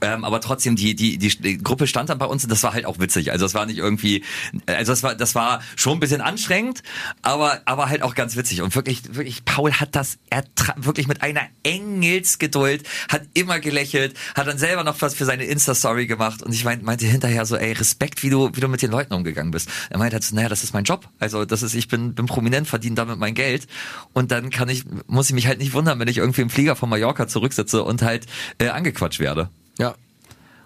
Ähm, 0.00 0.24
aber 0.24 0.40
trotzdem, 0.40 0.76
die, 0.76 0.94
die, 0.94 1.18
die, 1.18 1.28
die 1.28 1.58
Gruppe 1.58 1.86
stand 1.86 2.08
dann 2.08 2.18
bei 2.18 2.26
uns 2.26 2.44
und 2.44 2.50
das 2.50 2.62
war 2.62 2.72
halt 2.72 2.86
auch 2.86 2.98
witzig. 2.98 3.32
Also 3.32 3.44
es 3.46 3.54
war 3.54 3.66
nicht 3.66 3.78
irgendwie, 3.78 4.24
also 4.66 4.92
das 4.92 5.02
war, 5.02 5.14
das 5.14 5.34
war 5.34 5.60
schon 5.76 5.94
ein 5.94 6.00
bisschen 6.00 6.20
anstrengend, 6.20 6.82
aber, 7.22 7.60
aber 7.66 7.88
halt 7.88 8.02
auch 8.02 8.14
ganz 8.14 8.36
witzig. 8.36 8.62
Und 8.62 8.74
wirklich, 8.74 9.14
wirklich, 9.14 9.44
Paul 9.44 9.72
hat 9.72 9.94
das 9.94 10.18
wirklich 10.76 11.06
mit 11.06 11.22
einer 11.22 11.42
Engelsgeduld, 11.62 12.88
hat 13.08 13.22
immer 13.34 13.60
gelächelt, 13.60 14.16
hat 14.34 14.46
dann 14.46 14.58
selber 14.58 14.84
noch 14.84 15.00
was 15.02 15.14
für 15.14 15.24
seine 15.24 15.44
Insta-Story 15.44 16.06
gemacht 16.06 16.42
und 16.42 16.52
ich 16.52 16.64
meinte, 16.64 16.84
meinte 16.84 17.06
hinterher 17.06 17.44
so, 17.44 17.56
ey, 17.56 17.72
Respekt, 17.72 18.22
wie 18.22 18.30
du, 18.30 18.50
wie 18.54 18.60
du 18.60 18.68
mit 18.68 18.82
den 18.82 18.90
Leuten 18.90 19.14
umgegangen 19.14 19.50
bist. 19.50 19.68
Er 19.90 19.98
meinte 19.98 20.14
halt 20.14 20.24
so, 20.24 20.34
naja, 20.34 20.48
das 20.48 20.64
ist 20.64 20.72
mein 20.72 20.84
Job. 20.84 21.08
Also 21.18 21.44
das 21.44 21.62
ist, 21.62 21.74
ich 21.74 21.88
bin, 21.88 22.14
bin 22.14 22.26
prominent, 22.26 22.68
verdiene 22.68 22.94
damit 22.94 23.18
mein 23.18 23.34
Geld 23.34 23.66
und 24.12 24.30
dann 24.30 24.50
kann 24.50 24.68
ich, 24.68 24.84
muss 25.06 25.28
ich 25.28 25.34
mich 25.34 25.46
halt 25.46 25.58
nicht 25.58 25.72
wundern, 25.74 25.98
wenn 25.98 26.08
ich 26.08 26.18
irgendwie 26.18 26.42
im 26.42 26.50
Flieger 26.50 26.76
von 26.76 26.88
Mallorca 26.88 27.28
zurücksitze 27.28 27.82
und 27.84 28.02
halt 28.02 28.26
äh, 28.58 28.68
angequatscht 28.68 29.20
werde. 29.20 29.50
Ja. 29.80 29.94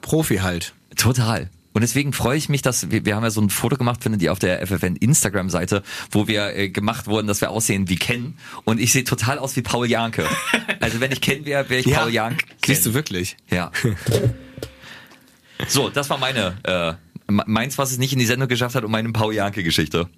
Profi 0.01 0.39
halt. 0.39 0.75
Total. 0.97 1.49
Und 1.73 1.81
deswegen 1.81 2.13
freue 2.13 2.39
ich 2.39 2.49
mich, 2.49 2.63
dass 2.63 2.91
wir, 2.93 3.05
wir 3.05 3.17
haben 3.17 3.25
ja 3.25 3.31
so 3.31 3.41
ein 3.41 3.51
Foto 3.51 3.77
gemacht, 3.77 4.03
findet 4.03 4.23
ihr 4.23 4.31
auf 4.31 4.39
der 4.39 4.65
FFN 4.65 4.95
Instagram 4.95 5.51
Seite, 5.51 5.83
wo 6.11 6.29
wir 6.29 6.55
äh, 6.57 6.69
gemacht 6.69 7.09
wurden, 7.09 7.27
dass 7.27 7.41
wir 7.41 7.51
aussehen 7.51 7.89
wie 7.89 7.97
Ken. 7.97 8.35
Und 8.65 8.81
ich 8.81 8.93
sehe 8.93 9.03
total 9.03 9.39
aus 9.39 9.57
wie 9.57 9.63
Paul 9.63 9.89
Janke. 9.89 10.27
Also 10.81 11.01
wenn 11.01 11.13
ich 11.13 11.23
Ken 11.23 11.47
wäre, 11.47 11.71
wäre 11.71 11.81
ich 11.81 11.91
Paul 11.91 12.11
Janke. 12.11 12.45
Siehst 12.67 12.85
du 12.85 12.93
wirklich? 12.95 13.37
Ja. 13.51 13.71
So, 15.69 15.89
das 15.89 16.11
war 16.11 16.19
meine, 16.19 16.57
äh, 16.65 16.95
meins, 17.47 17.79
was 17.79 17.93
es 17.93 17.99
nicht 17.99 18.13
in 18.13 18.19
die 18.19 18.27
Sendung 18.27 18.49
geschafft 18.49 18.75
hat, 18.75 18.85
und 18.85 18.91
meine 18.91 19.11
Paul 19.13 19.33
Janke-Geschichte. 19.33 20.09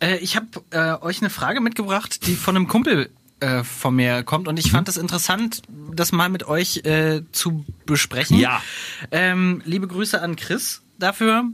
Äh, 0.00 0.18
ich 0.18 0.36
habe 0.36 0.46
äh, 0.70 1.02
euch 1.02 1.20
eine 1.22 1.30
Frage 1.30 1.60
mitgebracht, 1.60 2.26
die 2.26 2.34
von 2.34 2.54
einem 2.54 2.68
Kumpel 2.68 3.10
äh, 3.42 3.64
von 3.64 3.96
mir 3.96 4.22
kommt 4.22 4.48
und 4.48 4.58
ich 4.58 4.70
fand 4.70 4.88
es 4.88 4.96
interessant, 4.96 5.62
das 5.92 6.12
mal 6.12 6.28
mit 6.28 6.46
euch 6.46 6.78
äh, 6.84 7.22
zu 7.32 7.64
besprechen. 7.84 8.38
Ja. 8.38 8.62
Ähm, 9.10 9.62
liebe 9.64 9.88
Grüße 9.88 10.22
an 10.22 10.36
Chris 10.36 10.82
dafür. 10.98 11.44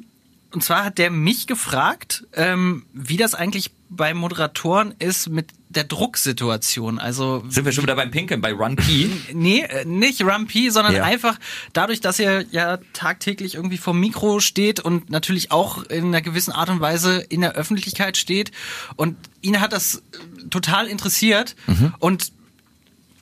Und 0.52 0.62
zwar 0.62 0.84
hat 0.84 0.98
der 0.98 1.10
mich 1.10 1.46
gefragt, 1.46 2.26
ähm, 2.34 2.86
wie 2.92 3.16
das 3.16 3.34
eigentlich 3.34 3.72
bei 3.88 4.14
Moderatoren 4.14 4.94
ist 4.98 5.28
mit 5.28 5.48
der 5.70 5.84
Drucksituation. 5.84 6.98
Also 6.98 7.44
Sind 7.48 7.64
wir 7.64 7.72
schon 7.72 7.84
wieder 7.84 7.94
beim 7.96 8.10
Pinkeln, 8.10 8.40
bei 8.40 8.52
Run 8.52 8.76
P? 8.76 9.10
Nee, 9.32 9.60
äh, 9.62 9.84
nicht 9.84 10.22
Rumpy, 10.22 10.70
sondern 10.70 10.94
Ja. 10.94 11.04
einfach 11.04 11.38
dadurch, 11.72 12.00
dass 12.00 12.18
er 12.18 12.44
ja 12.50 12.78
tagtäglich 12.92 13.54
irgendwie 13.54 13.76
vom 13.76 14.00
Mikro 14.00 14.40
steht 14.40 14.80
und 14.80 15.10
natürlich 15.10 15.50
auch 15.50 15.82
in 15.84 16.06
einer 16.06 16.22
gewissen 16.22 16.52
Art 16.52 16.70
und 16.70 16.80
Weise 16.80 17.18
in 17.28 17.42
der 17.42 17.52
Öffentlichkeit 17.52 18.16
steht. 18.16 18.50
Und 18.96 19.16
ihn 19.42 19.60
hat 19.60 19.72
das 19.72 19.96
äh, 19.96 20.48
total 20.50 20.86
interessiert. 20.86 21.54
Mhm. 21.66 21.94
Und 21.98 22.32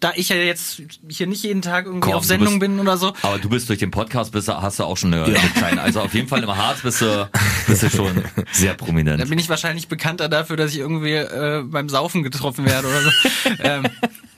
da 0.00 0.12
ich 0.14 0.28
ja 0.28 0.36
jetzt 0.36 0.82
hier 1.08 1.26
nicht 1.26 1.42
jeden 1.42 1.62
Tag 1.62 1.86
irgendwie 1.86 2.00
Komm, 2.08 2.14
auf 2.14 2.22
du 2.22 2.28
Sendung 2.28 2.58
bist- 2.58 2.70
bin 2.70 2.80
oder 2.80 2.98
so, 2.98 3.14
Aber 3.22 3.38
du 3.38 3.48
bist 3.48 3.68
durch 3.68 3.78
den 3.78 3.90
Podcast, 3.90 4.32
bist, 4.32 4.48
du- 4.48 4.60
hast 4.60 4.78
du 4.78 4.84
auch 4.84 4.96
schon 4.96 5.12
eine, 5.14 5.24
eine 5.24 5.34
kleine, 5.54 5.80
also 5.80 6.00
auf 6.00 6.12
jeden 6.14 6.28
Fall 6.28 6.42
im 6.42 6.54
Harz 6.54 6.82
bist 6.82 7.00
du, 7.00 7.30
bist 7.66 7.82
du 7.82 7.90
schon 7.90 8.22
sehr 8.52 8.74
da 8.74 8.84
prominent. 8.84 9.28
bin 9.28 9.38
ich 9.38 9.48
wahrscheinlich 9.48 9.88
bekannter 9.88 10.28
dafür, 10.28 10.56
dass 10.56 10.72
ich 10.72 10.78
irgendwie 10.78 11.12
äh, 11.14 11.62
beim 11.64 11.88
Saufen 11.88 12.22
getroffen 12.22 12.66
werde 12.66 12.88
oder 12.88 13.00
so. 13.02 13.10
ähm, 13.60 13.84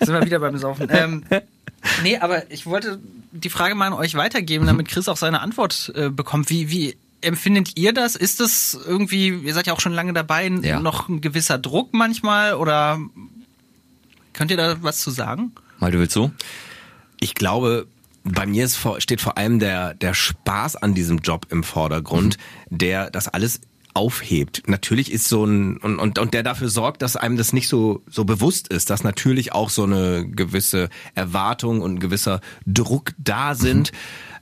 sind 0.01 0.15
wir 0.15 0.25
wieder 0.25 0.39
beim 0.39 0.57
Saufen. 0.59 0.87
Ähm, 0.91 1.25
nee, 2.03 2.19
aber 2.19 2.51
ich 2.53 2.67
wollte 2.67 3.01
die 3.33 3.51
Frage 3.51 3.75
mal 3.75 3.89
an 3.89 3.93
euch 3.95 4.15
weitergeben, 4.15 4.67
damit 4.67 4.89
Chris 4.89 5.09
auch 5.09 5.17
seine 5.17 5.41
Antwort 5.41 5.93
äh, 5.97 6.09
bekommt. 6.09 6.51
Wie, 6.51 6.71
wie 6.71 6.97
empfindet 7.21 7.73
ihr 7.77 7.93
das? 7.93 8.15
Ist 8.15 8.39
das 8.39 8.79
irgendwie, 8.87 9.29
ihr 9.29 9.55
seid 9.55 9.67
ja 9.67 9.73
auch 9.73 9.81
schon 9.81 9.93
lange 9.93 10.13
dabei, 10.13 10.47
Ja. 10.63 10.79
noch 10.79 11.09
ein 11.09 11.21
gewisser 11.21 11.59
Druck 11.59 11.93
manchmal 11.93 12.55
oder 12.55 13.01
könnt 14.39 14.53
ihr 14.53 14.57
da 14.57 14.77
was 14.83 15.01
zu 15.01 15.11
sagen? 15.11 15.53
Mal, 15.81 15.91
du 15.91 15.99
willst 15.99 16.15
so? 16.15 16.31
Ich 17.19 17.35
glaube, 17.35 17.89
bei 18.23 18.47
mir 18.47 18.65
ist 18.65 18.79
steht 18.99 19.21
vor 19.21 19.37
allem 19.37 19.59
der, 19.59 19.95
der 19.95 20.15
Spaß 20.15 20.77
an 20.77 20.95
diesem 20.95 21.19
Job 21.19 21.47
im 21.51 21.65
Vordergrund, 21.65 22.39
der 22.71 23.11
das 23.11 23.27
alles 23.27 23.61
aufhebt. 23.95 24.63
Natürlich 24.67 25.11
ist 25.11 25.27
so 25.29 25.45
ein 25.45 25.79
und, 25.79 25.99
und 25.99 26.21
und 26.21 26.35
der 26.35 26.45
dafür 26.45 26.69
sorgt, 26.69 27.03
dass 27.03 27.17
einem 27.17 27.37
das 27.37 27.53
nicht 27.53 27.67
so 27.67 28.05
so 28.09 28.25
bewusst 28.25 28.69
ist, 28.69 28.91
dass 28.91 29.03
natürlich 29.03 29.53
auch 29.53 29.71
so 29.71 29.83
eine 29.83 30.29
gewisse 30.29 30.89
Erwartung 31.17 31.81
und 31.81 31.95
ein 31.95 31.99
gewisser 31.99 32.41
Druck 32.65 33.15
da 33.19 33.57
sind. 33.57 33.91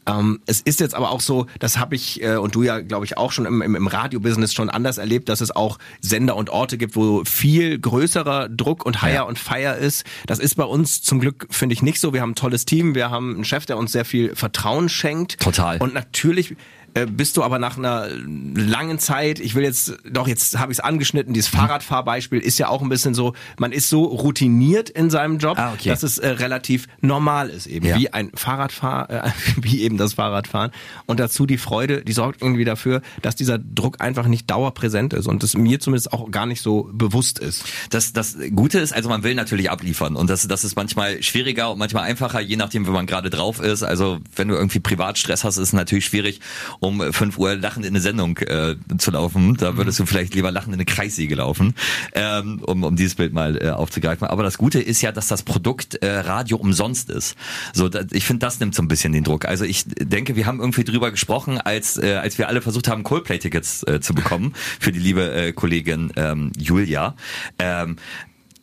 Ähm, 0.06 0.40
es 0.46 0.60
ist 0.60 0.80
jetzt 0.80 0.94
aber 0.94 1.10
auch 1.10 1.20
so, 1.20 1.46
das 1.58 1.78
habe 1.78 1.94
ich 1.96 2.22
äh, 2.22 2.36
und 2.36 2.54
du 2.54 2.62
ja, 2.62 2.80
glaube 2.80 3.04
ich, 3.04 3.18
auch 3.18 3.32
schon 3.32 3.44
im, 3.44 3.60
im, 3.62 3.74
im 3.74 3.86
Radiobusiness 3.86 4.54
schon 4.54 4.70
anders 4.70 4.98
erlebt, 4.98 5.28
dass 5.28 5.40
es 5.40 5.50
auch 5.54 5.78
Sender 6.00 6.36
und 6.36 6.48
Orte 6.50 6.78
gibt, 6.78 6.94
wo 6.96 7.24
viel 7.24 7.78
größerer 7.78 8.48
Druck 8.48 8.86
und 8.86 9.02
Hire 9.02 9.14
Ja. 9.14 9.22
und 9.22 9.38
Fire 9.38 9.74
ist. 9.76 10.04
Das 10.26 10.38
ist 10.38 10.54
bei 10.54 10.64
uns 10.64 11.02
zum 11.02 11.18
Glück, 11.20 11.46
finde 11.50 11.72
ich, 11.72 11.82
nicht 11.82 12.00
so. 12.00 12.12
Wir 12.12 12.20
haben 12.22 12.30
ein 12.30 12.34
tolles 12.36 12.64
Team, 12.66 12.94
wir 12.94 13.10
haben 13.10 13.34
einen 13.34 13.44
Chef, 13.44 13.66
der 13.66 13.78
uns 13.78 13.92
sehr 13.92 14.04
viel 14.04 14.34
Vertrauen 14.36 14.88
schenkt. 14.88 15.40
Total. 15.40 15.78
Und 15.78 15.94
natürlich 15.94 16.54
äh, 16.96 17.06
bist 17.06 17.36
du 17.36 17.42
aber 17.42 17.58
nach 17.58 17.76
einer 17.78 18.08
langen 18.54 18.98
Zeit, 18.98 19.38
ich 19.40 19.54
will 19.54 19.64
jetzt, 19.64 19.94
doch 20.10 20.26
jetzt 20.28 20.58
habe 20.58 20.72
ich 20.72 20.78
es 20.78 20.84
angeschnitten, 20.84 21.34
dieses 21.34 21.48
Fahrradfahrbeispiel 21.48 22.40
ist 22.40 22.58
ja 22.58 22.68
auch 22.68 22.82
ein 22.82 22.88
bisschen 22.88 23.14
so, 23.14 23.34
man 23.58 23.72
ist 23.72 23.88
so 23.88 24.04
routiniert 24.04 24.90
in 24.90 25.10
seinem 25.10 25.38
Job, 25.38 25.58
Ah, 25.58 25.72
okay. 25.74 25.88
dass 25.90 26.02
es 26.02 26.18
äh, 26.18 26.28
relativ 26.28 26.86
normal 27.00 27.50
ist 27.50 27.66
eben, 27.66 27.86
Ja. 27.86 27.96
wie 27.98 28.12
ein 28.12 28.30
Fahrradfahr, 28.34 29.10
äh, 29.10 29.30
wie 29.60 29.82
eben 29.82 29.96
das 29.98 30.14
Fahrradfahren 30.14 30.70
und 31.06 31.20
dazu 31.20 31.46
die 31.46 31.58
Freude, 31.58 32.02
die 32.02 32.12
sorgt 32.12 32.42
irgendwie 32.42 32.64
dafür, 32.64 33.02
dass 33.22 33.36
dieser 33.36 33.58
Druck 33.58 34.00
einfach 34.00 34.26
nicht 34.26 34.50
dauerpräsent 34.50 35.12
ist 35.12 35.26
und 35.26 35.42
es 35.44 35.56
mir 35.56 35.80
zumindest 35.80 36.12
auch 36.12 36.30
gar 36.30 36.46
nicht 36.46 36.62
so 36.62 36.90
bewusst 36.92 37.38
ist. 37.38 37.64
Das, 37.90 38.12
das 38.12 38.36
Gute 38.54 38.78
ist, 38.78 38.92
also 38.92 39.08
man 39.08 39.22
will 39.22 39.34
natürlich 39.34 39.70
abliefern 39.70 40.16
und 40.16 40.30
das, 40.30 40.48
das 40.48 40.64
ist 40.64 40.76
manchmal 40.76 41.22
schwieriger 41.22 41.70
und 41.72 41.78
manchmal 41.78 42.04
einfacher, 42.04 42.40
je 42.40 42.56
nachdem, 42.56 42.86
wie 42.86 42.90
man 42.90 43.06
gerade 43.06 43.30
drauf 43.30 43.60
ist. 43.60 43.82
Also 43.82 44.18
wenn 44.34 44.48
du 44.48 44.54
irgendwie 44.54 44.80
Privatstress 44.80 45.44
hast, 45.44 45.56
ist 45.58 45.68
es 45.68 45.72
natürlich 45.72 46.06
schwierig, 46.06 46.40
um 46.86 47.12
5 47.12 47.38
Uhr 47.38 47.56
lachend 47.56 47.84
in 47.84 47.92
eine 47.92 48.00
Sendung 48.00 48.38
äh, 48.38 48.76
zu 48.98 49.10
laufen. 49.10 49.56
Da 49.56 49.76
würdest 49.76 49.98
du 49.98 50.06
vielleicht 50.06 50.34
lieber 50.34 50.50
lachend 50.50 50.68
in 50.68 50.74
eine 50.74 50.84
Kreissäge 50.84 51.34
laufen, 51.34 51.74
ähm, 52.14 52.60
um, 52.64 52.84
um 52.84 52.96
dieses 52.96 53.14
Bild 53.14 53.32
mal 53.32 53.62
äh, 53.62 53.70
aufzugreifen. 53.70 54.26
Aber 54.26 54.42
das 54.42 54.58
Gute 54.58 54.80
ist 54.80 55.02
ja, 55.02 55.12
dass 55.12 55.28
das 55.28 55.42
Produkt 55.42 55.96
äh, 55.96 56.10
Radio 56.20 56.56
umsonst 56.56 57.10
ist. 57.10 57.36
So, 57.72 57.88
da, 57.88 58.02
ich 58.12 58.24
finde, 58.24 58.46
das 58.46 58.60
nimmt 58.60 58.74
so 58.74 58.82
ein 58.82 58.88
bisschen 58.88 59.12
den 59.12 59.24
Druck. 59.24 59.44
Also 59.44 59.64
ich 59.64 59.84
denke, 59.86 60.36
wir 60.36 60.46
haben 60.46 60.60
irgendwie 60.60 60.84
drüber 60.84 61.10
gesprochen, 61.10 61.58
als 61.58 61.96
äh, 61.96 62.14
als 62.14 62.38
wir 62.38 62.48
alle 62.48 62.62
versucht 62.62 62.88
haben, 62.88 63.02
Coldplay-Tickets 63.02 63.82
äh, 63.84 64.00
zu 64.00 64.14
bekommen 64.14 64.54
für 64.80 64.92
die 64.92 64.98
liebe 64.98 65.32
äh, 65.32 65.52
Kollegin 65.52 66.12
ähm, 66.16 66.52
Julia. 66.58 67.14
Ähm, 67.58 67.96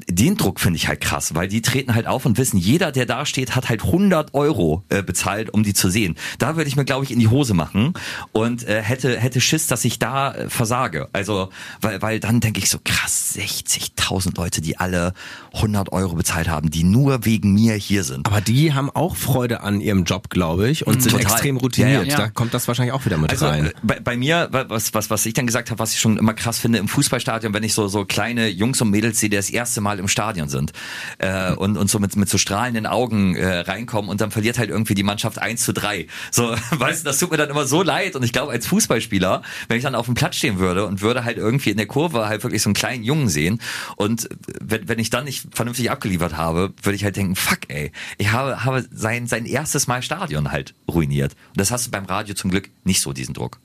den 0.09 0.37
Druck 0.37 0.59
finde 0.59 0.77
ich 0.77 0.87
halt 0.87 1.01
krass, 1.01 1.35
weil 1.35 1.47
die 1.47 1.61
treten 1.61 1.95
halt 1.95 2.07
auf 2.07 2.25
und 2.25 2.37
wissen, 2.37 2.57
jeder, 2.57 2.91
der 2.91 3.05
da 3.05 3.25
steht, 3.25 3.55
hat 3.55 3.69
halt 3.69 3.83
100 3.83 4.33
Euro 4.33 4.83
äh, 4.89 5.03
bezahlt, 5.03 5.49
um 5.51 5.63
die 5.63 5.73
zu 5.73 5.89
sehen. 5.89 6.15
Da 6.39 6.55
würde 6.55 6.67
ich 6.67 6.75
mir, 6.75 6.85
glaube 6.85 7.05
ich, 7.05 7.11
in 7.11 7.19
die 7.19 7.27
Hose 7.27 7.53
machen 7.53 7.93
und 8.31 8.67
äh, 8.67 8.81
hätte 8.81 9.17
hätte 9.19 9.41
Schiss, 9.41 9.67
dass 9.67 9.85
ich 9.85 9.99
da 9.99 10.33
äh, 10.33 10.49
versage. 10.49 11.09
Also, 11.13 11.49
weil, 11.81 12.01
weil 12.01 12.19
dann 12.19 12.39
denke 12.39 12.59
ich 12.59 12.69
so, 12.69 12.79
krass, 12.83 13.35
60.000 13.37 14.35
Leute, 14.37 14.61
die 14.61 14.77
alle 14.77 15.13
100 15.53 15.91
Euro 15.91 16.15
bezahlt 16.15 16.47
haben, 16.49 16.69
die 16.69 16.83
nur 16.83 17.25
wegen 17.25 17.53
mir 17.53 17.73
hier 17.75 18.03
sind. 18.03 18.27
Aber 18.27 18.41
die 18.41 18.73
haben 18.73 18.89
auch 18.89 19.15
Freude 19.15 19.61
an 19.61 19.81
ihrem 19.81 20.03
Job, 20.03 20.29
glaube 20.29 20.69
ich, 20.69 20.85
und 20.87 21.01
sind 21.01 21.11
Total. 21.11 21.21
extrem 21.31 21.57
routiniert. 21.57 22.05
Ja, 22.05 22.11
ja. 22.11 22.17
Da 22.17 22.29
kommt 22.29 22.53
das 22.53 22.67
wahrscheinlich 22.67 22.93
auch 22.93 23.05
wieder 23.05 23.17
mit 23.17 23.31
Also 23.31 23.45
rein. 23.47 23.67
äh, 23.67 23.71
bei, 23.83 23.99
bei 23.99 24.17
mir, 24.17 24.49
wa- 24.51 24.65
was, 24.67 24.93
was, 24.93 25.09
was 25.09 25.25
ich 25.25 25.33
dann 25.33 25.47
gesagt 25.47 25.69
habe, 25.71 25.79
was 25.79 25.93
ich 25.93 25.99
schon 25.99 26.17
immer 26.17 26.33
krass 26.33 26.59
finde 26.59 26.79
im 26.79 26.87
Fußballstadion, 26.87 27.53
wenn 27.53 27.63
ich 27.63 27.73
so, 27.73 27.87
so 27.87 28.05
kleine 28.05 28.47
Jungs 28.47 28.81
und 28.81 28.89
Mädels 28.89 29.19
sehe, 29.19 29.29
die 29.29 29.35
das 29.37 29.49
erste 29.49 29.81
Mal 29.81 29.92
im 29.99 30.07
Stadion 30.07 30.49
sind 30.49 30.71
äh, 31.19 31.53
und, 31.53 31.77
und 31.77 31.89
so 31.89 31.99
mit, 31.99 32.15
mit 32.15 32.29
so 32.29 32.37
strahlenden 32.37 32.85
Augen 32.85 33.35
äh, 33.35 33.59
reinkommen 33.59 34.09
und 34.09 34.21
dann 34.21 34.31
verliert 34.31 34.57
halt 34.57 34.69
irgendwie 34.69 34.93
die 34.93 35.03
Mannschaft 35.03 35.39
1 35.39 35.63
zu 35.63 35.73
3. 35.73 36.07
So, 36.31 36.55
weißt 36.71 37.01
du, 37.01 37.05
das 37.05 37.19
tut 37.19 37.31
mir 37.31 37.37
dann 37.37 37.49
immer 37.49 37.65
so 37.65 37.83
leid 37.83 38.15
und 38.15 38.23
ich 38.23 38.33
glaube, 38.33 38.51
als 38.51 38.67
Fußballspieler, 38.67 39.41
wenn 39.67 39.77
ich 39.77 39.83
dann 39.83 39.95
auf 39.95 40.05
dem 40.05 40.15
Platz 40.15 40.35
stehen 40.35 40.59
würde 40.59 40.85
und 40.85 41.01
würde 41.01 41.23
halt 41.23 41.37
irgendwie 41.37 41.71
in 41.71 41.77
der 41.77 41.87
Kurve 41.87 42.27
halt 42.27 42.43
wirklich 42.43 42.61
so 42.61 42.69
einen 42.69 42.75
kleinen 42.75 43.03
Jungen 43.03 43.29
sehen 43.29 43.59
und 43.95 44.29
wenn, 44.61 44.87
wenn 44.87 44.99
ich 44.99 45.09
dann 45.09 45.25
nicht 45.25 45.47
vernünftig 45.51 45.91
abgeliefert 45.91 46.37
habe, 46.37 46.73
würde 46.81 46.95
ich 46.95 47.03
halt 47.03 47.15
denken, 47.15 47.35
fuck 47.35 47.59
ey, 47.69 47.91
ich 48.17 48.31
habe, 48.31 48.63
habe 48.63 48.85
sein, 48.91 49.27
sein 49.27 49.45
erstes 49.45 49.87
Mal 49.87 50.01
Stadion 50.01 50.51
halt 50.51 50.73
ruiniert. 50.89 51.33
Und 51.49 51.59
das 51.59 51.71
hast 51.71 51.87
du 51.87 51.91
beim 51.91 52.05
Radio 52.05 52.35
zum 52.35 52.51
Glück 52.51 52.69
nicht 52.83 53.01
so, 53.01 53.13
diesen 53.13 53.33
Druck. 53.33 53.59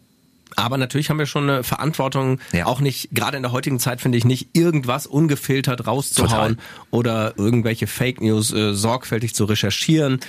Aber 0.56 0.76
natürlich 0.78 1.10
haben 1.10 1.18
wir 1.18 1.26
schon 1.26 1.48
eine 1.48 1.62
Verantwortung, 1.62 2.40
Ja. 2.52 2.66
auch 2.66 2.80
nicht, 2.80 3.10
gerade 3.12 3.36
in 3.36 3.42
der 3.42 3.52
heutigen 3.52 3.78
Zeit 3.78 4.00
finde 4.00 4.18
ich 4.18 4.24
nicht, 4.24 4.50
irgendwas 4.56 5.06
ungefiltert 5.06 5.86
rauszuhauen 5.86 6.58
oder 6.90 7.34
irgendwelche 7.36 7.86
Fake 7.86 8.20
News 8.20 8.52
äh, 8.52 8.74
sorgfältig 8.74 9.34
zu 9.34 9.44
recherchieren. 9.44 10.20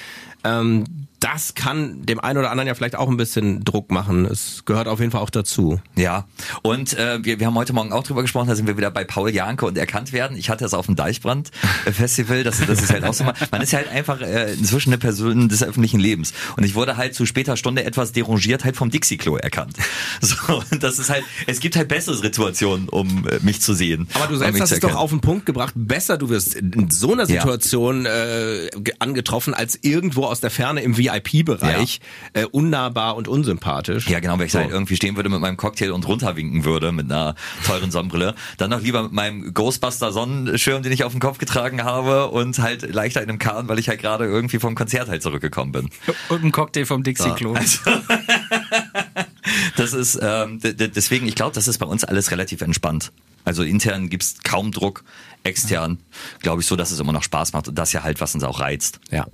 Ähm, 0.44 0.86
das 1.22 1.54
kann 1.54 2.06
dem 2.06 2.22
einen 2.22 2.40
oder 2.40 2.50
anderen 2.50 2.66
ja 2.70 2.76
vielleicht 2.76 2.96
auch 2.96 3.10
ein 3.10 3.18
bisschen 3.18 3.66
Druck 3.66 3.92
machen. 3.92 4.24
Es 4.26 4.64
gehört 4.64 4.88
auf 4.88 5.00
jeden 5.02 5.12
Fall 5.12 5.20
auch 5.20 5.30
dazu. 5.30 5.82
Ja, 5.98 6.26
und 6.62 6.94
äh, 6.98 7.20
wir, 7.26 7.42
wir 7.42 7.48
haben 7.48 7.56
heute 7.56 7.74
Morgen 7.74 7.92
auch 7.92 8.04
drüber 8.04 8.22
gesprochen, 8.22 8.48
da 8.48 8.56
sind 8.56 8.68
wir 8.68 8.78
wieder 8.78 8.90
bei 8.90 9.04
Paul 9.04 9.30
Janke 9.30 9.66
und 9.66 9.78
erkannt 9.78 10.14
werden. 10.14 10.38
Ich 10.38 10.50
hatte 10.50 10.64
es 10.64 10.74
auf 10.74 10.86
dem 10.86 10.96
Deichbrand-Festival, 10.96 12.44
das, 12.44 12.66
das 12.66 12.82
ist 12.82 12.92
halt 12.92 13.04
auch 13.04 13.14
so 13.14 13.24
mal, 13.26 13.34
man 13.52 13.62
ist 13.62 13.72
ja 13.72 13.80
halt 13.80 13.90
einfach 13.90 14.22
äh, 14.22 14.54
inzwischen 14.54 14.90
eine 14.92 14.98
Person 14.98 15.50
des 15.50 15.64
öffentlichen 15.64 16.00
Lebens. 16.00 16.34
Und 16.56 16.64
ich 16.64 16.76
wurde 16.76 16.98
halt 16.98 17.16
zu 17.16 17.26
später 17.26 17.58
Stunde 17.58 17.84
etwas 17.84 18.12
derangiert 18.12 18.64
halt 18.64 18.76
vom 18.78 18.90
Dixie-Klo 18.90 19.38
erkannt. 19.38 19.76
So, 20.22 20.36
und 20.72 20.84
das 20.84 21.00
ist 21.00 21.10
halt, 21.10 21.24
es 21.48 21.60
gibt 21.62 21.76
halt 21.78 21.88
bessere 21.88 22.16
Situationen, 22.16 22.90
um 22.90 23.26
äh, 23.28 23.40
mich 23.42 23.62
zu 23.62 23.74
sehen. 23.74 24.08
Aber 24.14 24.28
du 24.28 24.34
um 24.34 24.40
selbst 24.40 24.54
mich 24.54 24.62
hast 24.62 24.72
es 24.74 24.80
doch 24.82 24.96
auf 24.96 25.12
den 25.12 25.22
Punkt 25.22 25.46
gebracht. 25.46 25.74
Besser, 25.76 26.18
du 26.18 26.30
wirst 26.30 26.56
in 26.56 26.90
so 26.92 27.14
einer 27.14 27.24
Ja. 27.30 27.42
Situation 27.42 28.06
äh, 28.06 28.70
ge- 28.76 28.94
angetroffen, 29.00 29.54
als 29.54 29.80
irgendwo 29.82 30.26
aus 30.30 30.40
der 30.40 30.50
Ferne 30.52 30.82
im 30.82 30.98
VIP-Bereich, 30.98 32.00
äh, 32.34 32.46
unnahbar 32.46 33.16
und 33.16 33.28
unsympathisch. 33.28 34.08
Ja, 34.08 34.20
genau, 34.20 34.40
wenn 34.40 34.46
ich 34.46 34.52
So. 34.52 34.60
da 34.60 34.64
halt 34.66 34.74
irgendwie 34.74 34.96
stehen 34.96 35.16
würde 35.16 35.30
mit 35.30 35.40
meinem 35.42 35.58
Cocktail 35.58 35.92
und 35.92 36.08
runterwinken 36.08 36.64
würde 36.64 36.92
mit 36.92 37.12
einer 37.12 37.36
teuren 37.66 37.92
Sonnenbrille. 37.92 38.36
Dann 38.58 38.70
noch 38.70 38.82
lieber 38.82 39.04
mit 39.04 39.12
meinem 39.12 39.54
Ghostbuster 39.54 40.12
Sonnenschirm, 40.12 40.84
den 40.84 40.92
ich 40.92 41.04
auf 41.04 41.12
dem 41.12 41.20
Kopf 41.22 41.38
getragen 41.38 41.84
habe 41.84 42.28
und 42.30 42.60
halt 42.60 42.94
leichter 42.94 43.22
in 43.22 43.30
einem 43.30 43.40
Kahn, 43.40 43.68
weil 43.68 43.80
ich 43.80 43.90
halt 43.90 44.00
gerade 44.02 44.26
irgendwie 44.26 44.60
vom 44.60 44.76
Konzert 44.76 45.10
halt 45.10 45.22
zurückgekommen 45.24 45.72
bin. 45.72 45.90
Und 46.30 46.44
ein 46.44 46.52
Cocktail 46.52 46.86
vom 46.86 47.04
Dixie-Klo. 47.04 47.54
Also, 47.54 47.80
das 49.78 49.94
ist, 49.94 50.20
ähm, 50.22 50.60
deswegen, 50.62 51.28
ich 51.28 51.36
glaube, 51.36 51.54
das 51.56 51.68
ist 51.68 51.78
bei 51.78 51.86
uns 51.86 52.04
alles 52.04 52.32
relativ 52.32 52.62
entspannt. 52.62 53.12
Also 53.46 53.64
intern 53.64 54.10
gibt's 54.10 54.36
kaum 54.44 54.72
Druck, 54.72 55.04
extern 55.44 55.98
glaube 56.42 56.62
ich 56.62 56.68
so, 56.68 56.76
dass 56.76 56.92
es 56.92 57.00
immer 57.00 57.14
noch 57.14 57.24
Spaß 57.24 57.54
macht 57.54 57.68
und 57.68 57.76
das 57.76 57.94
ja 57.94 58.04
halt, 58.04 58.22
was 58.22 58.36
uns 58.36 58.44
auch 58.44 58.60
reizt. 58.60 59.00
Ja. 59.12 59.28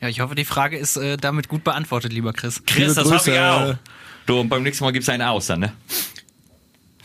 Ja, 0.00 0.08
ich 0.08 0.20
hoffe, 0.20 0.34
die 0.34 0.44
Frage 0.44 0.76
ist 0.76 0.96
äh, 0.96 1.16
damit 1.16 1.48
gut 1.48 1.64
beantwortet, 1.64 2.12
lieber 2.12 2.32
Chris. 2.32 2.62
Chris, 2.66 2.94
das 2.94 3.10
hab 3.10 3.26
ich 3.26 3.38
auch. 3.38 3.74
Du, 4.26 4.40
und 4.40 4.48
beim 4.48 4.62
nächsten 4.62 4.84
Mal 4.84 4.92
gibt's 4.92 5.08
einen 5.08 5.22
aus 5.22 5.46
dann, 5.46 5.60
ne? 5.60 5.72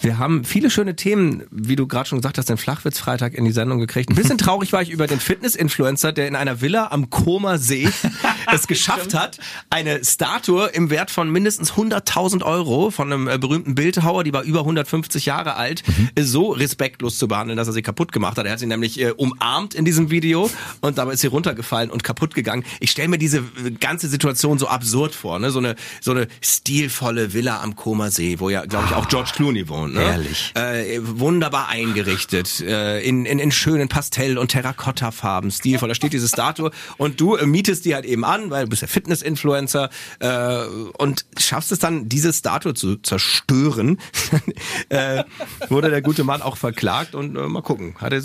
Wir 0.02 0.18
haben 0.18 0.44
viele 0.44 0.72
schöne 0.72 0.96
Themen, 0.96 1.44
wie 1.52 1.76
du 1.76 1.86
gerade 1.86 2.10
schon 2.10 2.18
gesagt 2.18 2.40
hast, 2.40 2.50
den 2.50 2.58
Flachwitz-Freitag 2.58 3.36
in 3.36 3.46
die 3.46 3.52
Sendung 3.52 3.80
gekriegt. 3.80 4.10
Ein 4.10 4.16
bisschen 4.16 4.38
traurig 4.40 4.74
war 4.74 4.82
ich 4.82 4.90
über 4.90 5.06
den 5.06 5.20
Fitness-Influencer, 5.20 6.12
der 6.12 6.28
in 6.28 6.36
einer 6.36 6.60
Villa 6.60 6.88
am 6.90 7.12
Koma 7.12 7.60
See 7.60 7.88
es 8.52 8.66
geschafft 8.66 9.14
hat, 9.14 9.38
eine 9.70 10.04
Statue 10.04 10.68
im 10.68 10.90
Wert 10.90 11.12
von 11.12 11.32
mindestens 11.32 11.74
100.000 11.74 12.44
Euro 12.44 12.90
von 12.90 13.14
einem 13.14 13.28
äh, 13.28 13.38
berühmten 13.38 13.76
Bildhauer, 13.76 14.24
die 14.24 14.34
war 14.34 14.42
über 14.42 14.62
150 14.62 15.28
Jahre 15.28 15.56
alt, 15.56 15.84
äh, 16.16 16.24
so 16.24 16.52
respektlos 16.52 17.20
zu 17.20 17.28
behandeln, 17.28 17.58
dass 17.58 17.68
er 17.68 17.74
sie 17.74 17.84
kaputt 17.84 18.12
gemacht 18.12 18.38
hat. 18.38 18.48
Er 18.48 18.54
hat 18.54 18.60
sie 18.60 18.66
nämlich 18.66 19.00
äh, 19.00 19.12
umarmt 19.12 19.76
in 19.76 19.86
diesem 19.86 20.10
Video 20.10 20.50
und 20.82 20.98
dabei 20.98 21.14
ist 21.14 21.22
sie 21.22 21.28
runtergefallen 21.28 21.92
und 21.92 22.04
kaputt 22.04 22.34
gegangen. 22.34 22.64
Ich 22.80 22.90
stelle 22.90 23.08
mir 23.08 23.20
diese 23.20 23.38
äh, 23.38 23.72
ganze 23.80 24.08
Situation 24.08 24.58
so 24.58 24.68
absurd 24.68 25.14
vor, 25.14 25.38
ne? 25.38 25.52
So 25.52 25.60
eine 25.60 25.76
so 26.00 26.12
eine 26.12 26.28
stilvolle 26.42 27.34
Villa 27.34 27.62
am 27.62 27.76
Koma 27.76 28.10
See, 28.10 28.40
wo 28.40 28.50
ja, 28.50 28.66
glaube 28.66 28.88
ich, 28.90 28.96
auch 28.96 29.08
George 29.08 29.32
Clooney 29.36 29.70
wohnt. 29.70 29.91
Ne? 29.94 30.02
Herrlich. 30.02 30.52
Äh, 30.56 31.00
wunderbar 31.02 31.70
eingerichtet, 31.70 32.62
äh, 32.62 33.02
in, 33.02 33.26
in, 33.26 33.40
in 33.40 33.52
schönen 33.52 33.88
Pastell- 33.88 34.38
und 34.38 34.50
Terrakotta-Farben, 34.50 35.52
stilvoll. 35.52 35.90
Da 35.90 35.96
steht 35.96 36.14
diese 36.14 36.28
Statue 36.28 36.72
und 36.98 37.20
du 37.20 37.36
äh, 37.36 37.46
mietest 37.46 37.86
die 37.86 37.96
halt 37.96 38.06
eben 38.06 38.26
an, 38.26 38.50
weil 38.50 38.66
du 38.66 38.70
bist 38.70 38.82
ja 38.82 38.88
Fitness-Influencer 38.88 39.90
äh, 40.20 40.64
und 40.98 41.26
schaffst 41.38 41.72
es 41.72 41.80
dann, 41.80 42.10
diese 42.10 42.34
Statue 42.34 42.74
zu 42.74 42.98
zerstören. 42.98 44.00
äh, 44.90 45.24
wurde 45.70 45.90
der 45.90 46.02
gute 46.02 46.24
Mann 46.24 46.42
auch 46.42 46.58
verklagt 46.58 47.16
und 47.16 47.36
äh, 47.36 47.48
mal 47.48 47.62
gucken. 47.62 47.96
Hat 48.00 48.14
er, 48.14 48.22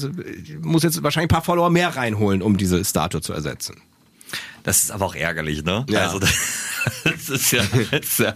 muss 0.61 0.83
jetzt 0.83 1.02
wahrscheinlich 1.02 1.26
ein 1.26 1.35
paar 1.35 1.42
Follower 1.42 1.70
mehr 1.70 1.96
reinholen, 1.96 2.42
um 2.42 2.57
diese 2.57 2.85
Statue 2.85 3.20
zu 3.20 3.33
ersetzen. 3.33 3.81
Das 4.62 4.83
ist 4.83 4.90
aber 4.90 5.07
auch 5.07 5.14
ärgerlich, 5.14 5.62
ne? 5.62 5.87
Ja. 5.88 6.00
Also 6.00 6.18
das, 6.18 6.35
das 7.05 7.29
ist 7.29 7.52
ja, 7.52 7.62
das 7.90 8.00
ist 8.00 8.18
ja 8.18 8.35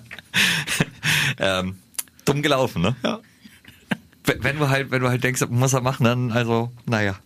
ähm, 1.39 1.77
dumm 2.25 2.43
gelaufen, 2.43 2.83
ne? 2.83 2.97
Ja. 3.03 3.21
Wenn 4.25 4.59
du 4.59 4.69
halt, 4.69 4.91
wenn 4.91 5.03
du 5.03 5.09
halt 5.09 5.25
denkst, 5.25 5.45
muss 5.49 5.73
er 5.73 5.81
machen, 5.81 6.05
dann 6.05 6.31
also, 6.31 6.71
naja. 6.87 7.17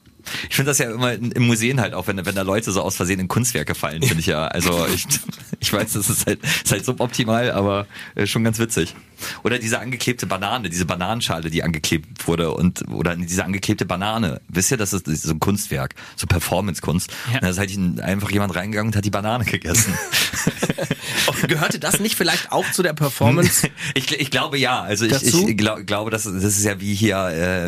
Ich 0.49 0.57
finde 0.57 0.71
das 0.71 0.79
ja 0.79 0.91
immer 0.91 1.13
im 1.13 1.47
Museen 1.47 1.81
halt 1.81 1.93
auch, 1.93 2.07
wenn, 2.07 2.25
wenn 2.25 2.35
da 2.35 2.43
Leute 2.43 2.73
so 2.73 2.81
aus 2.81 2.97
Versehen 2.97 3.21
in 3.21 3.29
Kunstwerke 3.29 3.75
fallen, 3.75 4.03
finde 4.03 4.21
ich 4.21 4.27
ja. 4.27 4.47
Also 4.47 4.87
ich, 4.87 5.07
ich 5.61 5.73
weiß, 5.73 5.93
das 5.93 6.09
ist 6.09 6.27
halt, 6.27 6.43
ist 6.43 6.73
halt 6.73 6.85
suboptimal, 6.85 7.51
aber 7.51 7.87
äh, 8.15 8.27
schon 8.27 8.43
ganz 8.45 8.59
witzig. 8.59 8.95
Oder 9.43 9.59
diese 9.59 9.79
angeklebte 9.81 10.27
Banane, 10.27 10.69
diese 10.71 10.85
Bananenschale, 10.87 11.51
die 11.51 11.63
angeklebt 11.63 12.27
wurde 12.27 12.53
und 12.53 12.89
oder 12.91 13.17
diese 13.17 13.45
angeklebte 13.45 13.85
Banane. 13.87 14.41
Wisst 14.49 14.71
ihr, 14.71 14.77
das 14.77 14.93
ist, 14.93 15.07
das 15.07 15.15
ist 15.15 15.23
so 15.25 15.33
ein 15.33 15.41
Kunstwerk, 15.41 15.95
so 16.17 16.27
Performance-Kunst. 16.27 17.11
Ja. 17.33 17.41
Da 17.41 17.49
ist 17.49 17.59
halt 17.59 17.71
einfach 18.01 18.31
jemand 18.31 18.55
reingegangen 18.55 18.93
und 18.93 18.97
hat 18.97 19.05
die 19.05 19.11
Banane 19.11 19.45
gegessen. 19.45 19.95
Gehörte 21.49 21.79
das 21.79 22.01
nicht 22.01 22.17
vielleicht 22.17 22.53
auch 22.53 22.71
zu 22.73 22.83
der 22.83 22.93
Performance? 22.93 23.69
Ich, 23.95 24.11
ich 24.19 24.31
glaube 24.31 24.59
ja. 24.59 24.83
Also 24.83 25.05
ich, 25.07 25.23
ich 25.23 25.57
glaub, 25.57 25.87
glaube, 25.87 26.11
das, 26.11 26.25
das 26.25 26.35
ist 26.43 26.65
ja 26.65 26.81
wie 26.81 26.95
hier 26.95 27.17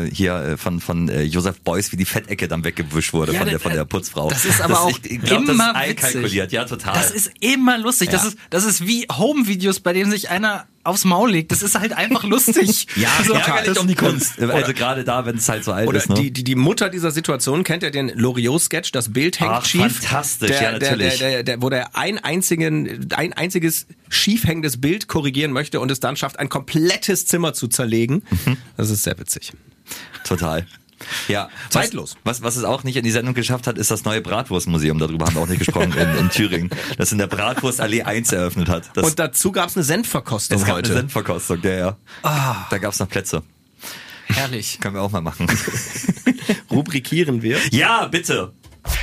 äh, 0.07 0.09
hier 0.13 0.35
äh, 0.35 0.57
von 0.57 0.79
von 0.81 1.09
äh, 1.09 1.23
Josef 1.23 1.61
Beuys, 1.61 1.91
wie 1.91 1.95
die 1.97 2.05
Fettecke 2.05 2.47
dann 2.47 2.63
weggewischt 2.63 3.13
wurde 3.13 3.33
Ja, 3.33 3.39
von 3.39 3.45
der 3.47 3.53
das- 3.55 3.61
von 3.63 3.73
der 3.73 3.85
Putzfrau. 3.85 4.29
das 4.29 4.45
ist 4.45 4.61
aber 4.61 4.81
auch 4.81 4.89
ich, 5.03 5.21
glaub, 5.21 5.45
das 5.45 5.55
immer 5.55 5.69
ist 5.83 5.89
witzig. 5.89 6.05
einkalkuliert, 6.05 6.51
ja 6.51 6.65
total. 6.65 6.93
Das 6.95 7.11
ist 7.11 7.31
immer 7.39 7.77
lustig. 7.77 8.09
Das 8.09 8.23
Ja. 8.23 8.29
ist, 8.29 8.37
das 8.49 8.65
ist 8.65 8.85
wie 8.87 9.05
Home-Videos, 9.11 9.79
bei 9.79 9.93
denen 9.93 10.11
sich 10.11 10.29
einer 10.29 10.65
aufs 10.87 11.03
Maul 11.05 11.31
legt. 11.31 11.51
Das 11.51 11.61
ist 11.61 11.79
halt 11.79 11.93
einfach 11.93 12.23
lustig. 12.23 12.87
Ja, 12.95 13.09
so, 13.19 13.33
total. 13.33 13.41
Ärgerlich 13.49 13.65
das- 13.73 13.77
um 13.77 13.87
die 13.87 13.95
Kunst. 13.95 14.33
Also 14.57 14.73
gerade 14.73 15.03
da, 15.03 15.25
wenn 15.25 15.37
es 15.37 15.47
halt 15.49 15.63
so 15.63 15.71
alt 15.71 15.87
Oder 15.87 15.97
ist. 15.99 16.09
Ne? 16.09 16.15
die, 16.15 16.31
die, 16.31 16.43
die 16.43 16.55
Mutter 16.55 16.89
dieser 16.89 17.11
Situation, 17.11 17.63
kennt 17.63 17.83
ihr 17.83 17.91
den 17.91 18.09
Loriot-Sketch, 18.09 18.91
das 18.91 19.11
Bild 19.13 19.39
hängt 19.39 19.51
Ach, 19.51 19.65
schief? 19.65 19.99
fantastisch, 19.99 20.49
der, 20.49 20.61
ja, 20.61 20.79
Der, 20.79 20.91
natürlich. 20.91 21.17
der, 21.19 21.29
der, 21.29 21.43
der, 21.43 21.61
wo 21.61 21.69
der 21.69 21.95
ein, 21.95 22.17
einzigen, 22.17 23.07
ein 23.13 23.33
einziges 23.33 23.85
schief 24.09 24.45
hängendes 24.45 24.79
Bild 24.81 25.07
korrigieren 25.07 25.51
möchte 25.51 25.79
und 25.79 25.91
es 25.91 25.99
dann 25.99 26.15
schafft, 26.15 26.39
ein 26.39 26.49
komplettes 26.49 27.25
Zimmer 27.25 27.53
zu 27.53 27.67
zerlegen. 27.67 28.23
Mhm. 28.45 28.57
Das 28.77 28.89
ist 28.89 29.03
sehr 29.03 29.17
witzig. 29.19 29.53
Total. 30.23 30.65
Ja, 31.27 31.49
Zeitlos. 31.69 32.15
Was, 32.23 32.41
was, 32.41 32.43
was 32.43 32.55
es 32.57 32.63
auch 32.63 32.83
nicht 32.83 32.95
in 32.95 33.03
die 33.03 33.11
Sendung 33.11 33.33
geschafft 33.33 33.67
hat, 33.67 33.77
ist 33.77 33.91
das 33.91 34.03
neue 34.03 34.21
Bratwurstmuseum. 34.21 34.97
Darüber 34.97 35.25
haben 35.25 35.35
wir 35.35 35.41
auch 35.41 35.47
nicht 35.47 35.59
gesprochen 35.59 35.93
in, 35.93 36.17
in 36.17 36.29
Thüringen. 36.29 36.69
Das 36.97 37.11
in 37.11 37.17
der 37.17 37.27
Bratwurstallee 37.27 38.03
1 38.03 38.31
eröffnet 38.31 38.69
hat. 38.69 38.89
Das, 38.95 39.05
Und 39.05 39.19
dazu 39.19 39.51
gab 39.51 39.69
es 39.69 39.75
eine 39.75 39.83
Senfverkostung 39.83 40.57
es 40.57 40.65
gab 40.65 40.77
heute. 40.77 40.91
eine 40.91 41.01
Senfverkostung, 41.01 41.61
ja, 41.63 41.97
ja. 42.23 42.67
Da 42.69 42.77
gab 42.79 42.93
es 42.93 42.99
noch 42.99 43.09
Plätze. 43.09 43.43
Herrlich. 44.27 44.79
Können 44.79 44.95
wir 44.95 45.01
auch 45.01 45.11
mal 45.11 45.21
machen. 45.21 45.47
Rubrikieren 46.71 47.41
wir. 47.41 47.57
ja, 47.71 48.07
bitte. 48.07 48.53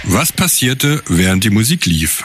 Was 0.05 0.33
passierte, 0.33 1.03
während 1.09 1.45
die 1.45 1.51
Musik 1.51 1.87
lief? 1.87 2.25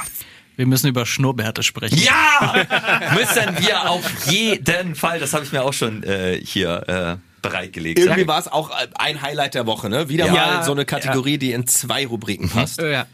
Wir 0.56 0.66
müssen 0.66 0.88
über 0.88 1.06
Schnurrbärte 1.06 1.64
sprechen. 1.64 1.98
Ja! 1.98 2.54
Müssen 3.14 3.66
wir 3.66 3.90
auf 3.90 4.04
jeden 4.30 4.94
Fall. 4.96 5.20
Das 5.20 5.34
habe 5.34 5.46
ich 5.46 5.54
mir 5.54 5.64
auch 5.64 5.72
schon 5.72 6.04
äh, 6.04 6.38
hier 6.44 6.84
äh, 6.90 7.29
bereitgelegt. 7.42 8.00
Irgendwie 8.00 8.28
war 8.28 8.40
es 8.40 8.48
auch 8.48 8.72
ein 8.96 9.22
Highlight 9.22 9.54
der 9.56 9.66
Woche, 9.66 9.90
ne? 9.90 10.10
Wieder 10.10 10.26
Ja, 10.28 10.34
mal 10.34 10.64
so 10.64 10.72
eine 10.72 10.86
Kategorie, 10.86 11.38
die 11.38 11.52
in 11.52 11.68
zwei 11.68 12.06
Rubriken 12.06 12.50
passt. 12.50 12.80
Äh, 12.80 12.92
ja. 12.94 13.06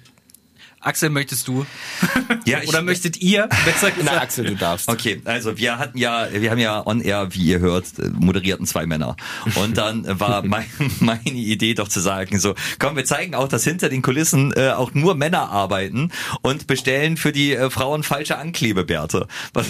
Axel, 0.82 1.10
möchtest 1.10 1.48
du? 1.48 1.66
Ja, 2.46 2.60
ich- 2.62 2.70
Oder 2.70 2.84
möchtet 2.84 3.18
ihr? 3.18 3.48
Besser 3.66 3.90
Na, 3.90 4.02
gesagt. 4.02 4.22
Axel, 4.22 4.46
du 4.46 4.56
darfst. 4.56 4.88
Okay, 4.88 5.20
also 5.26 5.58
wir 5.58 5.80
hatten 5.80 5.98
ja, 5.98 6.28
wir 6.32 6.52
haben 6.52 6.60
ja 6.60 6.86
on 6.86 7.02
air, 7.02 7.34
wie 7.34 7.44
ihr 7.44 7.60
hört, 7.60 7.98
äh, 7.98 8.10
moderierten 8.10 8.68
zwei 8.68 8.86
Männer. 8.86 9.16
Und 9.56 9.78
dann 9.78 10.06
war 10.20 10.44
mein, 10.46 10.66
meine 11.00 11.24
Idee 11.24 11.74
doch 11.74 11.88
zu 11.88 12.00
sagen, 12.02 12.40
so, 12.40 12.54
komm, 12.78 12.96
wir 12.98 13.06
zeigen 13.06 13.34
auch, 13.34 13.48
dass 13.48 13.64
hinter 13.64 13.90
den 13.90 14.04
Kulissen 14.04 14.54
äh, 14.56 14.70
auch 14.72 14.94
nur 14.94 15.16
Männer 15.16 15.50
arbeiten 15.50 16.12
und 16.42 16.68
bestellen 16.68 17.18
für 17.18 17.32
die 17.32 17.54
äh, 17.54 17.72
Frauen 17.72 18.04
falsche 18.04 18.38
Anklebebärte. 18.38 19.28
Was, 19.54 19.68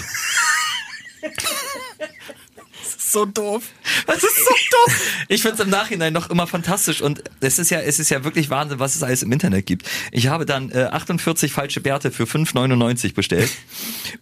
so 3.12 3.24
doof. 3.24 3.64
Das 4.06 4.16
ist 4.18 4.36
so 4.36 4.54
doof. 4.70 5.00
Ich 5.28 5.42
finde 5.42 5.54
es 5.56 5.60
im 5.60 5.70
Nachhinein 5.70 6.12
noch 6.12 6.30
immer 6.30 6.46
fantastisch 6.46 7.00
und 7.02 7.22
es 7.40 7.58
ist 7.58 7.70
ja, 7.70 7.80
es 7.80 7.98
ist 7.98 8.10
ja 8.10 8.22
wirklich 8.22 8.48
Wahnsinn, 8.50 8.78
was 8.78 8.94
es 8.94 9.02
alles 9.02 9.22
im 9.22 9.32
Internet 9.32 9.66
gibt. 9.66 9.86
Ich 10.12 10.28
habe 10.28 10.46
dann 10.46 10.70
äh, 10.70 10.84
48 10.84 11.52
falsche 11.52 11.80
Bärte 11.80 12.12
für 12.12 12.24
5,99 12.24 13.14
bestellt 13.14 13.50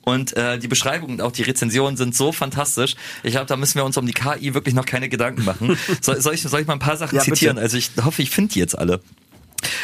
und 0.03 0.35
äh, 0.37 0.59
die 0.59 0.68
Beschreibung 0.68 1.11
und 1.11 1.20
auch 1.20 1.32
die 1.32 1.43
Rezensionen 1.43 1.97
sind 1.97 2.14
so 2.16 2.32
fantastisch. 2.32 2.95
Ich 3.22 3.32
glaube, 3.32 3.47
da 3.47 3.57
müssen 3.57 3.74
wir 3.76 3.85
uns 3.85 3.97
um 3.99 4.07
die 4.07 4.14
KI 4.14 4.55
wirklich 4.55 4.74
noch 4.74 4.87
keine 4.87 5.09
Gedanken 5.09 5.45
machen. 5.45 5.76
Soll, 6.01 6.20
soll, 6.20 6.35
ich, 6.35 6.43
soll 6.43 6.61
ich 6.61 6.66
mal 6.66 6.74
ein 6.74 6.78
paar 6.78 6.97
Sachen 6.97 7.16
Ja, 7.16 7.22
bitte. 7.22 7.35
zitieren? 7.37 7.59
Also 7.59 7.76
ich 7.76 7.91
hoffe, 8.03 8.22
ich 8.22 8.30
finde 8.30 8.55
die 8.55 8.59
jetzt 8.61 8.78
alle. 8.78 9.01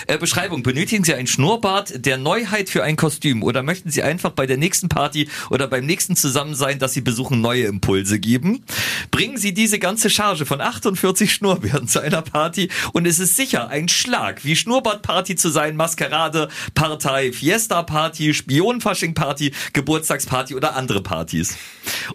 Äh, 0.07 0.18
Beschreibung. 0.18 0.62
Benötigen 0.62 1.05
Sie 1.05 1.14
ein 1.14 1.26
Schnurrbart 1.26 2.05
der 2.05 2.18
Neuheit 2.18 2.70
für 2.70 2.83
ein 2.83 2.97
Kostüm 2.97 3.43
oder 3.43 3.62
möchten 3.62 3.91
Sie 3.91 4.03
einfach 4.03 4.31
bei 4.31 4.47
der 4.47 4.57
nächsten 4.57 4.89
Party 4.89 5.28
oder 5.51 5.66
beim 5.66 5.87
nächsten 5.87 6.16
Zusammensein, 6.16 6.78
das 6.78 6.95
Sie 6.95 7.01
besuchen, 7.01 7.41
neue 7.41 7.64
Impulse 7.64 8.18
geben? 8.18 8.64
Bringen 9.11 9.37
Sie 9.37 9.55
diese 9.55 9.78
ganze 9.78 10.11
Charge 10.11 10.47
von 10.47 10.61
48 10.61 11.33
Schnurrbärten 11.33 11.89
zu 11.89 12.01
einer 12.01 12.22
Party 12.22 12.68
und 12.93 13.07
es 13.07 13.18
ist 13.18 13.37
sicher 13.37 13.68
ein 13.68 13.89
Schlag, 13.89 14.45
wie 14.45 14.57
Schnurrbartparty 14.57 15.37
zu 15.37 15.49
sein, 15.49 15.76
Maskerade, 15.76 16.49
Partei, 16.74 17.33
Fiesta-Party, 17.33 18.35
Spion-Fasching-Party, 18.35 19.53
Geburtstagsparty 19.72 20.55
oder 20.55 20.76
andere 20.76 21.03
Partys. 21.03 21.57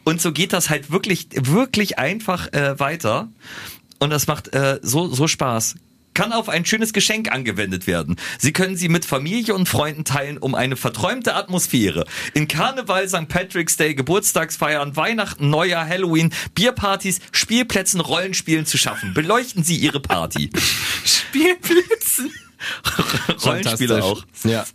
Und 0.04 0.22
so 0.22 0.32
geht 0.32 0.54
das 0.54 0.70
halt 0.70 0.92
wirklich, 0.92 1.28
wirklich 1.34 1.98
einfach 2.00 2.52
äh, 2.54 2.80
weiter. 2.80 3.30
Und 4.00 4.10
das 4.10 4.28
macht 4.28 4.54
äh, 4.54 4.80
so, 4.82 5.08
so 5.08 5.28
Spaß. 5.28 5.76
Kann 6.16 6.34
auf 6.34 6.50
ein 6.50 6.66
schönes 6.66 6.94
Geschenk 6.94 7.32
angewendet 7.32 7.86
werden. 7.86 8.16
Sie 8.40 8.54
können 8.54 8.78
sie 8.78 8.90
mit 8.90 9.06
Familie 9.06 9.54
und 9.54 9.70
Freunden 9.70 10.06
teilen, 10.06 10.40
um 10.40 10.56
eine 10.56 10.78
verträumte 10.78 11.36
Atmosphäre. 11.36 12.06
In 12.34 12.48
Karneval, 12.48 13.08
St. 13.08 13.28
Patrick's 13.28 13.78
Day, 13.78 13.94
Geburtstagsfeiern, 13.94 14.96
Weihnachten, 14.96 15.50
Neujahr, 15.50 15.88
Halloween, 15.88 16.34
Bierpartys, 16.56 17.20
Spielplätzen, 17.32 18.00
Rollenspielen 18.00 18.66
zu 18.66 18.78
schaffen. 18.78 19.14
Beleuchten 19.14 19.64
Sie 19.64 19.76
Ihre 19.76 20.00
Party. 20.00 20.50
Spielplätzen. 21.06 22.32
Rollenspiele 23.46 24.04
auch. 24.04 24.26
Ja. 24.46 24.66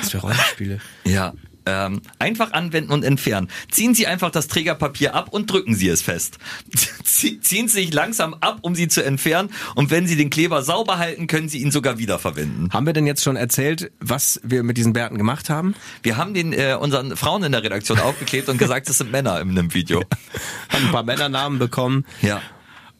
Was 0.00 0.10
für 0.10 0.18
Rollenspiele. 0.18 0.80
Ja. 1.04 1.34
Ähm, 1.66 2.02
einfach 2.18 2.52
anwenden 2.52 2.92
und 2.92 3.04
entfernen. 3.04 3.48
Ziehen 3.70 3.94
Sie 3.94 4.06
einfach 4.06 4.30
das 4.30 4.48
Trägerpapier 4.48 5.14
ab 5.14 5.28
und 5.30 5.50
drücken 5.50 5.74
Sie 5.74 5.88
es 5.88 6.02
fest. 6.02 6.36
Zie- 7.04 7.40
Ziehen 7.40 7.68
Sie 7.68 7.80
sich 7.84 7.92
langsam 7.94 8.34
ab, 8.40 8.58
um 8.60 8.74
sie 8.74 8.86
zu 8.88 9.02
entfernen. 9.02 9.48
Und 9.74 9.90
wenn 9.90 10.06
Sie 10.06 10.16
den 10.16 10.28
Kleber 10.28 10.62
sauber 10.62 10.98
halten, 10.98 11.26
können 11.26 11.48
Sie 11.48 11.58
ihn 11.62 11.70
sogar 11.70 11.98
wiederverwenden. 11.98 12.70
Haben 12.72 12.84
wir 12.84 12.92
denn 12.92 13.06
jetzt 13.06 13.22
schon 13.22 13.36
erzählt, 13.36 13.90
was 14.00 14.40
wir 14.44 14.62
mit 14.62 14.76
diesen 14.76 14.92
Bärten 14.92 15.16
gemacht 15.16 15.48
haben? 15.48 15.74
Wir 16.02 16.18
haben 16.18 16.34
den 16.34 16.52
äh, 16.52 16.76
unseren 16.78 17.16
Frauen 17.16 17.42
in 17.44 17.52
der 17.52 17.62
Redaktion 17.62 17.98
aufgeklebt 17.98 18.48
und 18.50 18.58
gesagt, 18.58 18.88
das 18.90 18.98
sind 18.98 19.10
Männer 19.10 19.40
in 19.40 19.50
einem 19.50 19.72
Video. 19.72 20.00
Haben 20.68 20.86
ein 20.86 20.92
paar 20.92 21.02
Männernamen 21.04 21.58
bekommen. 21.58 22.04
Ja. 22.20 22.42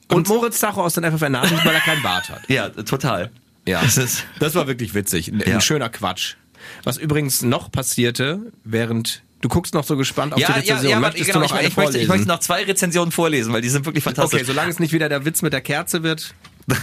Und, 0.08 0.26
Moritz 0.28 0.58
Tacho 0.60 0.82
aus 0.82 0.94
den 0.94 1.04
FFN 1.04 1.32
Nachrichten, 1.32 1.64
weil 1.66 1.74
er 1.74 1.80
keinen 1.80 2.02
Bart 2.02 2.28
hat. 2.30 2.48
Ja, 2.48 2.68
total. 2.70 3.30
Ja. 3.66 3.82
Das 3.82 3.96
ist, 3.98 4.24
Das 4.38 4.54
war 4.54 4.66
wirklich 4.66 4.94
witzig. 4.94 5.28
Ein, 5.28 5.40
Ja. 5.40 5.54
ein 5.56 5.60
schöner 5.60 5.88
Quatsch. 5.90 6.36
Was 6.84 6.96
übrigens 6.98 7.42
noch 7.42 7.70
passierte, 7.70 8.52
während 8.64 9.22
du 9.40 9.48
guckst 9.48 9.74
noch 9.74 9.84
so 9.84 9.96
gespannt 9.96 10.32
auf 10.32 10.38
die 10.38 10.42
ja, 10.42 10.48
ja, 10.48 10.54
Rezension. 10.56 10.90
ja, 10.90 11.02
warte, 11.02 11.18
Möchtest 11.18 11.32
genau, 11.32 11.40
du 11.40 11.44
ich, 11.44 11.50
noch 11.50 11.58
eine 11.58 11.68
ich, 11.68 11.76
möchte, 11.76 11.90
ich 11.98 12.06
vorlesen? 12.06 12.08
möchte 12.08 12.28
noch 12.28 12.40
zwei 12.40 12.64
Rezensionen 12.64 13.12
vorlesen, 13.12 13.52
weil 13.52 13.60
die 13.60 13.68
sind 13.68 13.84
wirklich 13.84 14.02
fantastisch. 14.04 14.40
Okay, 14.40 14.46
solange 14.46 14.70
es 14.70 14.78
nicht 14.78 14.92
wieder 14.92 15.08
der 15.08 15.24
Witz 15.24 15.42
mit 15.42 15.52
der 15.52 15.60
Kerze 15.60 16.02
wird. 16.02 16.34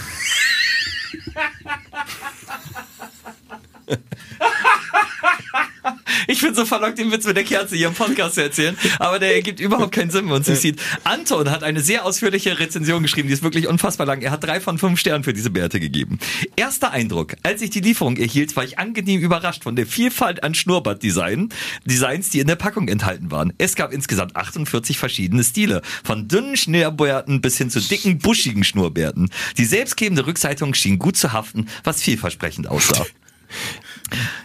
Ich 6.26 6.40
bin 6.40 6.54
so 6.54 6.64
verlockt, 6.64 6.98
den 6.98 7.10
Witz 7.10 7.26
mit 7.26 7.36
der 7.36 7.44
Kerze 7.44 7.76
hier 7.76 7.88
im 7.88 7.94
Podcast 7.94 8.36
zu 8.36 8.42
erzählen, 8.42 8.76
aber 8.98 9.18
der 9.18 9.34
ergibt 9.34 9.60
überhaupt 9.60 9.92
keinen 9.92 10.10
Sinn, 10.10 10.22
wenn 10.22 10.30
man 10.30 10.38
uns 10.38 10.48
nicht 10.48 10.60
sieht. 10.60 10.80
Anton 11.04 11.50
hat 11.50 11.62
eine 11.64 11.80
sehr 11.80 12.04
ausführliche 12.04 12.58
Rezension 12.58 13.02
geschrieben, 13.02 13.28
die 13.28 13.34
ist 13.34 13.42
wirklich 13.42 13.66
unfassbar 13.66 14.06
lang. 14.06 14.22
Er 14.22 14.30
hat 14.30 14.44
drei 14.44 14.60
von 14.60 14.78
fünf 14.78 15.00
Sternen 15.00 15.24
für 15.24 15.32
diese 15.32 15.50
Bärte 15.50 15.80
gegeben. 15.80 16.18
Erster 16.56 16.92
Eindruck, 16.92 17.34
als 17.42 17.62
ich 17.62 17.70
die 17.70 17.80
Lieferung 17.80 18.16
erhielt, 18.16 18.54
war 18.56 18.64
ich 18.64 18.78
angenehm 18.78 19.20
überrascht 19.20 19.64
von 19.64 19.76
der 19.76 19.86
Vielfalt 19.86 20.44
an 20.44 20.54
Schnurrbart-Design, 20.54 21.48
Designs, 21.84 22.30
die 22.30 22.40
in 22.40 22.46
der 22.46 22.56
Packung 22.56 22.88
enthalten 22.88 23.30
waren. 23.30 23.52
Es 23.58 23.74
gab 23.74 23.92
insgesamt 23.92 24.36
48 24.36 24.98
verschiedene 24.98 25.42
Stile, 25.44 25.82
von 26.04 26.28
dünnen 26.28 26.56
Schnurrbärten 26.56 27.40
bis 27.40 27.58
hin 27.58 27.70
zu 27.70 27.80
dicken, 27.80 28.18
buschigen 28.18 28.64
Schnurrbärten. 28.64 29.30
Die 29.58 29.64
selbstklebende 29.64 30.26
Rückseite 30.26 30.62
schien 30.74 30.98
gut 30.98 31.16
zu 31.16 31.32
haften, 31.32 31.66
was 31.84 32.02
vielversprechend 32.02 32.68
aussah. 32.68 33.04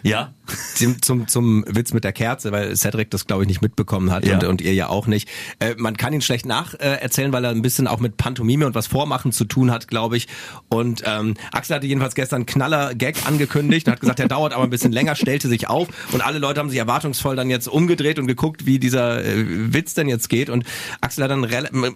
Ja, 0.04 0.34
Zum, 0.76 1.02
zum, 1.02 1.28
zum 1.28 1.66
Witz 1.68 1.94
mit 1.94 2.04
der 2.04 2.14
Kerze, 2.14 2.52
weil 2.52 2.76
Cedric 2.76 3.10
das, 3.12 3.26
glaube 3.28 3.44
ich, 3.44 3.48
nicht 3.48 3.62
mitbekommen 3.62 4.12
hat 4.12 4.26
Ja. 4.26 4.36
und, 4.36 4.44
und 4.46 4.62
ihr 4.62 4.74
ja 4.74 4.88
auch 4.90 5.08
nicht. 5.08 5.28
Äh, 5.60 5.76
man 5.78 5.98
kann 5.98 6.14
ihn 6.14 6.22
schlecht 6.22 6.46
nacherzählen, 6.46 7.32
äh, 7.32 7.34
weil 7.34 7.44
er 7.46 7.52
ein 7.52 7.62
bisschen 7.62 7.88
auch 7.88 8.00
mit 8.00 8.18
Pantomime 8.18 8.66
und 8.66 8.76
was 8.76 8.88
Vormachen 8.88 9.32
zu 9.32 9.46
tun 9.46 9.72
hat, 9.72 9.88
glaube 9.88 10.18
ich. 10.18 10.28
Und 10.70 11.04
ähm, 11.06 11.36
Axel 11.52 11.76
hatte 11.78 11.88
jedenfalls 11.88 12.16
gestern 12.16 12.38
einen 12.38 12.46
Knaller-Gag 12.46 13.26
angekündigt 13.28 13.88
und 13.88 13.94
hat 13.94 14.00
gesagt, 14.02 14.20
der 14.20 14.28
dauert 14.28 14.54
aber 14.54 14.64
ein 14.64 14.70
bisschen 14.70 14.92
länger, 14.92 15.16
stellte 15.16 15.48
sich 15.48 15.68
auf 15.68 15.88
und 16.12 16.22
alle 16.22 16.40
Leute 16.40 16.60
haben 16.60 16.70
sich 16.70 16.80
erwartungsvoll 16.80 17.36
dann 17.36 17.50
jetzt 17.50 17.68
umgedreht 17.68 18.20
und 18.20 18.28
geguckt, 18.28 18.66
wie 18.66 18.80
dieser 18.80 19.24
äh, 19.24 19.74
Witz 19.74 19.94
denn 19.94 20.08
jetzt 20.10 20.30
geht. 20.30 20.50
Und 20.50 20.66
Axel 21.02 21.24
hat 21.24 21.32
dann, 21.32 21.44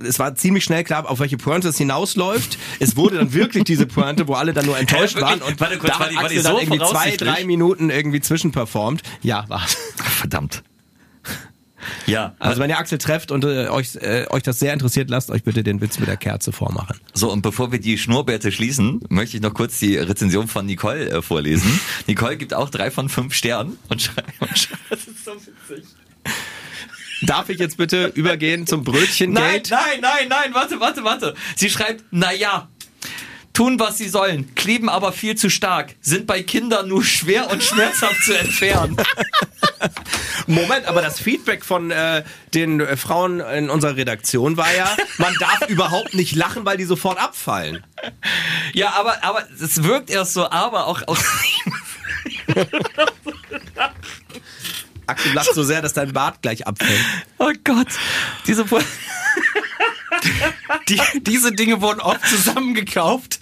es 0.06 0.20
war 0.20 0.36
ziemlich 0.36 0.64
schnell 0.64 0.84
klar, 0.84 1.10
auf 1.10 1.20
welche 1.20 1.38
Pointe 1.38 1.70
es 1.70 1.78
hinausläuft. 1.78 2.58
Es 2.80 2.96
wurde 2.96 3.18
dann 3.18 3.34
wirklich 3.34 3.64
diese 3.64 3.86
Pointe, 3.86 4.28
wo 4.28 4.34
alle 4.34 4.54
dann 4.54 4.66
nur 4.66 4.78
enttäuscht 4.78 5.16
wirklich? 5.16 5.40
waren. 5.40 5.42
Und 5.42 5.60
Warte 5.60 5.78
kurz, 5.78 5.94
da 5.94 6.00
war 6.00 6.06
hat 6.08 6.12
die- 6.12 6.16
war 6.16 6.30
die 6.30 6.38
Axel 6.38 6.44
dann 6.44 6.58
irgendwie 6.58 6.80
zwei, 6.86 7.16
drei 7.18 7.44
Minuten 7.46 7.90
irgendwie 7.90 8.22
zwischenperformt. 8.42 9.02
Ja, 9.22 9.46
war's. 9.48 9.76
verdammt. 9.96 10.64
Ja, 12.06 12.36
Also 12.38 12.62
wenn 12.62 12.70
ihr 12.70 12.78
Axel 12.78 13.00
trefft 13.00 13.32
und 13.32 13.44
äh, 13.44 13.68
euch, 13.70 13.96
äh, 13.96 14.28
euch 14.30 14.44
das 14.44 14.60
sehr 14.60 14.72
interessiert, 14.72 15.10
lasst 15.10 15.32
euch 15.32 15.44
bitte 15.44 15.64
den 15.64 15.82
Witz 15.82 15.98
mit 15.98 16.08
der 16.08 16.18
Kerze 16.18 16.52
vormachen. 16.52 17.00
So, 17.14 17.32
und 17.32 17.42
bevor 17.42 17.72
wir 17.72 17.80
die 17.80 17.98
Schnurrbärte 17.98 18.52
schließen, 18.52 19.00
möchte 19.10 19.38
ich 19.38 19.42
noch 19.42 19.54
kurz 19.56 19.80
die 19.80 19.98
Rezension 19.98 20.48
von 20.48 20.68
Nicole 20.68 21.10
äh, 21.10 21.22
vorlesen. 21.24 21.80
Nicole 22.08 22.38
gibt 22.38 22.54
auch 22.54 22.70
drei 22.70 22.92
von 22.92 23.10
fünf 23.10 23.34
Sternen 23.34 23.80
und 23.90 24.00
schreibt, 24.00 24.40
und 24.40 24.58
schreibt 24.58 24.92
das 24.92 25.08
ist 25.08 25.26
so 25.26 25.32
witzig. 25.34 25.86
Darf 27.24 27.50
ich 27.50 27.60
jetzt 27.60 27.78
bitte 27.78 28.08
übergehen 28.08 28.66
zum 28.68 28.82
Nein, 28.82 28.94
Brötchengate? 28.94 29.72
nein, 29.72 30.00
nein, 30.02 30.28
nein, 30.30 30.54
warte, 30.54 30.80
warte, 30.80 31.04
warte. 31.04 31.36
Sie 31.56 31.70
schreibt, 31.70 32.04
na 32.12 32.32
ja. 32.32 32.70
Tun, 33.54 33.80
was 33.80 33.98
sie 33.98 34.08
sollen, 34.08 34.56
kleben 34.56 34.88
aber 34.88 35.12
viel 35.12 35.36
zu 35.36 35.50
stark, 35.50 35.96
sind 36.02 36.26
bei 36.26 36.42
Kindern 36.42 36.88
nur 36.88 37.04
schwer 37.04 37.52
und 37.52 37.62
schmerzhaft 37.64 38.24
zu 38.24 38.38
entfernen. 38.38 38.98
Moment, 40.48 40.86
aber 40.86 41.02
das 41.02 41.20
Feedback 41.20 41.66
von 41.66 41.92
äh, 41.92 42.24
den 42.54 42.80
äh, 42.80 42.96
Frauen 42.98 43.40
in 43.40 43.70
unserer 43.70 43.96
Redaktion 43.96 44.58
war 44.58 44.74
ja, 44.74 44.96
man 45.18 45.34
darf 45.40 45.70
überhaupt 45.70 46.14
nicht 46.14 46.36
lachen, 46.36 46.66
weil 46.66 46.78
die 46.78 46.86
sofort 46.86 47.20
abfallen. 47.20 47.84
Ja, 48.74 48.94
aber, 48.94 49.24
aber 49.24 49.44
es 49.62 49.84
wirkt 49.84 50.10
erst 50.10 50.34
so, 50.34 50.50
aber 50.50 50.88
auch 50.88 51.08
aus. 51.08 51.24
Axel 55.08 55.34
lacht 55.34 55.54
so 55.54 55.64
sehr, 55.64 55.82
dass 55.82 55.94
dein 55.94 56.14
Bart 56.14 56.42
gleich 56.42 56.66
abfällt. 56.66 57.06
Oh 57.38 57.52
Gott. 57.64 57.88
Diese 58.48 58.66
Die, 60.90 61.00
diese 61.22 61.52
Dinge 61.52 61.82
wurden 61.82 62.00
oft 62.00 62.26
zusammengekauft. 62.26 63.40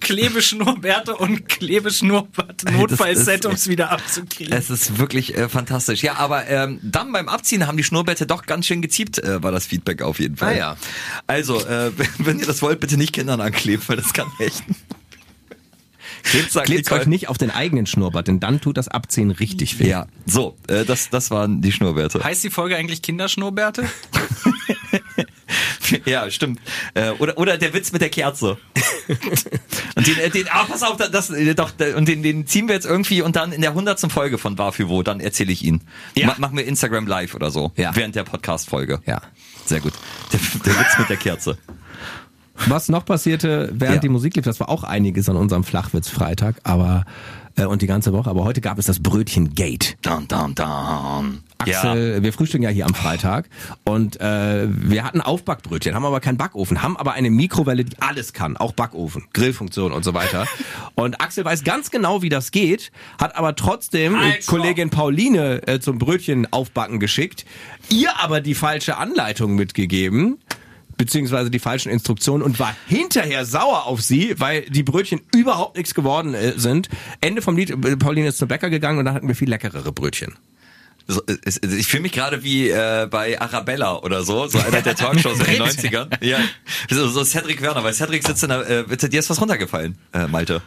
Klebeschnurrbärte 0.00 1.16
und 1.16 1.48
Klebeschnurrbart 1.48 2.70
Notfallset, 2.70 3.46
um 3.46 3.52
es 3.52 3.68
wieder 3.68 3.90
abzukriegen. 3.90 4.52
Es 4.52 4.70
ist 4.70 4.98
wirklich 4.98 5.36
äh, 5.36 5.48
fantastisch. 5.48 6.02
Ja, 6.02 6.16
aber 6.16 6.46
ähm, 6.48 6.78
dann 6.82 7.12
beim 7.12 7.28
Abziehen 7.28 7.66
haben 7.66 7.76
die 7.76 7.84
Schnurrbärte 7.84 8.26
doch 8.26 8.46
ganz 8.46 8.66
schön 8.66 8.82
geziebt, 8.82 9.18
äh, 9.18 9.42
war 9.42 9.52
das 9.52 9.66
Feedback 9.66 10.02
auf 10.02 10.20
jeden 10.20 10.36
Fall. 10.36 10.54
Ah, 10.54 10.58
ja. 10.58 10.76
Also, 11.26 11.64
äh, 11.64 11.92
wenn 12.18 12.38
ihr 12.38 12.46
das 12.46 12.62
wollt, 12.62 12.80
bitte 12.80 12.96
nicht 12.96 13.12
Kindern 13.12 13.40
ankleben, 13.40 13.82
weil 13.86 13.96
das 13.96 14.12
kann 14.12 14.28
echt. 14.38 14.64
Klebt, 16.22 16.52
Klebt 16.64 16.92
euch 16.92 17.06
nicht 17.06 17.28
auf 17.28 17.38
den 17.38 17.50
eigenen 17.50 17.86
Schnurrbart, 17.86 18.28
denn 18.28 18.40
dann 18.40 18.60
tut 18.60 18.76
das 18.76 18.88
Abziehen 18.88 19.30
richtig 19.30 19.78
weh. 19.78 19.88
Ja, 19.88 20.06
so, 20.26 20.56
äh, 20.68 20.84
das, 20.84 21.08
das 21.10 21.30
waren 21.30 21.62
die 21.62 21.72
Schnurrbärte. 21.72 22.22
Heißt 22.22 22.44
die 22.44 22.50
Folge 22.50 22.76
eigentlich 22.76 23.02
Kinderschnurrbärte? 23.02 23.88
Ja, 26.06 26.30
stimmt. 26.30 26.60
Äh, 26.94 27.10
oder, 27.18 27.38
oder 27.38 27.58
der 27.58 27.72
Witz 27.74 27.92
mit 27.92 28.02
der 28.02 28.08
Kerze. 28.10 28.58
und 29.96 30.06
den, 30.06 30.18
äh, 30.18 30.30
den, 30.30 30.48
ah, 30.50 30.64
pass 30.64 30.82
auf, 30.82 30.96
das, 30.96 31.30
äh, 31.30 31.54
doch, 31.54 31.72
und 31.96 32.08
den, 32.08 32.22
den 32.22 32.46
ziehen 32.46 32.68
wir 32.68 32.74
jetzt 32.74 32.86
irgendwie 32.86 33.22
und 33.22 33.36
dann 33.36 33.52
in 33.52 33.60
der 33.60 33.74
hundertsten 33.74 34.10
Folge 34.10 34.38
von 34.38 34.58
War 34.58 34.72
für 34.72 34.88
wo, 34.88 35.02
dann 35.02 35.20
erzähle 35.20 35.52
ich 35.52 35.64
ihn. 35.64 35.80
Ja. 36.16 36.28
Ma 36.28 36.34
machen 36.38 36.56
wir 36.56 36.66
Instagram 36.66 37.06
live 37.06 37.34
oder 37.34 37.50
so. 37.50 37.72
Ja. 37.76 37.94
Während 37.94 38.14
der 38.14 38.24
Podcast-Folge. 38.24 39.00
Ja. 39.06 39.20
Sehr 39.64 39.80
gut. 39.80 39.92
Der, 40.32 40.40
der 40.64 40.80
Witz 40.80 40.98
mit 40.98 41.08
der 41.08 41.16
Kerze. 41.16 41.58
Was 42.66 42.88
noch 42.88 43.04
passierte, 43.04 43.70
während 43.72 43.96
Ja. 43.96 44.00
die 44.00 44.08
Musik 44.10 44.36
lief, 44.36 44.44
das 44.44 44.60
war 44.60 44.68
auch 44.68 44.84
einiges 44.84 45.28
an 45.28 45.36
unserem 45.36 45.64
Flachwitz-Freitag, 45.64 46.56
aber 46.64 47.04
äh, 47.56 47.64
und 47.64 47.80
die 47.82 47.86
ganze 47.86 48.12
Woche. 48.12 48.28
Aber 48.28 48.44
heute 48.44 48.60
gab 48.60 48.78
es 48.78 48.86
das 48.86 49.00
Brötchen 49.00 49.54
Gate. 49.54 49.96
Dun, 50.02 50.28
dun, 50.28 50.54
dun. 50.54 51.40
Axel, 51.60 52.22
wir 52.22 52.32
frühstücken 52.32 52.62
ja 52.62 52.70
hier 52.70 52.86
am 52.86 52.94
Freitag 52.94 53.48
und 53.84 54.20
äh, 54.20 54.66
wir 54.68 55.04
hatten 55.04 55.20
Aufbackbrötchen, 55.20 55.94
haben 55.94 56.04
aber 56.04 56.20
keinen 56.20 56.38
Backofen, 56.38 56.82
haben 56.82 56.96
aber 56.96 57.12
eine 57.12 57.30
Mikrowelle, 57.30 57.84
die 57.84 58.00
alles 58.00 58.32
kann, 58.32 58.56
auch 58.56 58.72
Backofen, 58.72 59.24
Grillfunktion 59.32 59.92
und 59.92 60.04
so 60.04 60.14
weiter. 60.14 60.46
Und 60.94 61.20
Axel 61.20 61.44
weiß 61.44 61.64
ganz 61.64 61.90
genau, 61.90 62.20
wie 62.20 62.28
das 62.28 62.50
geht, 62.50 62.92
hat 63.18 63.36
aber 63.36 63.56
trotzdem 63.56 64.16
stopp. 64.16 64.46
Kollegin 64.46 64.90
Pauline 64.90 65.66
äh, 65.66 65.80
zum 65.80 65.98
Brötchen 65.98 66.52
aufbacken 66.52 67.00
geschickt, 67.00 67.46
ihr 67.88 68.18
aber 68.20 68.40
die 68.40 68.54
falsche 68.54 68.98
Anleitung 68.98 69.54
mitgegeben 69.54 70.38
beziehungsweise 71.00 71.50
die 71.50 71.58
falschen 71.58 71.90
Instruktionen 71.90 72.42
und 72.42 72.60
war 72.60 72.76
hinterher 72.86 73.46
sauer 73.46 73.86
auf 73.86 74.02
sie, 74.02 74.34
weil 74.38 74.62
die 74.68 74.82
Brötchen 74.82 75.22
überhaupt 75.34 75.78
nichts 75.78 75.94
geworden 75.94 76.34
äh, 76.34 76.52
sind. 76.58 76.90
Ende 77.22 77.40
vom 77.40 77.56
Lied, 77.56 77.70
äh, 77.70 77.96
Pauline 77.96 78.28
ist 78.28 78.36
zum 78.36 78.48
Bäcker 78.48 78.68
gegangen 78.68 78.98
und 78.98 79.06
dann 79.06 79.14
hatten 79.14 79.26
wir 79.26 79.34
viel 79.34 79.48
leckerere 79.48 79.92
Brötchen. 79.92 80.36
So, 81.12 81.22
es- 81.44 81.60
ich 81.62 81.86
fühle 81.88 82.02
mich 82.02 82.12
gerade 82.12 82.42
wie 82.42 82.68
äh, 82.70 83.06
bei 83.10 83.40
Arabella 83.40 83.96
oder 83.98 84.22
so, 84.22 84.46
so 84.46 84.58
einer 84.58 84.80
der 84.82 84.94
Talkshows 84.94 85.38
in 85.40 85.44
den 85.46 85.62
90ern. 85.62 86.24
Ja, 86.24 86.38
so, 86.90 87.08
so 87.08 87.24
Cedric 87.24 87.60
Werner, 87.62 87.82
weil 87.82 87.94
Cedric 87.94 88.26
sitzt 88.26 88.42
in 88.42 88.50
der, 88.50 88.68
äh, 88.68 88.84
bitte, 88.84 89.08
dir 89.08 89.20
ist 89.20 89.28
was 89.30 89.40
runtergefallen, 89.40 89.98
äh, 90.12 90.26
Malte. 90.26 90.62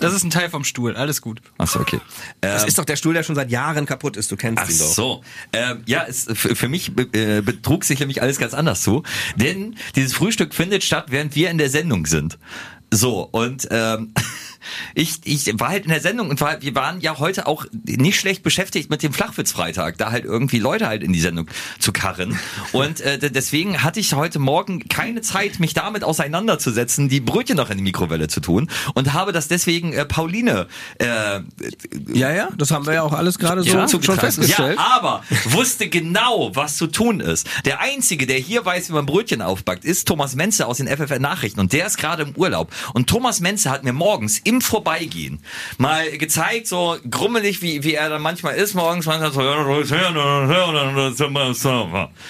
Das 0.00 0.12
ist 0.12 0.24
ein 0.24 0.30
Teil 0.30 0.50
vom 0.50 0.64
Stuhl, 0.64 0.96
alles 0.96 1.22
gut. 1.22 1.40
Achso, 1.58 1.78
okay. 1.78 2.00
Das 2.40 2.62
Ähm, 2.62 2.68
ist 2.68 2.76
doch 2.78 2.84
der 2.84 2.96
Stuhl, 2.96 3.14
der 3.14 3.22
schon 3.22 3.36
seit 3.36 3.52
Jahren 3.52 3.86
kaputt 3.86 4.16
ist. 4.16 4.32
Du 4.32 4.36
kennst 4.36 4.60
Ach 4.64 4.68
ihn 4.68 4.78
doch. 4.78 4.92
so. 4.92 5.22
Ähm, 5.52 5.82
ja, 5.86 6.04
es, 6.08 6.26
für, 6.34 6.56
für 6.56 6.68
mich 6.68 6.90
äh, 7.14 7.40
betrug 7.40 7.84
sich 7.84 8.00
nämlich 8.00 8.20
alles 8.20 8.38
ganz 8.38 8.52
anders 8.52 8.82
zu. 8.82 9.04
Denn 9.36 9.76
dieses 9.94 10.12
Frühstück 10.12 10.54
findet 10.54 10.82
statt, 10.82 11.06
während 11.10 11.36
wir 11.36 11.50
in 11.50 11.58
der 11.58 11.70
Sendung 11.70 12.06
sind. 12.06 12.36
So, 12.92 13.20
und 13.30 13.68
ähm, 13.70 14.12
ich, 14.94 15.20
ich 15.24 15.58
war 15.58 15.68
halt 15.68 15.84
in 15.84 15.90
der 15.90 16.00
Sendung 16.00 16.30
und 16.30 16.40
war, 16.40 16.62
wir 16.62 16.74
waren 16.74 17.00
ja 17.00 17.18
heute 17.18 17.46
auch 17.46 17.66
nicht 17.72 18.18
schlecht 18.18 18.42
beschäftigt 18.42 18.90
mit 18.90 19.02
dem 19.02 19.12
Flachwitzfreitag, 19.12 19.98
da 19.98 20.10
halt 20.10 20.24
irgendwie 20.24 20.58
Leute 20.58 20.86
halt 20.86 21.02
in 21.02 21.12
die 21.12 21.20
Sendung 21.20 21.48
zu 21.78 21.92
karren. 21.92 22.38
Und 22.72 23.00
äh, 23.00 23.18
deswegen 23.18 23.82
hatte 23.82 24.00
ich 24.00 24.14
heute 24.14 24.38
Morgen 24.38 24.88
keine 24.88 25.22
Zeit, 25.22 25.60
mich 25.60 25.74
damit 25.74 26.04
auseinanderzusetzen, 26.04 27.08
die 27.08 27.20
Brötchen 27.20 27.56
noch 27.56 27.70
in 27.70 27.78
die 27.78 27.82
Mikrowelle 27.82 28.28
zu 28.28 28.40
tun 28.40 28.70
und 28.94 29.12
habe 29.12 29.32
das 29.32 29.48
deswegen 29.48 29.92
äh, 29.92 30.04
Pauline 30.04 30.66
äh, 30.98 31.40
Ja, 32.12 32.32
ja, 32.32 32.48
das 32.56 32.70
haben 32.70 32.86
wir 32.86 32.94
ja 32.94 33.02
auch 33.02 33.12
alles 33.12 33.38
gerade 33.38 33.62
so 33.62 33.76
ja, 33.76 33.88
schon 33.88 34.02
festgestellt. 34.18 34.76
Ja, 34.78 34.96
aber 34.96 35.22
wusste 35.44 35.88
genau, 35.88 36.54
was 36.54 36.76
zu 36.76 36.86
tun 36.86 37.20
ist. 37.20 37.46
Der 37.64 37.80
Einzige, 37.80 38.26
der 38.26 38.38
hier 38.38 38.64
weiß, 38.64 38.88
wie 38.88 38.92
man 38.94 39.06
Brötchen 39.06 39.42
aufbackt, 39.42 39.84
ist 39.84 40.08
Thomas 40.08 40.34
Menze 40.34 40.66
aus 40.66 40.78
den 40.78 40.88
FFN 40.88 41.22
Nachrichten 41.22 41.60
und 41.60 41.72
der 41.72 41.86
ist 41.86 41.98
gerade 41.98 42.22
im 42.24 42.34
Urlaub. 42.36 42.72
Und 42.94 43.08
Thomas 43.08 43.40
Menze 43.40 43.70
hat 43.70 43.84
mir 43.84 43.92
morgens 43.92 44.38
im 44.38 44.55
Vorbeigehen 44.60 45.40
mal 45.78 46.10
gezeigt, 46.18 46.66
so 46.66 46.96
grummelig, 47.10 47.62
wie, 47.62 47.82
wie 47.84 47.94
er 47.94 48.08
dann 48.08 48.22
manchmal 48.22 48.54
ist, 48.54 48.74
morgens 48.74 49.06
manchmal 49.06 49.32
so, 49.32 49.40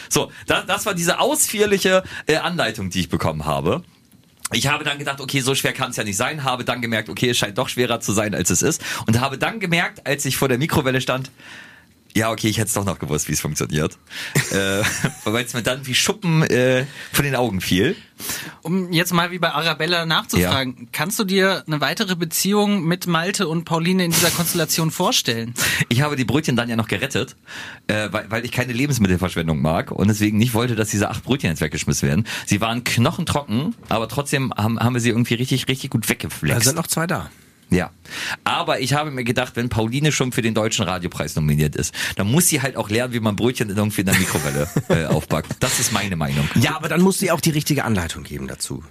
so, 0.08 0.32
das, 0.46 0.66
das 0.66 0.86
war 0.86 0.94
diese 0.94 1.18
ausführliche 1.20 2.02
äh, 2.26 2.36
Anleitung, 2.36 2.90
die 2.90 3.00
ich 3.00 3.08
bekommen 3.08 3.44
habe. 3.44 3.82
Ich 4.52 4.68
habe 4.68 4.84
dann 4.84 4.98
gedacht, 4.98 5.20
okay, 5.20 5.40
so 5.40 5.56
schwer 5.56 5.72
kann 5.72 5.90
es 5.90 5.96
ja 5.96 6.04
nicht 6.04 6.16
sein, 6.16 6.44
habe 6.44 6.64
dann 6.64 6.80
gemerkt, 6.80 7.08
okay, 7.08 7.30
es 7.30 7.38
scheint 7.38 7.58
doch 7.58 7.68
schwerer 7.68 7.98
zu 7.98 8.12
sein, 8.12 8.32
als 8.32 8.50
es 8.50 8.62
ist. 8.62 8.80
Und 9.06 9.20
habe 9.20 9.38
dann 9.38 9.58
gemerkt, 9.58 10.06
als 10.06 10.24
ich 10.24 10.36
vor 10.36 10.48
der 10.48 10.58
Mikrowelle 10.58 11.00
stand, 11.00 11.32
ja, 12.16 12.30
okay, 12.30 12.48
ich 12.48 12.56
hätte 12.56 12.68
es 12.68 12.72
doch 12.72 12.86
noch 12.86 12.98
gewusst, 12.98 13.28
wie 13.28 13.32
es 13.32 13.40
funktioniert. 13.42 13.98
äh, 14.50 14.82
weil 15.24 15.44
es 15.44 15.52
mir 15.52 15.62
dann 15.62 15.86
wie 15.86 15.94
Schuppen 15.94 16.42
äh, 16.44 16.86
von 17.12 17.26
den 17.26 17.36
Augen 17.36 17.60
fiel. 17.60 17.94
Um 18.62 18.90
jetzt 18.90 19.12
mal 19.12 19.30
wie 19.30 19.38
bei 19.38 19.52
Arabella 19.52 20.06
nachzufragen, 20.06 20.88
kannst 20.92 21.18
du 21.18 21.24
dir 21.24 21.62
eine 21.66 21.82
weitere 21.82 22.16
Beziehung 22.16 22.84
mit 22.84 23.06
Malte 23.06 23.48
und 23.48 23.66
Pauline 23.66 24.06
in 24.06 24.12
dieser 24.12 24.30
Konstellation 24.30 24.90
vorstellen? 24.90 25.52
Ich 25.90 26.00
habe 26.00 26.16
die 26.16 26.24
Brötchen 26.24 26.56
dann 26.56 26.70
ja 26.70 26.76
noch 26.76 26.88
gerettet, 26.88 27.36
äh, 27.86 28.08
weil, 28.10 28.30
weil 28.30 28.44
ich 28.46 28.52
keine 28.52 28.72
Lebensmittelverschwendung 28.72 29.60
mag 29.60 29.90
und 29.92 30.08
deswegen 30.08 30.38
nicht 30.38 30.54
wollte, 30.54 30.74
dass 30.74 30.88
diese 30.88 31.10
acht 31.10 31.22
Brötchen 31.22 31.50
jetzt 31.50 31.60
weggeschmissen 31.60 32.08
werden. 32.08 32.26
Sie 32.46 32.62
waren 32.62 32.82
knochentrocken, 32.82 33.74
aber 33.90 34.08
trotzdem 34.08 34.54
haben, 34.56 34.80
haben 34.80 34.94
wir 34.94 35.00
sie 35.02 35.10
irgendwie 35.10 35.34
richtig, 35.34 35.68
richtig 35.68 35.90
gut 35.90 36.06
Da 36.06 36.08
weggeflext. 36.08 36.64
sind 36.64 36.76
noch 36.76 36.86
zwei 36.86 37.06
da. 37.06 37.30
Ja. 37.70 37.90
Aber 38.44 38.80
ich 38.80 38.94
habe 38.94 39.10
mir 39.10 39.24
gedacht, 39.24 39.56
wenn 39.56 39.68
Pauline 39.68 40.12
schon 40.12 40.32
für 40.32 40.42
den 40.42 40.54
Deutschen 40.54 40.84
Radiopreis 40.84 41.34
nominiert 41.34 41.74
ist, 41.74 41.94
dann 42.16 42.30
muss 42.30 42.48
sie 42.48 42.62
halt 42.62 42.76
auch 42.76 42.90
lernen, 42.90 43.12
wie 43.12 43.20
man 43.20 43.34
Brötchen 43.36 43.70
irgendwie 43.70 44.02
in 44.02 44.06
der 44.06 44.16
Mikrowelle 44.16 44.68
äh, 44.88 45.06
aufbackt. 45.06 45.56
Das 45.60 45.80
ist 45.80 45.92
meine 45.92 46.16
Meinung. 46.16 46.48
Ja, 46.60 46.76
aber 46.76 46.88
dann 46.88 47.00
musst 47.00 47.20
du 47.20 47.26
ihr 47.26 47.34
auch 47.34 47.40
die 47.40 47.50
richtige 47.50 47.84
Anleitung 47.84 48.22
geben 48.22 48.46
dazu. 48.46 48.84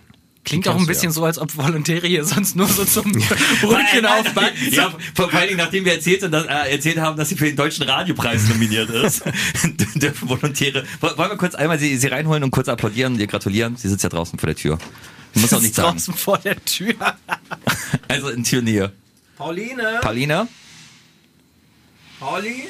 Klingt 0.46 0.68
auch 0.68 0.78
ein 0.78 0.86
bisschen 0.86 1.12
so, 1.12 1.26
als 1.26 1.40
ob 1.40 1.58
Volontäre 1.58 2.06
hier 2.06 2.24
sonst 2.24 2.56
nur 2.56 2.68
so 2.68 2.86
zum 2.86 3.12
Brötchen 3.62 4.06
aufbacken. 4.06 4.56
Ja, 4.72 4.94
vor 5.16 5.34
allen 5.34 5.48
Dingen, 5.48 5.58
nachdem 5.58 5.86
wir 5.86 5.94
erzählt, 5.94 6.22
sind, 6.22 6.32
dass, 6.32 6.46
äh, 6.46 6.72
erzählt 6.72 7.00
haben, 7.00 7.18
dass 7.18 7.30
sie 7.30 7.36
für 7.36 7.46
den 7.46 7.56
Deutschen 7.56 7.84
Radiopreis 7.84 8.48
nominiert 8.48 8.92
ist, 8.92 9.24
dürfen 9.96 10.30
Volontäre. 10.30 10.86
Wollen 11.00 11.18
wir 11.18 11.38
kurz 11.38 11.56
einmal 11.56 11.80
sie, 11.80 11.98
sie 11.98 12.08
reinholen 12.08 12.44
und 12.44 12.52
kurz 12.52 12.70
applaudieren 12.70 13.14
und 13.14 13.20
ihr 13.20 13.26
gratulieren? 13.26 13.76
Sie 13.76 13.90
sitzt 13.90 14.04
ja 14.04 14.10
draußen 14.10 14.38
vor 14.38 14.46
der 14.46 14.56
Tür. 14.56 14.78
Ich 15.36 15.42
muss 15.42 15.54
auch 15.54 15.62
nichts 15.62 15.76
sagen. 15.78 15.92
draußen 15.98 16.14
vor 16.14 16.38
der 16.40 16.64
Tür. 16.66 16.94
Also 18.08 18.30
in 18.30 18.44
Türnähe. 18.44 18.92
Pauline? 19.38 20.00
Paulina, 20.02 20.48
Pauli? 22.20 22.68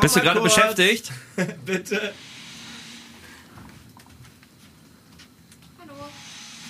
bist 0.00 0.16
du 0.16 0.20
gerade 0.20 0.40
kurz. 0.40 0.54
beschäftigt? 0.54 1.12
Bitte. 1.64 2.12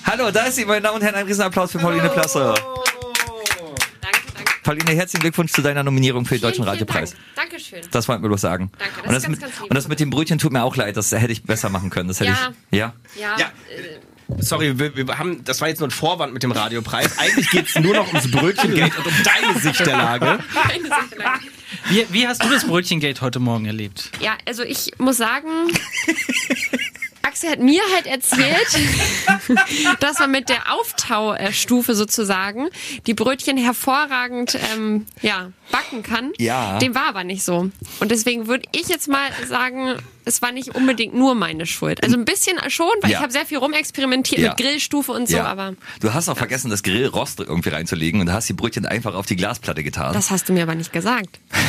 Hallo, 0.05 0.31
da 0.31 0.45
ist 0.47 0.57
sie, 0.57 0.65
meine 0.65 0.83
Damen 0.83 0.97
und 0.97 1.03
Herren. 1.03 1.15
Ein 1.15 1.27
Riesenapplaus 1.27 1.73
für 1.73 1.79
Pauline 1.79 2.09
Plasse. 2.11 2.55
Danke, 4.01 4.19
danke. 4.35 4.53
Pauline, 4.63 4.91
herzlichen 4.93 5.23
Glückwunsch 5.23 5.53
zu 5.53 5.63
deiner 5.63 5.83
Nominierung 5.83 6.27
für 6.27 6.35
den 6.35 6.43
Deutschen 6.43 6.57
vielen 6.65 6.69
Radiopreis. 6.69 7.13
Dank. 7.13 7.23
Dankeschön. 7.51 7.81
Das 7.91 8.07
wollten 8.09 8.23
wir 8.23 8.29
bloß 8.29 8.41
sagen. 8.41 8.71
Danke, 8.79 8.95
das 8.97 9.07
und, 9.07 9.13
das 9.15 9.17
ist 9.17 9.23
ganz, 9.25 9.31
mit, 9.31 9.41
ganz 9.41 9.61
lieb. 9.61 9.71
und 9.71 9.75
das 9.77 9.89
mit 9.89 10.01
dem 10.01 10.11
Brötchen 10.11 10.39
tut 10.39 10.53
mir 10.53 10.63
auch 10.63 10.77
leid. 10.77 10.97
Das 10.97 11.11
hätte 11.13 11.33
ich 11.33 11.43
besser 11.45 11.71
machen 11.71 11.89
können. 11.91 12.09
Das 12.09 12.21
hätte 12.21 12.31
Ja. 12.33 12.53
ich. 12.71 12.79
Ja. 12.79 12.95
Ja, 13.19 13.37
Ja. 13.39 13.47
Äh, 13.47 14.01
Sorry, 14.39 14.79
wir, 14.79 14.97
wir 14.97 15.19
haben, 15.19 15.45
das 15.45 15.61
war 15.61 15.69
jetzt 15.69 15.81
nur 15.81 15.89
ein 15.89 15.93
Vorwand 15.93 16.33
mit 16.33 16.43
dem 16.43 16.53
Radiopreis. 16.53 17.19
Eigentlich 17.19 17.51
geht's 17.51 17.79
nur 17.79 17.95
noch 17.95 18.09
ums 18.09 18.31
Brötchengeld 18.31 18.97
und 18.99 19.07
um 19.07 19.13
deine 19.23 19.61
Sicht 19.61 19.81
der 19.81 19.97
Lage. 19.97 20.39
Wie, 21.89 22.07
wie 22.11 22.27
hast 22.27 22.43
du 22.43 22.49
das 22.49 22.67
Brötchengate 22.67 23.21
heute 23.21 23.41
Morgen 23.41 23.67
erlebt? 23.67 24.11
Ja, 24.21 24.39
also 24.47 24.63
ich 24.63 24.93
muss 24.99 25.19
sagen, 25.19 25.49
Axel 27.23 27.51
hat 27.51 27.59
mir 27.59 27.83
halt 27.95 28.07
erzählt, 28.07 28.69
dass 30.01 30.19
man 30.19 30.31
mit 30.31 30.49
der 30.49 30.73
Auftaustufe 30.73 31.95
sozusagen 31.95 32.69
die 33.07 33.15
Brötchen 33.15 33.57
hervorragend 33.57 34.59
ähm, 34.73 35.07
ja, 35.21 35.51
backen 35.71 36.03
kann. 36.03 36.33
Ja. 36.39 36.79
Dem 36.79 36.95
war 36.95 37.07
aber 37.09 37.25
nicht 37.25 37.43
so. 37.45 37.71
Und 38.01 38.11
deswegen 38.11 38.47
würde 38.47 38.65
ich 38.73 38.89
jetzt 38.89 39.09
mal 39.09 39.29
sagen, 39.49 39.97
es 40.27 40.41
war 40.41 40.53
nicht 40.53 40.75
unbedingt 40.75 41.15
nur 41.15 41.35
meine 41.35 41.67
Schuld. 41.67 42.03
Also 42.03 42.17
ein 42.17 42.25
bisschen 42.25 42.59
schon, 42.71 42.87
weil 43.03 43.11
Ja. 43.11 43.19
ich 43.19 43.23
habe 43.23 43.33
sehr 43.33 43.45
viel 43.47 43.59
rumexperimentiert 43.59 44.41
Ja. 44.41 44.49
mit 44.51 44.59
Grillstufe 44.59 45.13
und 45.13 45.29
so, 45.29 45.37
ja. 45.39 45.45
aber 45.47 45.75
Du 46.01 46.15
hast 46.15 46.29
auch 46.29 46.37
vergessen, 46.37 46.71
das 46.71 46.83
Grillrost 46.83 47.41
irgendwie 47.41 47.69
reinzulegen 47.71 48.21
und 48.21 48.33
hast 48.33 48.49
die 48.49 48.53
Brötchen 48.55 48.87
einfach 48.87 49.15
auf 49.15 49.27
die 49.27 49.37
Glasplatte 49.37 49.83
getan. 49.83 50.13
das 50.15 50.31
hast 50.31 50.49
du 50.49 50.53
mir 50.53 50.63
aber 50.63 50.75
nicht 50.75 50.93
gesagt. 50.93 51.41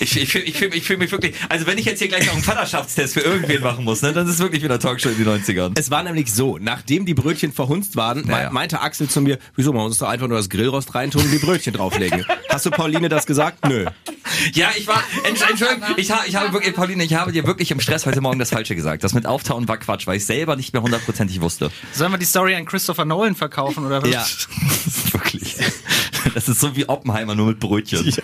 Ich, 0.00 0.16
ich 0.16 0.30
fühle 0.32 0.44
ich 0.44 0.56
fühl, 0.56 0.74
ich 0.74 0.84
fühl 0.84 0.96
mich 0.96 1.12
wirklich. 1.12 1.34
Also 1.50 1.66
wenn 1.66 1.76
ich 1.76 1.84
jetzt 1.84 1.98
hier 1.98 2.08
gleich 2.08 2.24
noch 2.26 2.32
einen 2.32 2.42
Vaterschaftstest 2.42 3.12
für 3.14 3.20
irgendwen 3.20 3.60
machen 3.62 3.84
muss, 3.84 4.00
ne, 4.00 4.12
dann 4.14 4.26
ist 4.26 4.34
es 4.34 4.38
wirklich 4.40 4.62
wieder 4.62 4.78
Talkshow 4.80 5.10
in 5.10 5.18
den 5.22 5.28
90ern. 5.28 5.72
Es 5.78 5.90
war 5.90 6.02
nämlich 6.02 6.32
so, 6.32 6.56
nachdem 6.58 7.04
die 7.04 7.12
Brötchen 7.12 7.52
verhunzt 7.52 7.94
waren, 7.94 8.26
Ja, 8.26 8.42
ja. 8.44 8.50
meinte 8.50 8.80
Axel 8.80 9.08
zu 9.08 9.20
mir, 9.20 9.38
wieso, 9.56 9.72
man 9.74 9.82
muss 9.82 9.98
doch 9.98 10.08
einfach 10.08 10.28
nur 10.28 10.38
das 10.38 10.48
Grillrost 10.48 10.94
reintun 10.94 11.22
und 11.22 11.30
die 11.30 11.38
Brötchen 11.38 11.74
drauflegen. 11.74 12.24
Hast 12.48 12.64
du 12.66 12.70
Pauline 12.70 13.08
das 13.10 13.19
gesagt? 13.26 13.66
Nö. 13.68 13.86
Ja, 14.52 14.70
ich 14.76 14.86
war, 14.86 15.02
Entsch- 15.24 15.48
Entschuldigung, 15.50 15.82
ich, 15.96 16.10
ha, 16.10 16.20
ich 16.26 16.36
habe 16.36 16.52
wirklich, 16.52 16.74
Pauline, 16.74 17.02
ich 17.04 17.14
habe 17.14 17.32
dir 17.32 17.46
wirklich 17.46 17.70
im 17.70 17.80
Stress 17.80 18.06
heute 18.06 18.20
Morgen 18.20 18.38
das 18.38 18.50
Falsche 18.50 18.74
gesagt. 18.76 19.02
Das 19.04 19.12
mit 19.14 19.26
Auftauen 19.26 19.66
war 19.68 19.76
Quatsch, 19.78 20.06
weil 20.06 20.16
ich 20.16 20.26
selber 20.26 20.56
nicht 20.56 20.72
mehr 20.72 20.82
hundertprozentig 20.82 21.40
wusste. 21.40 21.70
Sollen 21.92 22.12
wir 22.12 22.18
die 22.18 22.24
Story 22.26 22.54
an 22.54 22.64
Christopher 22.64 23.04
Nolan 23.04 23.34
verkaufen 23.34 23.84
oder 23.86 24.02
was? 24.02 24.08
Ja. 24.10 24.20
Das 24.20 24.86
ist 24.86 25.12
wirklich, 25.12 25.56
das 26.34 26.48
ist 26.48 26.60
so 26.60 26.76
wie 26.76 26.88
Oppenheimer, 26.88 27.34
nur 27.34 27.48
mit 27.48 27.60
Brötchen. 27.60 28.06
Ich 28.06 28.16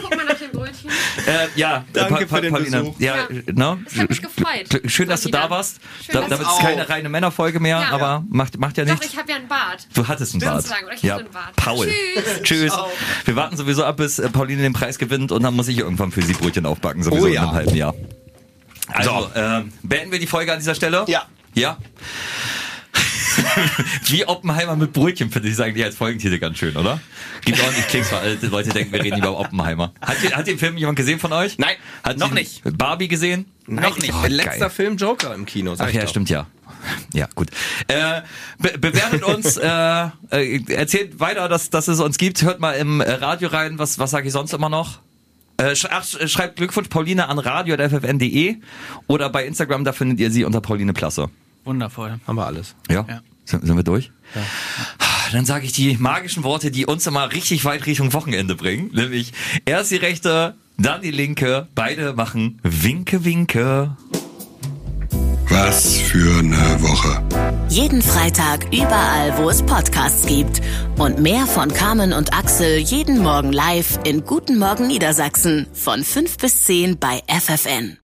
guck 0.00 0.16
mal 0.16 0.24
nach 0.24 0.34
dem 0.38 0.50
Brötchen. 0.52 0.90
Äh, 1.28 1.48
ja, 1.56 1.84
Danke 1.92 2.24
äh, 2.24 2.26
Pa- 2.26 2.36
für 2.36 2.42
den 2.42 2.52
Paulina. 2.52 2.78
Besuch. 2.80 2.98
Ja, 3.00 3.16
Ja. 3.16 3.24
ne? 3.52 3.78
Ich 3.92 3.98
hab 4.00 4.08
mich 4.08 4.22
gefreut. 4.22 4.80
Schön, 4.86 5.08
dass 5.08 5.20
du 5.22 5.28
da 5.28 5.50
warst. 5.50 5.78
Schön, 6.04 6.14
Da, 6.14 6.20
damit 6.22 6.40
ist 6.46 6.58
keine 6.60 6.88
reine 6.88 7.08
Männerfolge 7.10 7.60
mehr, 7.60 7.80
Ja. 7.80 7.90
aber 7.90 8.24
macht, 8.30 8.58
macht 8.58 8.78
ja 8.78 8.84
Doch, 8.84 8.92
nichts. 8.92 9.06
ich 9.12 9.18
habe 9.18 9.30
ja 9.30 9.36
einen 9.36 9.48
Bart. 9.48 9.86
Du 9.94 10.08
hattest 10.08 10.32
einen 10.34 10.40
Bart. 10.42 10.64
Oder 10.84 10.94
ich 10.94 11.02
ja. 11.02 11.16
einen 11.18 11.30
Bart. 11.30 11.54
Paul. 11.56 11.86
Tschüss. 11.86 12.42
Tschüss. 12.42 12.72
Wir 13.26 13.36
warten 13.36 13.56
sowieso 13.56 13.84
ab, 13.84 13.98
bis 13.98 14.18
äh, 14.18 14.28
Pauline 14.30 14.62
den 14.62 14.72
Preis 14.72 14.98
gewinnt 14.98 15.30
und 15.32 15.42
dann 15.42 15.54
muss 15.54 15.68
ich 15.68 15.78
irgendwann 15.78 16.10
für 16.12 16.22
sie 16.22 16.32
Brötchen 16.32 16.64
aufbacken, 16.66 17.02
sowieso 17.02 17.24
Oh 17.24 17.26
in 17.26 17.34
ja. 17.34 17.42
einem 17.42 17.52
halben 17.52 17.74
Jahr. 17.76 17.94
Also, 18.88 19.30
ähm, 19.34 19.72
beenden 19.82 20.12
wir 20.12 20.18
die 20.18 20.26
Folge 20.26 20.52
an 20.52 20.58
dieser 20.60 20.74
Stelle? 20.74 21.04
Ja. 21.08 21.24
Ja? 21.54 21.76
Wie 24.06 24.24
Oppenheimer 24.26 24.76
mit 24.76 24.92
Brötchen 24.92 25.30
finde 25.30 25.48
ich 25.48 25.60
eigentlich 25.60 25.84
als 25.84 25.96
Folgentitel 25.96 26.38
ganz 26.38 26.58
schön, 26.58 26.76
oder? 26.76 27.00
Gibt 27.44 27.60
ordentlich 27.62 27.86
Klicks, 27.88 28.12
weil 28.12 28.20
alte 28.20 28.46
Leute 28.48 28.70
denken, 28.70 28.92
wir 28.92 29.02
reden 29.02 29.18
über 29.18 29.38
Oppenheimer. 29.38 29.92
Hat, 30.00 30.22
den- 30.22 30.34
hat 30.34 30.46
den 30.46 30.58
Film 30.58 30.76
jemand 30.76 30.96
gesehen 30.96 31.18
von 31.18 31.32
euch? 31.32 31.58
Nein, 31.58 31.76
Hat 32.02 32.18
noch 32.18 32.32
nicht. 32.32 32.62
Barbie 32.76 33.08
gesehen? 33.08 33.46
Noch 33.66 33.98
nicht. 33.98 34.12
Oh, 34.14 34.26
Letzter 34.26 34.58
geil. 34.60 34.70
Film 34.70 34.96
Joker 34.96 35.34
im 35.34 35.44
Kino. 35.46 35.74
Sag 35.74 35.86
Ach 35.86 35.88
ich 35.90 35.96
ja, 35.96 36.02
doch. 36.02 36.08
stimmt 36.10 36.30
ja. 36.30 36.46
Ja, 37.12 37.28
gut. 37.34 37.48
Äh, 37.88 38.22
be 38.58 38.78
bewertet 38.78 39.22
uns, 39.24 39.56
äh, 39.56 40.08
äh, 40.30 40.62
erzählt 40.72 41.18
weiter, 41.20 41.48
dass, 41.48 41.70
dass 41.70 41.88
es 41.88 42.00
uns 42.00 42.18
gibt. 42.18 42.42
Hört 42.42 42.60
mal 42.60 42.72
im 42.72 43.00
Radio 43.00 43.48
rein. 43.48 43.78
Was, 43.78 43.98
was 43.98 44.10
sage 44.12 44.28
ich 44.28 44.32
sonst 44.32 44.52
immer 44.54 44.68
noch? 44.68 45.00
Äh, 45.56 45.74
sch 45.74 45.86
ach, 45.90 46.04
sch- 46.04 46.28
schreibt 46.28 46.56
Glückwunsch 46.56 46.88
Pauline 46.88 47.28
an 47.28 47.38
radio.ffn.de 47.40 48.56
oder 49.08 49.28
bei 49.28 49.44
Instagram, 49.44 49.84
da 49.84 49.92
findet 49.92 50.20
ihr 50.20 50.30
sie 50.30 50.44
unter 50.44 50.60
Pauline 50.60 50.92
Plasse. 50.92 51.28
Wundervoll. 51.64 52.20
Haben 52.26 52.36
wir 52.36 52.46
alles. 52.46 52.76
Ja? 52.88 53.04
Ja. 53.08 53.20
Sind, 53.48 53.66
sind 53.66 53.76
wir 53.76 53.82
durch? 53.82 54.10
Ja. 54.34 54.42
Dann 55.32 55.46
sage 55.46 55.64
ich 55.64 55.72
die 55.72 55.96
magischen 55.96 56.44
Worte, 56.44 56.70
die 56.70 56.84
uns 56.84 57.06
immer 57.06 57.32
richtig 57.32 57.64
weit 57.64 57.86
Richtung 57.86 58.12
Wochenende 58.12 58.54
bringen. 58.54 58.90
Nämlich 58.92 59.32
erst 59.64 59.90
die 59.90 59.96
rechte, 59.96 60.54
dann 60.76 61.00
die 61.00 61.10
linke. 61.10 61.66
Beide 61.74 62.12
machen 62.12 62.60
Winke, 62.62 63.24
Winke. 63.24 63.96
Was 65.48 65.96
für 65.96 66.40
eine 66.40 66.82
Woche. 66.82 67.22
Jeden 67.70 68.02
Freitag 68.02 68.66
überall, 68.66 69.38
wo 69.38 69.48
es 69.48 69.62
Podcasts 69.62 70.26
gibt. 70.26 70.60
Und 70.98 71.18
mehr 71.18 71.46
von 71.46 71.72
Carmen 71.72 72.12
und 72.12 72.34
Axel 72.34 72.76
jeden 72.76 73.22
Morgen 73.22 73.52
live 73.52 73.98
in 74.04 74.26
Guten 74.26 74.58
Morgen 74.58 74.88
Niedersachsen 74.88 75.66
von 75.72 76.04
5 76.04 76.36
bis 76.36 76.64
10 76.64 76.98
bei 76.98 77.22
FFN. 77.28 77.96